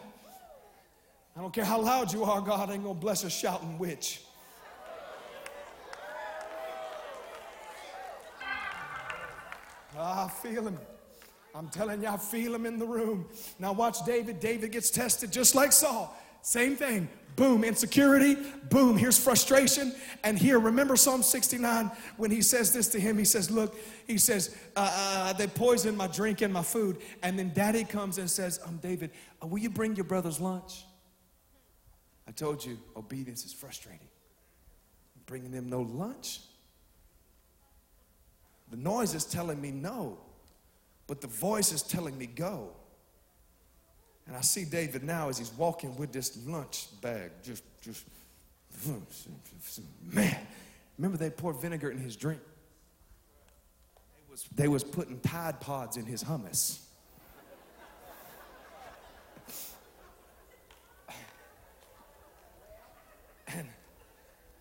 I 1.37 1.41
don't 1.41 1.53
care 1.53 1.65
how 1.65 1.81
loud 1.81 2.13
you 2.13 2.25
are, 2.25 2.41
God 2.41 2.71
ain't 2.71 2.83
gonna 2.83 2.95
bless 2.95 3.25
a 3.25 3.31
shouting 3.31 3.79
witch. 3.79 4.23
Ah, 9.97 10.27
I 10.27 10.29
feel 10.29 10.67
him. 10.67 10.79
I'm 11.55 11.69
telling 11.69 12.03
you, 12.03 12.09
I 12.09 12.17
feel 12.17 12.55
him 12.55 12.65
in 12.65 12.79
the 12.79 12.87
room. 12.87 13.27
Now, 13.59 13.73
watch 13.73 14.05
David. 14.07 14.41
David 14.41 14.73
gets 14.73 14.91
tested 14.91 15.31
just 15.31 15.55
like 15.55 15.71
Saul. 15.73 16.17
Same 16.41 16.77
thing. 16.77 17.09
Boom, 17.37 17.65
insecurity. 17.65 18.37
Boom, 18.69 18.97
here's 18.97 19.19
frustration. 19.19 19.95
And 20.23 20.39
here, 20.39 20.59
remember 20.59 20.97
Psalm 20.97 21.23
69 21.23 21.91
when 22.17 22.31
he 22.31 22.43
says 22.43 22.73
this 22.73 22.89
to 22.89 23.01
him? 23.01 23.17
He 23.17 23.25
says, 23.25 23.51
Look, 23.51 23.77
he 24.07 24.19
says, 24.19 24.57
uh, 24.77 24.91
uh, 24.93 25.33
They 25.35 25.47
poisoned 25.47 25.97
my 25.97 26.09
drink 26.09 26.43
and 26.43 26.53
my 26.53 26.63
food. 26.63 26.99
And 27.23 27.39
then 27.39 27.53
daddy 27.55 27.85
comes 27.85 28.19
and 28.19 28.31
says, 28.31 28.61
um, 28.67 28.79
David, 28.79 29.11
uh, 29.43 29.47
will 29.47 29.61
you 29.61 29.71
bring 29.71 29.95
your 29.95 30.05
brother's 30.05 30.41
lunch? 30.41 30.85
I 32.27 32.31
told 32.31 32.65
you, 32.65 32.79
obedience 32.97 33.45
is 33.45 33.53
frustrating. 33.53 34.09
Bringing 35.27 35.51
them 35.51 35.69
no 35.69 35.83
lunch. 35.83 36.41
The 38.71 38.77
noise 38.77 39.15
is 39.15 39.25
telling 39.25 39.61
me 39.61 39.71
no, 39.71 40.19
but 41.07 41.21
the 41.21 41.27
voice 41.27 41.73
is 41.73 41.83
telling 41.83 42.17
me 42.17 42.27
go. 42.27 42.71
And 44.27 44.37
I 44.37 44.41
see 44.41 44.65
David 44.65 45.03
now 45.03 45.29
as 45.29 45.39
he's 45.39 45.53
walking 45.53 45.95
with 45.97 46.13
this 46.13 46.39
lunch 46.47 46.89
bag, 47.01 47.33
just, 47.43 47.65
just, 47.83 48.07
man. 50.03 50.37
Remember 50.99 51.19
they 51.19 51.31
poured 51.31 51.57
vinegar 51.57 51.91
in 51.91 51.99
his 51.99 52.17
drink? 52.17 52.41
They 54.15 54.23
was, 54.31 54.45
they 54.55 54.69
was 54.69 54.85
putting 54.85 55.21
Tide 55.21 55.61
Pods 55.61 55.97
in 55.97 56.07
his 56.07 56.23
hummus. 56.23 56.79
And, 63.49 63.69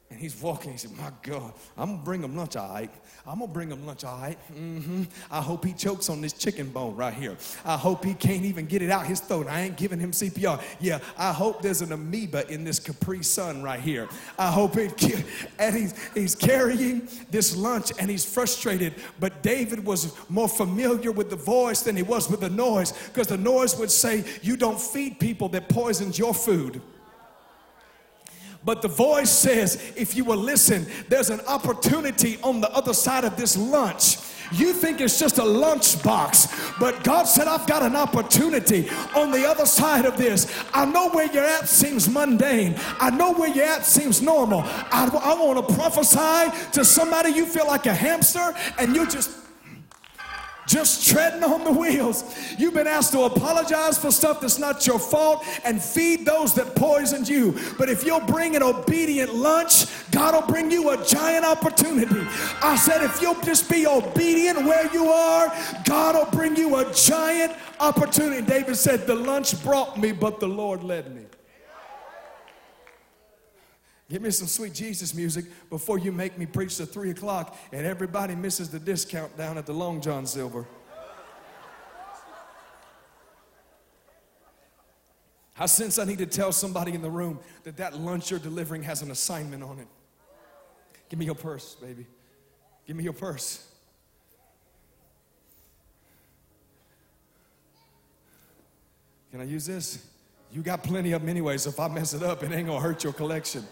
and 0.10 0.11
he's 0.22 0.40
walking. 0.42 0.72
He 0.72 0.78
said, 0.78 0.92
My 0.98 1.12
God, 1.24 1.52
I'm 1.78 1.92
gonna 1.94 2.04
bring 2.04 2.24
him 2.24 2.36
lunch, 2.38 2.56
all 2.56 2.70
right. 2.70 2.92
I'm 3.26 3.40
gonna 3.40 3.52
bring 3.52 3.70
him 3.70 3.86
lunch, 3.86 4.04
all 4.04 4.20
right. 4.20 4.38
Mm-hmm. 4.54 5.04
I 5.30 5.42
hope 5.42 5.66
he 5.66 5.74
chokes 5.74 6.10
on 6.10 6.22
this 6.22 6.34
chicken 6.34 6.70
bone 6.70 6.96
right 6.96 7.14
here. 7.14 7.36
I 7.66 7.76
hope 7.76 8.06
he 8.06 8.14
can't 8.14 8.46
even 8.46 8.68
get 8.68 8.82
it 8.82 8.92
out 8.92 9.06
his 9.06 9.20
throat. 9.20 9.48
I 9.48 9.62
ain't 9.62 9.78
giving 9.78 10.00
him 10.00 10.12
CPR. 10.12 10.62
Yeah, 10.80 11.00
I 11.18 11.34
hope 11.34 11.62
there's 11.62 11.82
an 11.82 11.92
amoeba 11.92 12.48
in 12.52 12.64
this 12.64 12.80
Capri 12.80 13.24
Sun 13.24 13.64
right 13.64 13.80
here. 13.80 14.08
I 14.38 14.52
hope 14.52 14.78
it. 14.78 14.92
And 15.60 15.76
he's 15.76 16.14
he's 16.14 16.36
carrying 16.36 17.08
this 17.30 17.56
lunch 17.56 17.92
and 18.00 18.10
he's 18.10 18.26
frustrated. 18.26 18.94
But 19.20 19.42
David 19.42 19.84
was 19.84 20.16
more 20.30 20.48
familiar 20.50 21.12
with 21.12 21.30
the 21.30 21.36
voice 21.36 21.82
than 21.82 21.96
he 21.96 22.04
was 22.04 22.30
with 22.30 22.42
the 22.42 22.50
noise, 22.50 22.92
because 23.08 23.28
the 23.28 23.38
noise 23.38 23.78
would 23.78 23.92
say, 23.92 24.24
"You 24.42 24.56
don't 24.58 24.80
feed 24.80 25.20
people 25.20 25.50
that 25.50 25.70
poisons 25.70 26.20
your 26.20 26.34
food." 26.34 26.82
But 28.64 28.82
the 28.82 28.88
voice 28.88 29.32
says, 29.32 29.94
if 29.96 30.16
you 30.16 30.24
will 30.24 30.38
listen, 30.38 30.86
there's 31.10 31.30
an 31.30 31.42
opportunity 31.48 32.38
on 32.44 32.62
the 32.62 32.72
other 32.74 32.94
side 32.94 33.24
of 33.24 33.36
this 33.36 33.58
lunch. 33.58 34.18
You 34.52 34.74
think 34.74 35.00
it's 35.00 35.18
just 35.18 35.38
a 35.38 35.46
lunch 35.46 36.04
box, 36.04 36.48
but 36.78 37.04
God 37.06 37.24
said, 37.24 37.48
I've 37.48 37.66
got 37.68 37.84
an 37.84 37.96
opportunity 37.96 38.90
on 39.16 39.32
the 39.32 39.48
other 39.48 39.66
side 39.66 40.06
of 40.06 40.18
this. 40.18 40.54
I 40.74 40.86
know 40.86 41.10
where 41.10 41.32
you're 41.32 41.46
at 41.46 41.70
seems 41.70 42.10
mundane. 42.10 42.76
I 43.00 43.12
know 43.12 43.32
where 43.32 43.50
you're 43.50 43.66
at 43.66 43.86
seems 43.86 44.22
normal. 44.22 44.64
I, 44.66 45.10
I 45.24 45.42
want 45.42 45.68
to 45.68 45.74
prophesy 45.74 46.52
to 46.74 46.84
somebody 46.84 47.30
you 47.30 47.46
feel 47.46 47.66
like 47.66 47.86
a 47.86 47.94
hamster 47.94 48.54
and 48.78 48.94
you're 48.94 49.06
just 49.06 49.41
just 50.68 51.08
treading 51.10 51.44
on 51.44 51.64
the 51.64 51.72
wheels. 51.72 52.24
You've 52.58 52.74
been 52.74 52.88
asked 52.88 53.12
to 53.14 53.22
apologize 53.24 53.98
for 53.98 54.12
stuff 54.12 54.42
that's 54.42 54.60
not 54.60 54.86
your 54.88 55.00
fault 55.00 55.44
and 55.64 55.82
feed 55.82 56.26
those 56.26 56.54
that 56.56 56.76
poisoned 56.76 57.28
you. 57.28 57.58
But 57.78 57.90
if 57.90 58.06
you'll 58.06 58.20
bring 58.22 58.56
an 58.56 58.64
obedient 58.64 59.34
lunch, 59.34 59.86
God 60.12 60.34
will 60.34 60.52
bring 60.52 60.72
you 60.72 60.92
a 60.92 61.06
giant 61.06 61.46
opportunity. 61.46 62.28
I 62.62 62.76
said, 62.76 63.04
if 63.04 63.22
you'll 63.22 63.42
just 63.42 63.70
be 63.70 63.88
obedient 63.88 64.66
where 64.66 64.92
you 64.94 65.06
are, 65.06 65.54
God 65.86 66.16
will 66.16 66.32
bring 66.38 66.56
you 66.56 66.78
a 66.78 66.94
giant 66.94 67.54
opportunity. 67.80 68.46
David 68.46 68.76
said, 68.76 69.08
The 69.08 69.16
lunch 69.16 69.62
brought 69.64 70.00
me, 70.00 70.12
but 70.12 70.40
the 70.40 70.48
Lord 70.48 70.84
led 70.84 71.14
me. 71.14 71.24
Give 74.12 74.22
me 74.22 74.30
some 74.30 74.48
sweet 74.48 74.74
Jesus 74.74 75.16
music 75.16 75.46
before 75.70 75.98
you 75.98 76.12
make 76.12 76.38
me 76.38 76.46
preach 76.46 76.76
to 76.76 76.86
three 76.86 77.12
o'clock 77.12 77.58
and 77.72 77.86
everybody 77.86 78.36
misses 78.36 78.70
the 78.70 78.78
discount 78.78 79.38
down 79.38 79.58
at 79.58 79.66
the 79.66 79.72
Long 79.72 80.02
John 80.02 80.26
Silver. 80.26 80.68
I 85.58 85.66
sense 85.66 85.98
I 85.98 86.04
need 86.04 86.18
to 86.18 86.26
tell 86.26 86.52
somebody 86.52 86.94
in 86.94 87.02
the 87.02 87.10
room 87.10 87.40
that 87.64 87.78
that 87.78 87.98
lunch 87.98 88.32
you're 88.32 88.40
delivering 88.42 88.84
has 88.84 89.02
an 89.02 89.12
assignment 89.12 89.64
on 89.64 89.80
it. 89.80 89.88
Give 91.08 91.18
me 91.18 91.24
your 91.24 91.36
purse, 91.36 91.76
baby. 91.76 92.06
Give 92.86 92.98
me 92.98 93.06
your 93.06 93.14
purse. 93.14 93.66
Can 99.32 99.40
I 99.40 99.46
use 99.46 99.66
this? 99.66 100.06
You 100.52 100.62
got 100.64 100.84
plenty 100.84 101.14
of 101.14 101.22
them 101.22 101.30
anyway, 101.30 101.58
so 101.58 101.70
if 101.70 101.80
I 101.80 101.88
mess 101.88 102.14
it 102.14 102.24
up, 102.24 102.44
it 102.44 102.52
ain't 102.52 102.68
gonna 102.68 102.82
hurt 102.82 103.06
your 103.06 103.14
collection. 103.14 103.66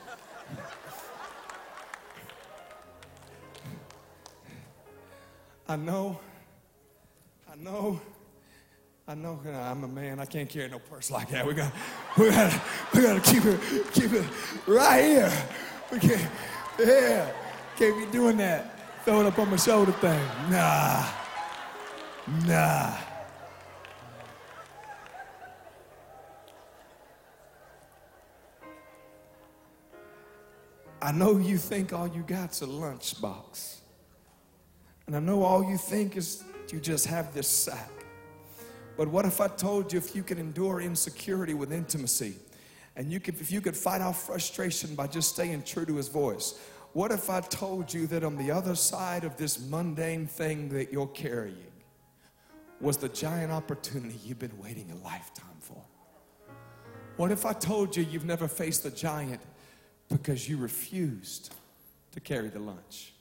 I 5.68 5.76
know, 5.76 6.20
I 7.52 7.56
know, 7.56 8.02
I 9.08 9.14
know. 9.14 9.40
I'm 9.46 9.84
a 9.84 9.88
man. 9.88 10.20
I 10.20 10.26
can't 10.26 10.50
carry 10.50 10.68
no 10.68 10.80
purse 10.80 11.12
like 11.12 11.30
that. 11.30 11.46
We 11.46 11.54
got, 11.54 11.72
we 12.18 12.30
got, 12.32 12.62
we 12.94 13.02
got 13.04 13.24
to 13.24 13.32
keep 13.32 13.46
it, 13.46 13.60
keep 13.94 14.14
it 14.14 14.26
right 14.66 15.04
here. 15.04 15.32
We 15.92 16.00
can't, 16.00 16.32
yeah, 16.80 17.32
can't 17.78 17.98
be 17.98 18.12
doing 18.12 18.38
that. 18.38 19.04
Throw 19.06 19.22
it 19.22 19.28
up 19.28 19.38
on 19.38 19.52
my 19.52 19.58
shoulder 19.58 19.92
thing. 19.92 20.20
Nah, 20.50 21.06
nah. 22.46 23.09
I 31.02 31.12
know 31.12 31.38
you 31.38 31.58
think 31.58 31.94
all 31.94 32.08
you 32.08 32.24
got's 32.24 32.62
a 32.62 32.66
lunchbox. 32.66 33.78
And 35.08 35.16
I 35.16 35.20
know 35.20 35.44
all 35.44 35.64
you 35.64 35.78
think 35.78 36.18
is 36.18 36.44
you 36.72 36.80
just 36.80 37.08
have 37.08 37.34
this 37.34 37.48
sack. 37.48 37.90
But 38.98 39.08
what 39.08 39.26
if 39.26 39.40
I 39.40 39.48
told 39.48 39.94
you 39.94 39.98
if 39.98 40.16
you 40.16 40.24
could 40.24 40.40
endure 40.40 40.82
insecurity 40.82 41.54
with 41.54 41.72
intimacy 41.72 42.36
and 42.96 43.12
you 43.12 43.20
could, 43.20 43.40
if 43.40 43.52
you 43.52 43.62
could 43.62 43.78
fight 43.78 44.02
off 44.02 44.26
frustration 44.26 44.94
by 44.94 45.08
just 45.08 45.34
staying 45.34 45.64
true 45.64 45.86
to 45.86 45.96
his 45.96 46.10
voice? 46.10 46.60
What 46.94 47.12
if 47.12 47.30
I 47.30 47.40
told 47.40 47.94
you 47.94 48.08
that 48.08 48.24
on 48.24 48.36
the 48.36 48.52
other 48.52 48.76
side 48.76 49.24
of 49.24 49.38
this 49.38 49.60
mundane 49.60 50.28
thing 50.28 50.70
that 50.70 50.92
you're 50.92 51.08
carrying 51.08 51.56
was 52.82 52.98
the 52.98 53.10
giant 53.10 53.52
opportunity 53.52 54.20
you've 54.26 54.40
been 54.40 54.58
waiting 54.62 54.92
a 54.92 55.04
lifetime 55.04 55.60
for? 55.62 55.82
What 57.16 57.32
if 57.32 57.46
I 57.46 57.54
told 57.54 57.96
you 57.96 58.04
you've 58.04 58.26
never 58.26 58.48
faced 58.48 58.84
the 58.84 58.92
giant 58.92 59.42
because 60.10 60.50
you 60.50 60.58
refused 60.58 61.54
to 62.12 62.20
carry 62.20 62.50
the 62.50 62.60
lunch? 62.60 63.14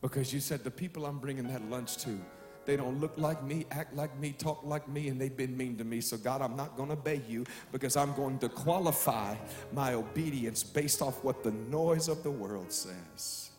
Because 0.00 0.32
you 0.32 0.40
said, 0.40 0.64
the 0.64 0.70
people 0.70 1.06
I'm 1.06 1.18
bringing 1.18 1.46
that 1.48 1.62
lunch 1.70 1.96
to, 1.98 2.18
they 2.64 2.76
don't 2.76 3.00
look 3.00 3.12
like 3.16 3.42
me, 3.42 3.66
act 3.70 3.94
like 3.94 4.16
me, 4.18 4.32
talk 4.32 4.62
like 4.64 4.88
me, 4.88 5.08
and 5.08 5.20
they've 5.20 5.36
been 5.36 5.56
mean 5.56 5.76
to 5.78 5.84
me. 5.84 6.00
So, 6.00 6.16
God, 6.16 6.42
I'm 6.42 6.56
not 6.56 6.76
going 6.76 6.88
to 6.88 6.94
obey 6.94 7.20
you 7.28 7.44
because 7.70 7.96
I'm 7.96 8.14
going 8.14 8.38
to 8.40 8.48
qualify 8.48 9.36
my 9.72 9.94
obedience 9.94 10.62
based 10.62 11.02
off 11.02 11.22
what 11.24 11.42
the 11.42 11.50
noise 11.50 12.08
of 12.08 12.22
the 12.22 12.30
world 12.30 12.72
says. 12.72 13.50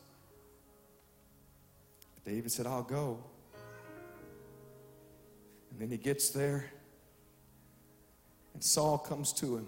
David 2.26 2.51
said, 2.51 2.66
I'll 2.66 2.84
go. 2.84 3.20
And 5.72 5.82
then 5.82 5.89
he 5.89 5.97
gets 5.97 6.30
there, 6.30 6.66
and 8.54 8.64
Saul 8.64 8.97
comes 8.97 9.34
to 9.34 9.58
him. 9.58 9.68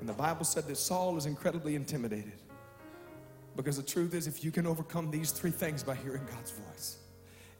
And 0.00 0.08
the 0.08 0.14
Bible 0.14 0.44
said 0.44 0.66
that 0.66 0.76
Saul 0.76 1.16
is 1.16 1.26
incredibly 1.26 1.74
intimidated. 1.74 2.32
Because 3.56 3.76
the 3.76 3.82
truth 3.82 4.14
is, 4.14 4.26
if 4.26 4.44
you 4.44 4.52
can 4.52 4.66
overcome 4.66 5.10
these 5.10 5.32
three 5.32 5.50
things 5.50 5.82
by 5.82 5.96
hearing 5.96 6.24
God's 6.32 6.52
voice 6.52 6.98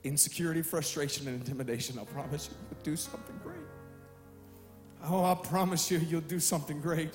insecurity, 0.05 0.63
frustration, 0.63 1.27
and 1.27 1.41
intimidation 1.41 1.99
I 1.99 2.05
promise 2.05 2.49
you, 2.49 2.57
you'll 2.71 2.85
do 2.85 2.97
something 2.97 3.39
great. 3.43 3.59
Oh, 5.05 5.25
I 5.25 5.35
promise 5.35 5.91
you, 5.91 5.99
you'll 5.99 6.21
do 6.21 6.39
something 6.39 6.81
great. 6.81 7.11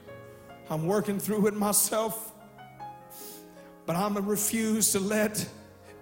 I'm 0.69 0.85
working 0.85 1.17
through 1.17 1.47
it 1.47 1.53
myself, 1.53 2.33
but 3.85 3.95
I'm 3.95 4.15
gonna 4.15 4.25
refuse 4.25 4.91
to 4.91 4.99
let 4.99 5.47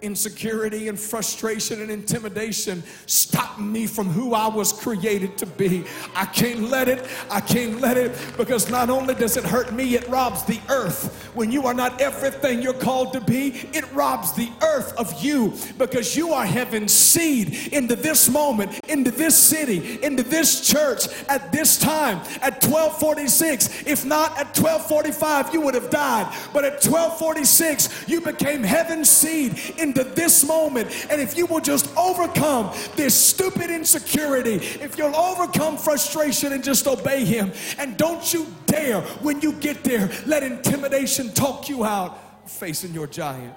insecurity 0.02 0.88
and 0.88 0.98
frustration 0.98 1.80
and 1.80 1.90
intimidation 1.90 2.82
stop 3.06 3.58
me 3.58 3.86
from 3.86 4.08
who 4.08 4.34
I 4.34 4.48
was 4.48 4.72
created 4.72 5.38
to 5.38 5.46
be. 5.46 5.84
I 6.14 6.26
can't 6.26 6.68
let 6.68 6.88
it. 6.88 7.06
I 7.30 7.40
can't 7.40 7.80
let 7.80 7.96
it 7.96 8.12
because 8.36 8.70
not 8.70 8.90
only 8.90 9.14
does 9.14 9.36
it 9.36 9.44
hurt 9.44 9.72
me, 9.72 9.94
it 9.94 10.08
robs 10.08 10.44
the 10.44 10.60
earth. 10.68 11.30
When 11.34 11.50
you 11.50 11.66
are 11.66 11.74
not 11.74 12.00
everything 12.00 12.62
you're 12.62 12.72
called 12.72 13.12
to 13.14 13.20
be, 13.20 13.68
it 13.72 13.90
robs 13.92 14.32
the 14.32 14.50
earth 14.62 14.92
of 14.98 15.22
you 15.22 15.54
because 15.78 16.16
you 16.16 16.32
are 16.32 16.44
heaven's 16.44 16.92
seed 16.92 17.72
into 17.72 17.96
this 17.96 18.28
moment, 18.28 18.80
into 18.88 19.10
this 19.10 19.36
city, 19.36 20.02
into 20.02 20.22
this 20.22 20.66
church 20.66 21.06
at 21.28 21.52
this 21.52 21.78
time 21.78 22.18
at 22.40 22.62
1246. 22.64 23.86
If 23.86 24.04
not 24.04 24.32
at 24.32 24.56
1245, 24.58 25.54
you 25.54 25.60
would 25.60 25.74
have 25.74 25.90
died. 25.90 26.32
But 26.52 26.64
at 26.64 26.84
1246, 26.84 28.08
you 28.08 28.20
became 28.20 28.62
heaven's 28.62 29.10
seed 29.10 29.58
into 29.98 30.04
this 30.14 30.46
moment. 30.46 30.88
And 31.10 31.20
if 31.20 31.36
you 31.36 31.46
will 31.46 31.60
just 31.60 31.94
overcome 31.96 32.74
this 32.96 33.14
stupid 33.14 33.70
insecurity, 33.70 34.54
if 34.54 34.96
you'll 34.96 35.16
overcome 35.16 35.76
frustration 35.76 36.52
and 36.52 36.64
just 36.64 36.86
obey 36.86 37.24
Him, 37.24 37.52
and 37.78 37.96
don't 37.96 38.32
you 38.32 38.46
dare, 38.66 39.00
when 39.20 39.40
you 39.40 39.52
get 39.52 39.84
there, 39.84 40.10
let 40.26 40.42
intimidation 40.42 41.32
talk 41.32 41.68
you 41.68 41.84
out 41.84 42.50
facing 42.50 42.92
your 42.92 43.06
giant. 43.06 43.54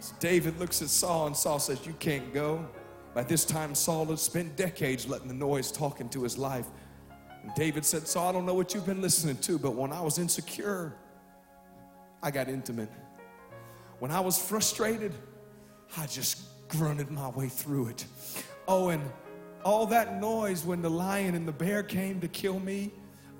So 0.00 0.14
David 0.20 0.58
looks 0.58 0.82
at 0.82 0.88
Saul, 0.88 1.28
and 1.28 1.36
Saul 1.36 1.58
says, 1.58 1.86
You 1.86 1.94
can't 1.94 2.32
go. 2.32 2.66
By 3.14 3.22
this 3.22 3.44
time, 3.44 3.74
Saul 3.74 4.06
had 4.06 4.18
spent 4.18 4.56
decades 4.56 5.06
letting 5.06 5.28
the 5.28 5.34
noise 5.34 5.70
talk 5.70 6.00
into 6.00 6.22
his 6.22 6.38
life. 6.38 6.66
And 7.42 7.54
David 7.54 7.84
said, 7.84 8.08
Saul, 8.08 8.28
I 8.28 8.32
don't 8.32 8.46
know 8.46 8.54
what 8.54 8.72
you've 8.72 8.86
been 8.86 9.02
listening 9.02 9.36
to, 9.38 9.58
but 9.58 9.74
when 9.74 9.92
I 9.92 10.00
was 10.00 10.18
insecure, 10.18 10.96
I 12.22 12.30
got 12.30 12.48
intimate. 12.48 12.88
When 13.98 14.10
I 14.10 14.20
was 14.20 14.38
frustrated, 14.38 15.12
I 15.96 16.06
just 16.06 16.68
grunted 16.68 17.10
my 17.10 17.28
way 17.28 17.48
through 17.48 17.88
it. 17.88 18.06
Oh, 18.66 18.88
and 18.88 19.02
all 19.64 19.86
that 19.86 20.20
noise 20.20 20.64
when 20.64 20.82
the 20.82 20.90
lion 20.90 21.34
and 21.34 21.46
the 21.46 21.52
bear 21.52 21.82
came 21.82 22.20
to 22.20 22.28
kill 22.28 22.58
me, 22.58 22.90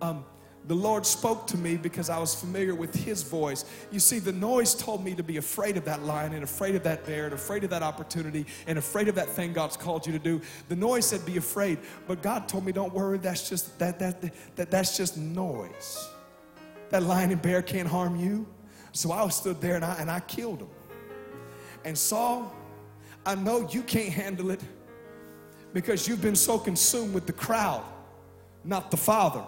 um, 0.00 0.24
the 0.68 0.74
Lord 0.74 1.04
spoke 1.04 1.48
to 1.48 1.56
me 1.56 1.76
because 1.76 2.08
I 2.08 2.18
was 2.18 2.36
familiar 2.36 2.74
with 2.74 2.94
His 2.94 3.24
voice. 3.24 3.64
You 3.90 3.98
see, 3.98 4.20
the 4.20 4.32
noise 4.32 4.74
told 4.74 5.04
me 5.04 5.14
to 5.14 5.22
be 5.22 5.38
afraid 5.38 5.76
of 5.76 5.84
that 5.86 6.04
lion 6.04 6.34
and 6.34 6.44
afraid 6.44 6.76
of 6.76 6.84
that 6.84 7.04
bear 7.04 7.24
and 7.24 7.34
afraid 7.34 7.64
of 7.64 7.70
that 7.70 7.82
opportunity 7.82 8.46
and 8.68 8.78
afraid 8.78 9.08
of 9.08 9.16
that 9.16 9.28
thing 9.28 9.52
God's 9.52 9.76
called 9.76 10.06
you 10.06 10.12
to 10.12 10.20
do. 10.20 10.40
The 10.68 10.76
noise 10.76 11.06
said, 11.06 11.26
"Be 11.26 11.36
afraid," 11.36 11.78
but 12.06 12.22
God 12.22 12.48
told 12.48 12.64
me, 12.64 12.70
"Don't 12.70 12.94
worry. 12.94 13.18
That's 13.18 13.48
just 13.48 13.76
that 13.80 13.98
that 13.98 14.20
that 14.54 14.70
that's 14.70 14.96
just 14.96 15.16
noise. 15.16 16.08
That 16.90 17.02
lion 17.02 17.32
and 17.32 17.42
bear 17.42 17.62
can't 17.62 17.88
harm 17.88 18.14
you." 18.14 18.46
So 18.92 19.10
I 19.10 19.26
stood 19.30 19.60
there 19.60 19.74
and 19.74 19.84
I 19.84 19.94
and 19.94 20.08
I 20.08 20.20
killed 20.20 20.60
them. 20.60 20.68
And 21.84 21.96
Saul, 21.96 22.54
I 23.24 23.34
know 23.34 23.68
you 23.70 23.82
can't 23.82 24.12
handle 24.12 24.50
it 24.50 24.60
because 25.72 26.06
you've 26.06 26.22
been 26.22 26.36
so 26.36 26.58
consumed 26.58 27.14
with 27.14 27.26
the 27.26 27.32
crowd, 27.32 27.82
not 28.64 28.90
the 28.90 28.96
Father. 28.96 29.44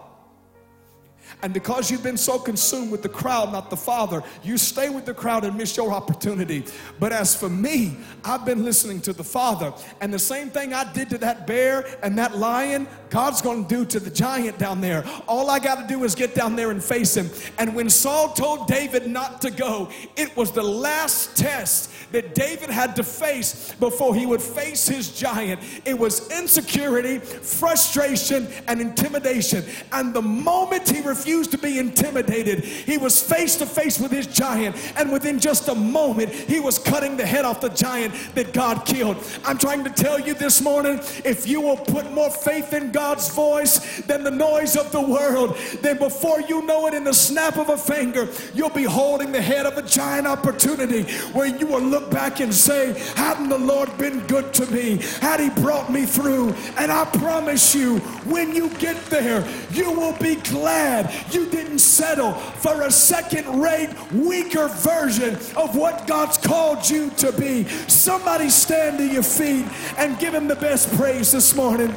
And 1.42 1.52
because 1.52 1.90
you've 1.90 2.02
been 2.02 2.16
so 2.16 2.38
consumed 2.38 2.90
with 2.90 3.02
the 3.02 3.08
crowd, 3.08 3.52
not 3.52 3.70
the 3.70 3.76
Father, 3.76 4.22
you 4.42 4.56
stay 4.56 4.88
with 4.88 5.04
the 5.04 5.14
crowd 5.14 5.44
and 5.44 5.56
miss 5.56 5.76
your 5.76 5.92
opportunity. 5.92 6.64
But 6.98 7.12
as 7.12 7.34
for 7.36 7.48
me, 7.48 7.96
I've 8.24 8.44
been 8.44 8.64
listening 8.64 9.00
to 9.02 9.12
the 9.12 9.24
Father. 9.24 9.72
And 10.00 10.12
the 10.12 10.18
same 10.18 10.48
thing 10.50 10.72
I 10.72 10.90
did 10.92 11.10
to 11.10 11.18
that 11.18 11.46
bear 11.46 11.86
and 12.02 12.18
that 12.18 12.36
lion, 12.36 12.86
God's 13.10 13.42
going 13.42 13.66
to 13.66 13.74
do 13.74 13.84
to 13.84 14.00
the 14.00 14.10
giant 14.10 14.58
down 14.58 14.80
there. 14.80 15.04
All 15.28 15.50
I 15.50 15.58
got 15.58 15.80
to 15.80 15.86
do 15.86 16.04
is 16.04 16.14
get 16.14 16.34
down 16.34 16.56
there 16.56 16.70
and 16.70 16.82
face 16.82 17.16
him. 17.16 17.28
And 17.58 17.74
when 17.74 17.90
Saul 17.90 18.32
told 18.32 18.66
David 18.66 19.06
not 19.06 19.42
to 19.42 19.50
go, 19.50 19.90
it 20.16 20.34
was 20.36 20.50
the 20.50 20.62
last 20.62 21.36
test 21.36 21.90
that 22.12 22.34
David 22.34 22.70
had 22.70 22.96
to 22.96 23.02
face 23.02 23.72
before 23.74 24.14
he 24.14 24.24
would 24.24 24.42
face 24.42 24.86
his 24.86 25.12
giant. 25.12 25.60
It 25.84 25.98
was 25.98 26.30
insecurity, 26.30 27.18
frustration, 27.18 28.48
and 28.68 28.80
intimidation. 28.80 29.64
And 29.92 30.14
the 30.14 30.22
moment 30.22 30.88
he 30.88 31.00
refused 31.14 31.52
to 31.52 31.58
be 31.58 31.78
intimidated, 31.78 32.64
he 32.64 32.98
was 32.98 33.22
face 33.22 33.56
to 33.56 33.66
face 33.66 34.00
with 34.00 34.10
his 34.10 34.26
giant. 34.26 34.74
And 34.96 35.12
within 35.12 35.38
just 35.38 35.68
a 35.68 35.74
moment, 35.74 36.32
he 36.32 36.58
was 36.58 36.78
cutting 36.78 37.16
the 37.16 37.24
head 37.24 37.44
off 37.44 37.60
the 37.60 37.68
giant 37.68 38.14
that 38.34 38.52
God 38.52 38.84
killed. 38.84 39.16
I'm 39.44 39.58
trying 39.58 39.84
to 39.84 39.90
tell 39.90 40.18
you 40.18 40.34
this 40.34 40.60
morning 40.60 40.98
if 41.24 41.46
you 41.46 41.60
will 41.60 41.76
put 41.76 42.12
more 42.12 42.30
faith 42.30 42.72
in 42.72 42.90
God's 42.90 43.28
voice 43.34 44.02
than 44.02 44.24
the 44.24 44.30
noise 44.30 44.76
of 44.76 44.90
the 44.90 45.00
world, 45.00 45.56
then 45.82 45.98
before 45.98 46.40
you 46.40 46.66
know 46.66 46.86
it, 46.88 46.94
in 46.94 47.04
the 47.04 47.14
snap 47.14 47.56
of 47.56 47.68
a 47.68 47.76
finger, 47.76 48.28
you'll 48.54 48.70
be 48.70 48.84
holding 48.84 49.30
the 49.30 49.40
head 49.40 49.66
of 49.66 49.78
a 49.78 49.82
giant 49.82 50.26
opportunity 50.26 51.02
where 51.32 51.46
you 51.46 51.66
will 51.66 51.82
look 51.82 52.10
back 52.10 52.40
and 52.40 52.52
say, 52.52 52.98
Hadn't 53.14 53.48
the 53.48 53.58
Lord 53.58 53.96
been 53.98 54.20
good 54.26 54.52
to 54.54 54.66
me? 54.66 54.98
Had 55.20 55.40
He 55.40 55.50
brought 55.50 55.92
me 55.92 56.06
through? 56.06 56.54
And 56.76 56.90
I 56.90 57.04
promise 57.04 57.74
you, 57.74 57.98
when 58.26 58.54
you 58.54 58.68
get 58.78 58.96
there, 59.06 59.46
you 59.70 59.92
will 59.92 60.16
be 60.18 60.36
glad 60.36 61.03
you 61.30 61.46
didn't 61.46 61.78
settle 61.78 62.32
for 62.32 62.82
a 62.82 62.90
second 62.90 63.60
rate, 63.60 63.90
weaker 64.12 64.68
version 64.68 65.34
of 65.56 65.76
what 65.76 66.06
God's 66.06 66.38
called 66.38 66.88
you 66.88 67.10
to 67.10 67.32
be. 67.32 67.64
Somebody 67.88 68.50
stand 68.50 68.98
to 68.98 69.06
your 69.06 69.22
feet 69.22 69.66
and 69.98 70.18
give 70.18 70.34
Him 70.34 70.48
the 70.48 70.56
best 70.56 70.94
praise 70.96 71.32
this 71.32 71.54
morning. 71.54 71.94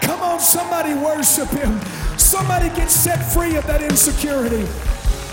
Come 0.00 0.20
on, 0.20 0.40
somebody 0.40 0.94
worship 0.94 1.48
Him. 1.48 1.80
Somebody 2.18 2.68
get 2.76 2.90
set 2.90 3.18
free 3.32 3.56
of 3.56 3.66
that 3.66 3.82
insecurity. 3.82 4.66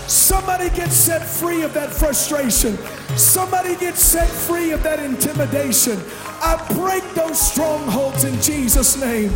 Somebody 0.08 0.68
get 0.70 0.90
set 0.90 1.22
free 1.26 1.62
of 1.62 1.72
that 1.74 1.90
frustration. 1.90 2.76
Somebody 3.16 3.76
get 3.76 3.96
set 3.96 4.28
free 4.28 4.72
of 4.72 4.82
that 4.82 4.98
intimidation. 4.98 5.98
I 6.42 6.56
break 6.74 7.02
those 7.14 7.40
strongholds 7.40 8.24
in 8.24 8.40
Jesus' 8.42 9.00
name. 9.00 9.32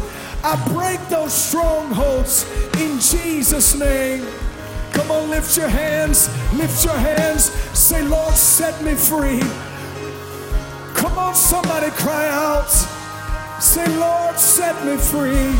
I 0.49 0.55
break 0.68 1.01
those 1.09 1.32
strongholds 1.32 2.47
in 2.78 3.01
Jesus' 3.01 3.76
name. 3.76 4.24
Come 4.92 5.11
on, 5.11 5.28
lift 5.28 5.57
your 5.57 5.66
hands. 5.66 6.28
Lift 6.55 6.84
your 6.84 6.97
hands. 6.97 7.47
Say, 7.76 8.01
Lord, 8.07 8.32
set 8.32 8.80
me 8.80 8.94
free. 8.94 9.40
Come 10.94 11.18
on, 11.18 11.34
somebody 11.34 11.90
cry 11.90 12.28
out. 12.28 12.70
Say, 13.61 13.88
Lord, 13.97 14.38
set 14.38 14.76
me 14.86 14.97
free. 14.97 15.51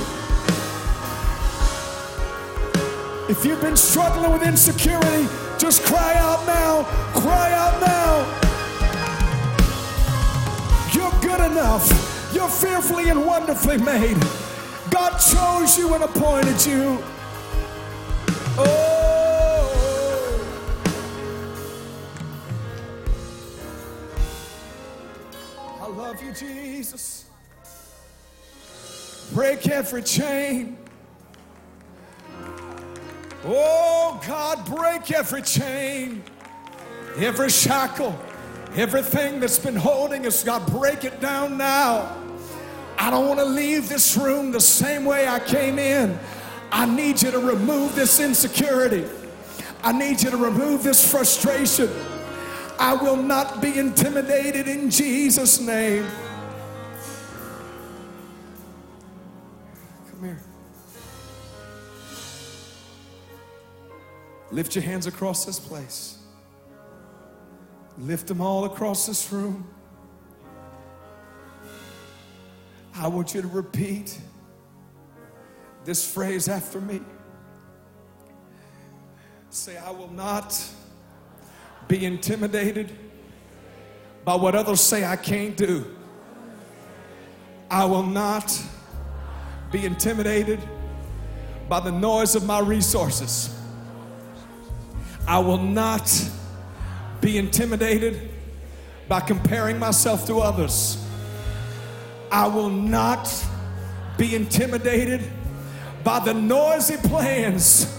If 3.28 3.45
you've 3.45 3.61
been 3.61 3.76
struggling 3.76 4.30
with 4.30 4.47
insecurity, 4.47 5.26
just 5.59 5.82
cry 5.82 6.14
out 6.14 6.47
now. 6.47 6.84
Cry 7.12 7.51
out 7.51 7.80
now. 7.80 8.22
You're 10.95 11.20
good 11.20 11.51
enough. 11.51 12.32
You're 12.32 12.49
fearfully 12.49 13.09
and 13.09 13.26
wonderfully 13.26 13.78
made. 13.78 14.16
God 14.97 15.18
chose 15.18 15.76
you 15.76 15.92
and 15.92 16.05
appointed 16.05 16.64
you. 16.64 17.05
Oh. 18.57 18.72
I 25.82 25.86
love 25.86 26.22
you, 26.22 26.32
Jesus. 26.32 27.26
Break 29.34 29.68
every 29.68 30.01
chain. 30.01 30.78
Oh, 33.44 34.18
God, 34.26 34.64
break 34.64 35.11
every 35.12 35.42
chain, 35.42 36.24
every 37.18 37.51
shackle, 37.51 38.18
everything 38.74 39.40
that's 39.40 39.59
been 39.59 39.76
holding 39.76 40.26
us. 40.26 40.42
God, 40.42 40.66
break 40.72 41.05
it 41.05 41.20
down 41.20 41.59
now. 41.59 42.26
I 42.99 43.11
don't 43.11 43.28
want 43.28 43.40
to 43.40 43.44
leave 43.44 43.88
this 43.88 44.16
room 44.16 44.53
the 44.53 44.61
same 44.61 45.05
way 45.05 45.28
I 45.28 45.38
came 45.38 45.78
in. 45.78 46.18
I 46.72 46.86
need 46.86 47.22
you 47.22 47.30
to 47.30 47.38
remove 47.38 47.94
this 47.94 48.20
insecurity. 48.20 49.05
I 49.82 49.92
need 49.92 50.22
you 50.22 50.30
to 50.30 50.36
remove 50.36 50.82
this 50.82 51.09
frustration. 51.09 51.90
I 52.78 52.94
will 52.94 53.16
not 53.16 53.61
be 53.62 53.78
intimidated 53.78 54.68
in 54.68 54.90
Jesus' 54.90 55.61
name. 55.61 56.07
Come 60.11 60.24
here. 60.24 60.40
Lift 64.51 64.74
your 64.74 64.82
hands 64.82 65.07
across 65.07 65.44
this 65.44 65.59
place. 65.59 66.18
Lift 67.99 68.26
them 68.26 68.40
all 68.40 68.64
across 68.64 69.07
this 69.07 69.32
room. 69.32 69.68
I 72.99 73.09
want 73.09 73.34
you 73.34 73.42
to 73.42 73.49
repeat 73.49 74.18
this 75.84 76.11
phrase 76.11 76.49
after 76.49 76.80
me. 76.80 77.01
Say, 79.51 79.76
I 79.76 79.90
will 79.90 80.11
not 80.11 80.59
be 81.88 82.07
intimidated 82.07 82.90
by 84.24 84.34
what 84.34 84.55
others 84.55 84.80
say 84.80 85.05
I 85.05 85.16
can't 85.16 85.57
do. 85.57 85.94
I 87.70 87.84
will 87.84 88.03
not 88.03 88.61
be 89.70 89.84
intimidated 89.84 90.61
by 91.68 91.80
the 91.80 91.92
noise 91.92 92.34
of 92.34 92.47
my 92.47 92.61
resources. 92.61 93.55
I 95.28 95.38
will 95.40 95.59
not 95.59 96.11
be 97.20 97.36
intimidated 97.36 98.30
by 99.07 99.20
comparing 99.20 99.78
myself 99.78 100.26
to 100.28 100.38
others. 100.38 101.06
I 102.37 102.47
will 102.47 102.68
not 102.68 103.32
be 104.18 104.34
intimidated 104.34 105.22
by 106.05 106.18
the 106.18 106.34
noisy 106.34 106.99
plans 106.99 107.99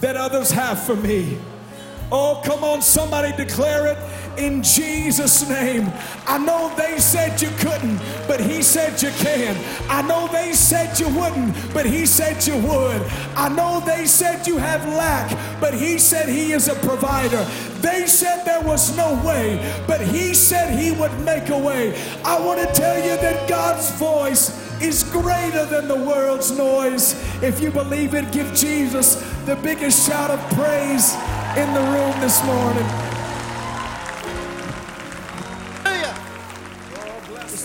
that 0.00 0.16
others 0.16 0.50
have 0.50 0.82
for 0.82 0.96
me. 0.96 1.36
Oh, 2.10 2.40
come 2.42 2.64
on, 2.64 2.80
somebody 2.80 3.36
declare 3.36 3.88
it 3.88 3.98
in 4.38 4.62
Jesus' 4.62 5.48
name. 5.48 5.92
I 6.26 6.38
know 6.38 6.72
they 6.76 6.98
said 6.98 7.40
you 7.40 7.50
couldn't, 7.58 7.98
but 8.26 8.40
He 8.40 8.62
said 8.62 9.00
you 9.02 9.10
can. 9.10 9.56
I 9.88 10.02
know 10.02 10.28
they 10.28 10.52
said 10.52 10.98
you 10.98 11.08
wouldn't, 11.08 11.54
but 11.72 11.86
He 11.86 12.06
said 12.06 12.46
you 12.46 12.56
would. 12.58 13.02
I 13.36 13.48
know 13.48 13.80
they 13.80 14.06
said 14.06 14.46
you 14.46 14.58
have 14.58 14.86
lack, 14.86 15.30
but 15.60 15.74
He 15.74 15.98
said 15.98 16.28
He 16.28 16.52
is 16.52 16.68
a 16.68 16.74
provider. 16.74 17.44
They 17.80 18.06
said 18.06 18.44
there 18.44 18.62
was 18.62 18.96
no 18.96 19.14
way, 19.24 19.58
but 19.86 20.00
He 20.00 20.34
said 20.34 20.78
He 20.78 20.92
would 20.92 21.18
make 21.20 21.48
a 21.48 21.58
way. 21.58 21.94
I 22.24 22.40
want 22.40 22.60
to 22.60 22.66
tell 22.74 22.96
you 22.96 23.16
that 23.16 23.48
God's 23.48 23.90
voice 23.92 24.66
is 24.80 25.04
greater 25.04 25.64
than 25.64 25.88
the 25.88 25.96
world's 25.96 26.50
noise. 26.50 27.14
If 27.42 27.60
you 27.60 27.70
believe 27.70 28.14
it, 28.14 28.30
give 28.32 28.52
Jesus 28.54 29.14
the 29.46 29.56
biggest 29.56 30.06
shout 30.06 30.30
of 30.30 30.40
praise 30.50 31.14
in 31.56 31.72
the 31.72 31.80
room 31.80 32.20
this 32.20 32.44
morning. 32.44 33.05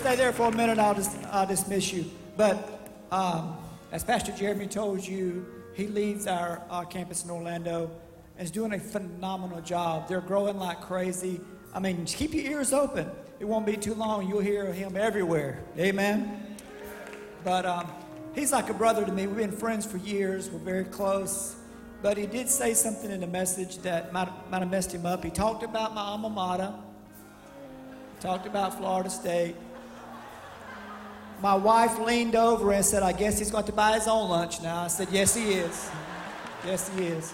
Stay 0.01 0.15
there 0.15 0.33
for 0.33 0.47
a 0.47 0.51
minute. 0.51 0.79
I'll 0.79 0.95
just 0.95 1.15
I'll 1.31 1.45
dismiss 1.45 1.93
you. 1.93 2.05
But 2.35 2.89
um, 3.11 3.55
as 3.91 4.03
Pastor 4.03 4.31
Jeremy 4.31 4.65
told 4.65 5.05
you, 5.05 5.45
he 5.75 5.85
leads 5.85 6.25
our, 6.25 6.59
our 6.71 6.85
campus 6.85 7.23
in 7.23 7.29
Orlando 7.29 7.91
and 8.35 8.43
is 8.43 8.49
doing 8.49 8.73
a 8.73 8.79
phenomenal 8.79 9.61
job. 9.61 10.07
They're 10.07 10.19
growing 10.19 10.57
like 10.57 10.81
crazy. 10.81 11.39
I 11.71 11.79
mean, 11.79 12.07
just 12.07 12.17
keep 12.17 12.33
your 12.33 12.45
ears 12.45 12.73
open. 12.73 13.11
It 13.39 13.45
won't 13.45 13.67
be 13.67 13.77
too 13.77 13.93
long. 13.93 14.27
You'll 14.27 14.39
hear 14.39 14.73
him 14.73 14.97
everywhere. 14.97 15.63
Amen. 15.77 16.57
But 17.43 17.67
um, 17.67 17.87
he's 18.33 18.51
like 18.51 18.71
a 18.71 18.73
brother 18.73 19.05
to 19.05 19.11
me. 19.11 19.27
We've 19.27 19.37
been 19.37 19.51
friends 19.51 19.85
for 19.85 19.97
years. 19.97 20.49
We're 20.49 20.59
very 20.59 20.85
close. 20.85 21.57
But 22.01 22.17
he 22.17 22.25
did 22.25 22.49
say 22.49 22.73
something 22.73 23.11
in 23.11 23.19
the 23.19 23.27
message 23.27 23.77
that 23.79 24.11
might, 24.11 24.29
might 24.49 24.59
have 24.61 24.71
messed 24.71 24.91
him 24.91 25.05
up. 25.05 25.23
He 25.23 25.29
talked 25.29 25.61
about 25.61 25.93
my 25.93 26.01
alma 26.01 26.29
mater, 26.29 26.73
talked 28.19 28.47
about 28.47 28.75
Florida 28.79 29.11
State. 29.11 29.55
My 31.41 31.55
wife 31.55 31.97
leaned 31.97 32.35
over 32.35 32.71
and 32.71 32.85
said, 32.85 33.01
I 33.01 33.13
guess 33.13 33.39
he's 33.39 33.49
going 33.49 33.65
to 33.65 33.71
buy 33.71 33.93
his 33.93 34.07
own 34.07 34.29
lunch 34.29 34.61
now. 34.61 34.83
I 34.83 34.87
said, 34.87 35.07
Yes, 35.11 35.35
he 35.35 35.53
is. 35.53 35.89
Yes, 36.63 36.89
he 36.95 37.05
is. 37.05 37.33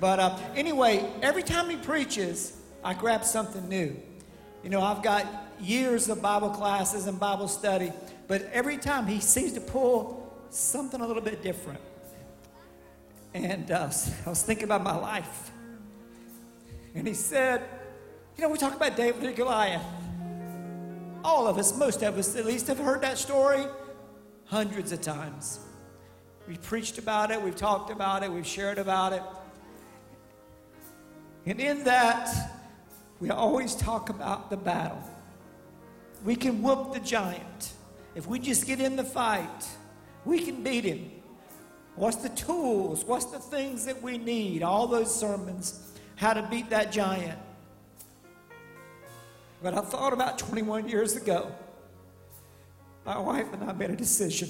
But 0.00 0.18
uh, 0.18 0.38
anyway, 0.56 1.06
every 1.20 1.42
time 1.42 1.68
he 1.68 1.76
preaches, 1.76 2.56
I 2.82 2.94
grab 2.94 3.22
something 3.22 3.68
new. 3.68 3.94
You 4.64 4.70
know, 4.70 4.80
I've 4.80 5.02
got 5.02 5.26
years 5.60 6.08
of 6.08 6.22
Bible 6.22 6.48
classes 6.48 7.06
and 7.06 7.20
Bible 7.20 7.48
study, 7.48 7.92
but 8.26 8.42
every 8.52 8.78
time 8.78 9.06
he 9.06 9.20
seems 9.20 9.52
to 9.52 9.60
pull 9.60 10.34
something 10.48 11.02
a 11.02 11.06
little 11.06 11.22
bit 11.22 11.42
different. 11.42 11.80
And 13.34 13.70
uh, 13.70 13.90
I 14.26 14.28
was 14.30 14.42
thinking 14.42 14.64
about 14.64 14.82
my 14.82 14.96
life. 14.96 15.50
And 16.94 17.06
he 17.06 17.12
said, 17.12 17.62
You 18.38 18.44
know, 18.44 18.48
we 18.48 18.56
talk 18.56 18.74
about 18.74 18.96
David 18.96 19.22
and 19.22 19.36
Goliath. 19.36 19.84
All 21.24 21.46
of 21.46 21.58
us, 21.58 21.76
most 21.76 22.02
of 22.02 22.16
us 22.18 22.36
at 22.36 22.46
least, 22.46 22.66
have 22.68 22.78
heard 22.78 23.02
that 23.02 23.18
story 23.18 23.66
hundreds 24.46 24.92
of 24.92 25.00
times. 25.00 25.60
We've 26.48 26.62
preached 26.62 26.98
about 26.98 27.30
it, 27.30 27.40
we've 27.40 27.56
talked 27.56 27.90
about 27.90 28.22
it, 28.22 28.32
we've 28.32 28.46
shared 28.46 28.78
about 28.78 29.12
it. 29.12 29.22
And 31.46 31.60
in 31.60 31.84
that, 31.84 32.28
we 33.20 33.30
always 33.30 33.74
talk 33.74 34.08
about 34.08 34.50
the 34.50 34.56
battle. 34.56 35.02
We 36.24 36.36
can 36.36 36.62
whoop 36.62 36.92
the 36.92 37.00
giant. 37.00 37.72
If 38.14 38.26
we 38.26 38.38
just 38.38 38.66
get 38.66 38.80
in 38.80 38.96
the 38.96 39.04
fight, 39.04 39.68
we 40.24 40.40
can 40.40 40.62
beat 40.62 40.84
him. 40.84 41.10
What's 41.94 42.16
the 42.16 42.28
tools? 42.30 43.04
What's 43.04 43.26
the 43.26 43.38
things 43.38 43.84
that 43.84 44.02
we 44.02 44.18
need? 44.18 44.62
All 44.62 44.86
those 44.86 45.14
sermons, 45.14 45.92
how 46.16 46.32
to 46.32 46.42
beat 46.50 46.70
that 46.70 46.92
giant. 46.92 47.38
But 49.62 49.74
I 49.74 49.80
thought 49.80 50.12
about 50.12 50.38
21 50.38 50.88
years 50.88 51.16
ago, 51.16 51.52
my 53.04 53.18
wife 53.18 53.52
and 53.52 53.64
I 53.68 53.72
made 53.72 53.90
a 53.90 53.96
decision. 53.96 54.48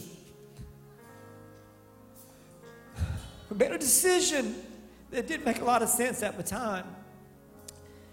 We 3.50 3.56
made 3.56 3.72
a 3.72 3.78
decision 3.78 4.54
that 5.10 5.26
didn't 5.26 5.44
make 5.44 5.60
a 5.60 5.64
lot 5.64 5.82
of 5.82 5.88
sense 5.88 6.22
at 6.22 6.36
the 6.36 6.42
time 6.42 6.84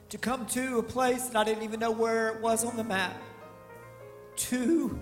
to 0.09 0.17
come 0.17 0.45
to 0.47 0.79
a 0.79 0.83
place 0.83 1.27
that 1.27 1.35
I 1.35 1.43
didn't 1.43 1.63
even 1.63 1.79
know 1.79 1.91
where 1.91 2.29
it 2.29 2.41
was 2.41 2.63
on 2.65 2.77
the 2.77 2.83
map, 2.83 3.15
to 4.37 4.97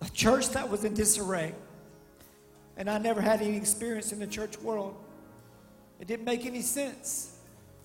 a 0.00 0.08
church 0.10 0.48
that 0.50 0.68
was 0.68 0.84
in 0.84 0.94
disarray. 0.94 1.54
And 2.76 2.88
I 2.88 2.98
never 2.98 3.20
had 3.20 3.42
any 3.42 3.56
experience 3.56 4.12
in 4.12 4.18
the 4.18 4.26
church 4.26 4.58
world. 4.60 4.96
It 6.00 6.08
didn't 6.08 6.24
make 6.24 6.46
any 6.46 6.62
sense 6.62 7.36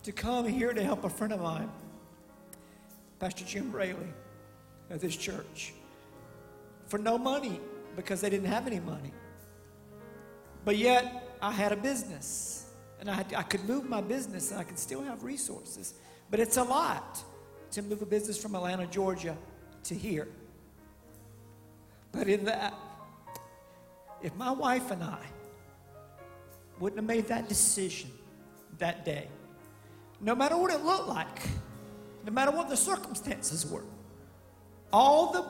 to 0.04 0.12
come 0.12 0.48
here 0.48 0.74
to 0.74 0.82
help 0.82 1.04
a 1.04 1.10
friend 1.10 1.34
of 1.34 1.42
mine, 1.42 1.70
Pastor 3.20 3.46
Jim 3.46 3.72
Raley 3.72 4.14
at 4.90 5.02
this 5.02 5.16
church, 5.16 5.74
for 6.88 6.98
no 6.98 7.18
money 7.18 7.60
because 7.96 8.22
they 8.22 8.30
didn't 8.30 8.48
have 8.48 8.68
any 8.68 8.80
money. 8.80 9.12
But 10.64 10.78
yet, 10.78 11.38
I 11.42 11.52
had 11.52 11.72
a 11.72 11.76
business 11.76 12.72
and 13.00 13.10
I, 13.10 13.26
I 13.36 13.44
could 13.44 13.68
move 13.68 13.88
my 13.88 14.02
business 14.02 14.52
and 14.52 14.60
I 14.60 14.64
could 14.64 14.80
still 14.80 15.02
have 15.02 15.24
resources. 15.24 15.94
But 16.30 16.40
it's 16.40 16.58
a 16.58 16.64
lot 16.64 17.24
to 17.72 17.82
move 17.82 18.02
a 18.02 18.06
business 18.06 18.42
from 18.42 18.56
Atlanta, 18.56 18.86
Georgia 18.88 19.38
to 19.84 19.96
here. 19.96 20.28
But 22.12 22.28
in 22.28 22.46
that, 22.46 22.74
if 24.22 24.36
my 24.36 24.52
wife 24.52 24.92
and 24.92 25.04
I 25.04 25.20
wouldn't 26.80 26.98
have 26.98 27.08
made 27.08 27.28
that 27.28 27.48
decision 27.48 28.12
that 28.80 29.06
day, 29.06 29.28
no 30.20 30.34
matter 30.36 30.58
what 30.58 30.72
it 30.72 30.84
looked 30.84 31.08
like, 31.08 31.40
no 32.28 32.34
matter 32.34 32.52
what 32.52 32.68
the 32.68 32.76
circumstances 32.76 33.66
were, 33.66 33.86
all 34.92 35.32
the 35.32 35.46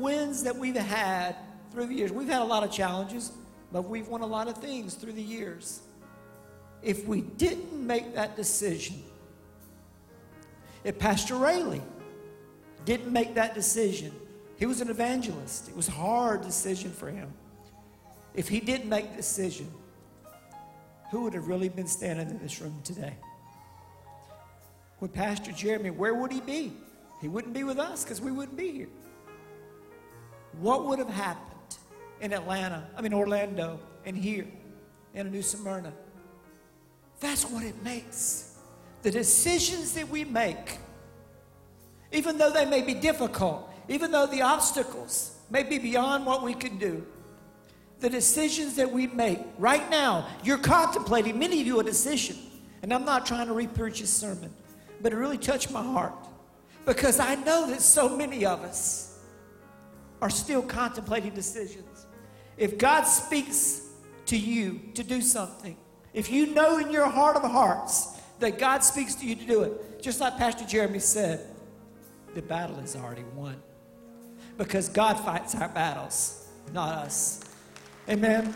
wins 0.00 0.42
that 0.42 0.56
we've 0.56 0.74
had 0.74 1.36
through 1.70 1.86
the 1.86 1.94
years, 1.94 2.10
we've 2.10 2.28
had 2.28 2.42
a 2.42 2.44
lot 2.44 2.64
of 2.64 2.72
challenges, 2.72 3.30
but 3.70 3.82
we've 3.82 4.08
won 4.08 4.22
a 4.22 4.26
lot 4.26 4.48
of 4.48 4.58
things 4.58 4.94
through 4.94 5.12
the 5.12 5.22
years. 5.22 5.80
If 6.82 7.06
we 7.06 7.20
didn't 7.20 7.86
make 7.86 8.16
that 8.16 8.34
decision, 8.34 9.00
if 10.82 10.98
Pastor 10.98 11.36
Raley 11.36 11.82
didn't 12.84 13.12
make 13.12 13.34
that 13.34 13.54
decision, 13.54 14.12
he 14.56 14.66
was 14.66 14.80
an 14.80 14.90
evangelist. 14.90 15.68
It 15.68 15.76
was 15.76 15.86
a 15.86 15.92
hard 15.92 16.42
decision 16.42 16.90
for 16.90 17.10
him. 17.10 17.32
If 18.34 18.48
he 18.48 18.58
didn't 18.58 18.88
make 18.88 19.10
the 19.10 19.18
decision, 19.18 19.70
who 21.12 21.22
would 21.22 21.34
have 21.34 21.46
really 21.46 21.68
been 21.68 21.86
standing 21.86 22.28
in 22.28 22.38
this 22.40 22.60
room 22.60 22.80
today? 22.82 23.14
With 25.00 25.12
Pastor 25.12 25.52
Jeremy, 25.52 25.90
where 25.90 26.14
would 26.14 26.32
he 26.32 26.40
be? 26.40 26.72
He 27.20 27.28
wouldn't 27.28 27.54
be 27.54 27.64
with 27.64 27.78
us 27.78 28.04
because 28.04 28.20
we 28.20 28.30
wouldn't 28.30 28.56
be 28.56 28.70
here. 28.72 28.88
What 30.60 30.86
would 30.86 30.98
have 30.98 31.08
happened 31.08 31.78
in 32.20 32.32
Atlanta, 32.32 32.86
I 32.96 33.02
mean 33.02 33.12
Orlando, 33.12 33.78
and 34.04 34.16
here 34.16 34.46
in 35.14 35.30
New 35.30 35.42
Smyrna? 35.42 35.92
That's 37.20 37.44
what 37.44 37.64
it 37.64 37.80
makes. 37.82 38.58
The 39.02 39.10
decisions 39.10 39.92
that 39.94 40.08
we 40.08 40.24
make, 40.24 40.78
even 42.12 42.38
though 42.38 42.50
they 42.50 42.64
may 42.64 42.82
be 42.82 42.94
difficult, 42.94 43.72
even 43.88 44.10
though 44.10 44.26
the 44.26 44.42
obstacles 44.42 45.38
may 45.50 45.62
be 45.62 45.78
beyond 45.78 46.26
what 46.26 46.42
we 46.42 46.54
can 46.54 46.78
do, 46.78 47.06
the 48.00 48.10
decisions 48.10 48.76
that 48.76 48.90
we 48.90 49.06
make 49.08 49.40
right 49.58 49.88
now, 49.90 50.26
you're 50.44 50.58
contemplating, 50.58 51.38
many 51.38 51.60
of 51.60 51.66
you, 51.66 51.80
a 51.80 51.84
decision. 51.84 52.36
And 52.82 52.92
I'm 52.92 53.04
not 53.04 53.26
trying 53.26 53.48
to 53.48 53.52
this 53.98 54.10
sermon, 54.10 54.52
but 55.00 55.12
it 55.12 55.16
really 55.16 55.38
touched 55.38 55.70
my 55.70 55.82
heart 55.82 56.14
because 56.86 57.20
I 57.20 57.34
know 57.34 57.68
that 57.70 57.82
so 57.82 58.08
many 58.08 58.46
of 58.46 58.62
us 58.62 59.18
are 60.20 60.30
still 60.30 60.62
contemplating 60.62 61.34
decisions. 61.34 62.06
If 62.56 62.78
God 62.78 63.04
speaks 63.04 63.82
to 64.26 64.36
you 64.36 64.80
to 64.94 65.04
do 65.04 65.20
something, 65.20 65.76
if 66.12 66.30
you 66.30 66.46
know 66.54 66.78
in 66.78 66.90
your 66.90 67.06
heart 67.06 67.36
of 67.36 67.42
hearts 67.42 68.18
that 68.40 68.58
God 68.58 68.82
speaks 68.82 69.14
to 69.16 69.26
you 69.26 69.36
to 69.36 69.44
do 69.46 69.62
it, 69.62 70.02
just 70.02 70.20
like 70.20 70.36
Pastor 70.36 70.64
Jeremy 70.64 70.98
said, 70.98 71.46
the 72.34 72.42
battle 72.42 72.78
is 72.80 72.96
already 72.96 73.24
won. 73.34 73.60
because 74.56 74.88
God 74.88 75.14
fights 75.20 75.54
our 75.54 75.68
battles, 75.68 76.48
not 76.72 76.90
us. 76.90 77.44
Amen. 78.08 78.52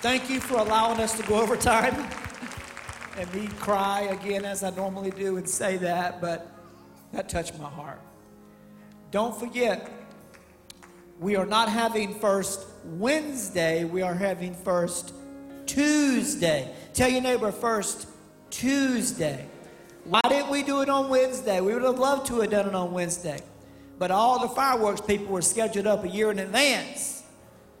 Thank 0.00 0.28
you 0.28 0.40
for 0.40 0.58
allowing 0.58 1.00
us 1.00 1.16
to 1.16 1.22
go 1.26 1.40
over 1.40 1.56
time 1.56 1.94
and 3.16 3.32
me 3.34 3.46
cry 3.58 4.02
again 4.02 4.44
as 4.44 4.62
I 4.62 4.70
normally 4.70 5.10
do 5.10 5.36
and 5.36 5.48
say 5.48 5.76
that, 5.78 6.20
but 6.20 6.50
that 7.12 7.28
touched 7.28 7.58
my 7.58 7.68
heart. 7.68 8.00
Don't 9.10 9.34
forget, 9.38 9.90
we 11.18 11.36
are 11.36 11.46
not 11.46 11.68
having 11.68 12.14
first 12.14 12.66
Wednesday, 12.84 13.84
we 13.84 14.02
are 14.02 14.14
having 14.14 14.54
first 14.54 15.14
Tuesday. 15.64 16.74
Tell 16.92 17.08
your 17.08 17.22
neighbor 17.22 17.50
first 17.52 18.08
Tuesday. 18.50 19.46
Why 20.04 20.20
didn't 20.28 20.50
we 20.50 20.62
do 20.62 20.82
it 20.82 20.88
on 20.88 21.08
Wednesday? 21.08 21.60
We 21.60 21.74
would 21.74 21.82
have 21.82 21.98
loved 21.98 22.26
to 22.26 22.40
have 22.40 22.50
done 22.50 22.68
it 22.68 22.74
on 22.74 22.92
Wednesday. 22.92 23.40
But 23.98 24.10
all 24.10 24.40
the 24.40 24.48
fireworks 24.48 25.00
people 25.00 25.26
were 25.26 25.42
scheduled 25.42 25.86
up 25.86 26.04
a 26.04 26.08
year 26.08 26.30
in 26.30 26.38
advance. 26.38 27.22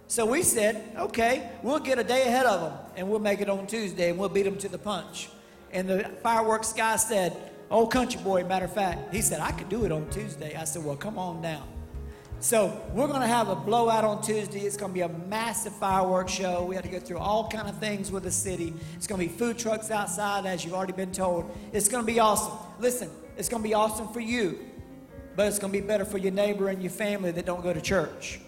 So 0.08 0.24
we 0.24 0.42
said, 0.42 0.92
okay, 0.96 1.50
we'll 1.62 1.80
get 1.80 1.98
a 1.98 2.04
day 2.04 2.22
ahead 2.22 2.46
of 2.46 2.60
them 2.60 2.78
and 2.96 3.10
we'll 3.10 3.18
make 3.18 3.40
it 3.40 3.48
on 3.48 3.66
Tuesday 3.66 4.10
and 4.10 4.18
we'll 4.18 4.28
beat 4.28 4.44
them 4.44 4.56
to 4.58 4.68
the 4.68 4.78
punch. 4.78 5.30
And 5.72 5.88
the 5.88 6.04
fireworks 6.22 6.72
guy 6.72 6.96
said, 6.96 7.36
old 7.70 7.92
country 7.92 8.20
boy, 8.22 8.44
matter 8.44 8.66
of 8.66 8.72
fact, 8.72 9.12
he 9.12 9.20
said, 9.20 9.40
I 9.40 9.50
could 9.50 9.68
do 9.68 9.84
it 9.84 9.90
on 9.90 10.08
Tuesday. 10.10 10.54
I 10.54 10.64
said, 10.64 10.84
well, 10.84 10.96
come 10.96 11.18
on 11.18 11.42
down. 11.42 11.66
So 12.38 12.80
we're 12.92 13.08
going 13.08 13.22
to 13.22 13.26
have 13.26 13.48
a 13.48 13.56
blowout 13.56 14.04
on 14.04 14.22
Tuesday. 14.22 14.60
It's 14.60 14.76
going 14.76 14.92
to 14.92 14.94
be 14.94 15.00
a 15.00 15.08
massive 15.08 15.72
fireworks 15.72 16.32
show. 16.32 16.64
We 16.64 16.74
have 16.76 16.84
to 16.84 16.90
go 16.90 17.00
through 17.00 17.18
all 17.18 17.48
kind 17.48 17.68
of 17.68 17.78
things 17.78 18.12
with 18.12 18.22
the 18.22 18.30
city. 18.30 18.74
It's 18.94 19.06
going 19.06 19.20
to 19.20 19.26
be 19.26 19.32
food 19.32 19.58
trucks 19.58 19.90
outside, 19.90 20.46
as 20.46 20.64
you've 20.64 20.74
already 20.74 20.92
been 20.92 21.12
told. 21.12 21.50
It's 21.72 21.88
going 21.88 22.06
to 22.06 22.12
be 22.12 22.20
awesome. 22.20 22.56
Listen, 22.78 23.10
it's 23.36 23.48
going 23.48 23.62
to 23.62 23.68
be 23.68 23.74
awesome 23.74 24.08
for 24.08 24.20
you, 24.20 24.58
but 25.34 25.46
it's 25.46 25.58
going 25.58 25.72
to 25.72 25.80
be 25.80 25.84
better 25.84 26.04
for 26.04 26.18
your 26.18 26.32
neighbor 26.32 26.68
and 26.68 26.82
your 26.82 26.90
family 26.90 27.32
that 27.32 27.46
don't 27.46 27.62
go 27.62 27.72
to 27.72 27.80
church. 27.80 28.40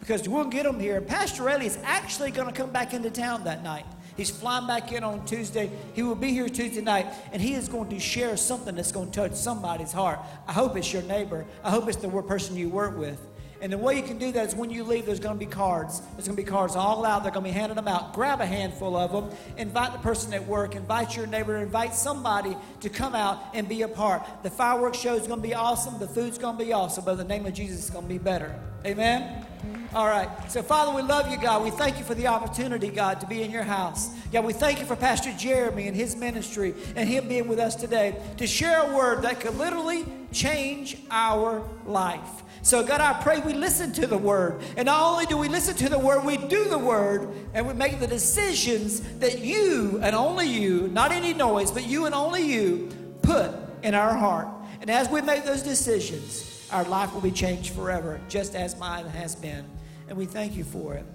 Because 0.00 0.28
we'll 0.28 0.44
get 0.44 0.64
them 0.64 0.80
here. 0.80 1.00
Pastor 1.00 1.48
Ellie 1.48 1.66
is 1.66 1.78
actually 1.84 2.30
going 2.30 2.48
to 2.48 2.54
come 2.54 2.70
back 2.70 2.92
into 2.94 3.10
town 3.10 3.44
that 3.44 3.62
night. 3.62 3.86
He's 4.16 4.30
flying 4.30 4.66
back 4.66 4.92
in 4.92 5.04
on 5.04 5.24
Tuesday. 5.24 5.70
He 5.94 6.02
will 6.02 6.14
be 6.14 6.32
here 6.32 6.48
Tuesday 6.48 6.82
night, 6.82 7.06
and 7.32 7.40
he 7.40 7.54
is 7.54 7.68
going 7.68 7.88
to 7.90 7.98
share 7.98 8.36
something 8.36 8.74
that's 8.74 8.92
going 8.92 9.10
to 9.10 9.20
touch 9.28 9.32
somebody's 9.32 9.92
heart. 9.92 10.18
I 10.46 10.52
hope 10.52 10.76
it's 10.76 10.92
your 10.92 11.02
neighbor. 11.02 11.46
I 11.64 11.70
hope 11.70 11.88
it's 11.88 11.96
the 11.96 12.08
person 12.22 12.56
you 12.56 12.68
work 12.68 12.96
with. 12.96 13.18
And 13.62 13.72
the 13.72 13.78
way 13.78 13.96
you 13.96 14.02
can 14.02 14.18
do 14.18 14.32
that 14.32 14.48
is 14.48 14.56
when 14.56 14.70
you 14.70 14.82
leave, 14.82 15.06
there's 15.06 15.20
going 15.20 15.36
to 15.36 15.38
be 15.38 15.50
cards. 15.50 16.00
There's 16.16 16.26
going 16.26 16.36
to 16.36 16.42
be 16.42 16.48
cards 16.48 16.74
all 16.74 17.06
out. 17.06 17.22
They're 17.22 17.30
going 17.30 17.46
to 17.46 17.50
be 17.52 17.56
handing 17.56 17.76
them 17.76 17.86
out. 17.86 18.12
Grab 18.12 18.40
a 18.40 18.46
handful 18.46 18.96
of 18.96 19.12
them. 19.12 19.30
Invite 19.56 19.92
the 19.92 20.00
person 20.00 20.34
at 20.34 20.44
work. 20.48 20.74
Invite 20.74 21.16
your 21.16 21.28
neighbor. 21.28 21.56
Invite 21.58 21.94
somebody 21.94 22.56
to 22.80 22.88
come 22.88 23.14
out 23.14 23.40
and 23.54 23.68
be 23.68 23.82
a 23.82 23.88
part. 23.88 24.26
The 24.42 24.50
fireworks 24.50 24.98
show 24.98 25.14
is 25.14 25.28
going 25.28 25.40
to 25.40 25.46
be 25.46 25.54
awesome. 25.54 26.00
The 26.00 26.08
food's 26.08 26.38
going 26.38 26.58
to 26.58 26.64
be 26.64 26.72
awesome. 26.72 27.04
But 27.04 27.18
the 27.18 27.24
name 27.24 27.46
of 27.46 27.54
Jesus, 27.54 27.78
it's 27.78 27.90
going 27.90 28.04
to 28.04 28.08
be 28.08 28.18
better. 28.18 28.52
Amen? 28.84 29.46
All 29.94 30.06
right. 30.06 30.26
So, 30.50 30.62
Father, 30.62 30.94
we 30.94 31.02
love 31.02 31.30
you, 31.30 31.36
God. 31.36 31.62
We 31.62 31.70
thank 31.70 31.98
you 31.98 32.04
for 32.04 32.14
the 32.14 32.26
opportunity, 32.26 32.88
God, 32.88 33.20
to 33.20 33.26
be 33.26 33.42
in 33.42 33.50
your 33.50 33.62
house. 33.62 34.08
God, 34.32 34.46
we 34.46 34.54
thank 34.54 34.80
you 34.80 34.86
for 34.86 34.96
Pastor 34.96 35.34
Jeremy 35.36 35.86
and 35.86 35.94
his 35.94 36.16
ministry 36.16 36.72
and 36.96 37.06
him 37.06 37.28
being 37.28 37.46
with 37.46 37.58
us 37.58 37.74
today 37.76 38.16
to 38.38 38.46
share 38.46 38.90
a 38.90 38.96
word 38.96 39.20
that 39.22 39.40
could 39.40 39.54
literally 39.58 40.06
change 40.32 40.96
our 41.10 41.62
life. 41.84 42.42
So, 42.62 42.82
God, 42.82 43.02
I 43.02 43.22
pray 43.22 43.40
we 43.40 43.52
listen 43.52 43.92
to 43.92 44.06
the 44.06 44.16
word. 44.16 44.62
And 44.78 44.86
not 44.86 45.12
only 45.12 45.26
do 45.26 45.36
we 45.36 45.48
listen 45.48 45.74
to 45.76 45.90
the 45.90 45.98
word, 45.98 46.24
we 46.24 46.38
do 46.38 46.70
the 46.70 46.78
word 46.78 47.28
and 47.52 47.66
we 47.66 47.74
make 47.74 48.00
the 48.00 48.06
decisions 48.06 49.00
that 49.18 49.40
you 49.40 50.00
and 50.02 50.16
only 50.16 50.46
you, 50.46 50.88
not 50.88 51.12
any 51.12 51.34
noise, 51.34 51.70
but 51.70 51.86
you 51.86 52.06
and 52.06 52.14
only 52.14 52.50
you, 52.50 52.88
put 53.20 53.50
in 53.82 53.94
our 53.94 54.16
heart. 54.16 54.48
And 54.80 54.88
as 54.88 55.10
we 55.10 55.20
make 55.20 55.44
those 55.44 55.62
decisions, 55.62 56.66
our 56.72 56.84
life 56.84 57.12
will 57.12 57.20
be 57.20 57.30
changed 57.30 57.74
forever, 57.74 58.18
just 58.30 58.54
as 58.54 58.78
mine 58.78 59.06
has 59.08 59.34
been. 59.34 59.66
And 60.12 60.18
we 60.18 60.26
thank 60.26 60.58
you 60.58 60.64
for 60.64 60.92
it. 60.92 61.06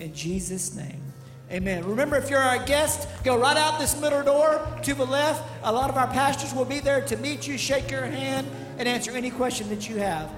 In 0.00 0.14
Jesus' 0.14 0.74
name. 0.74 1.02
Amen. 1.52 1.84
Remember, 1.84 2.16
if 2.16 2.30
you're 2.30 2.40
our 2.40 2.64
guest, 2.64 3.06
go 3.22 3.38
right 3.38 3.54
out 3.54 3.78
this 3.78 4.00
middle 4.00 4.22
door 4.22 4.66
to 4.82 4.94
the 4.94 5.04
left. 5.04 5.44
A 5.62 5.70
lot 5.70 5.90
of 5.90 5.98
our 5.98 6.06
pastors 6.06 6.54
will 6.54 6.64
be 6.64 6.80
there 6.80 7.02
to 7.02 7.18
meet 7.18 7.46
you, 7.46 7.58
shake 7.58 7.90
your 7.90 8.06
hand, 8.06 8.46
and 8.78 8.88
answer 8.88 9.10
any 9.10 9.30
question 9.30 9.68
that 9.68 9.90
you 9.90 9.96
have. 9.98 10.30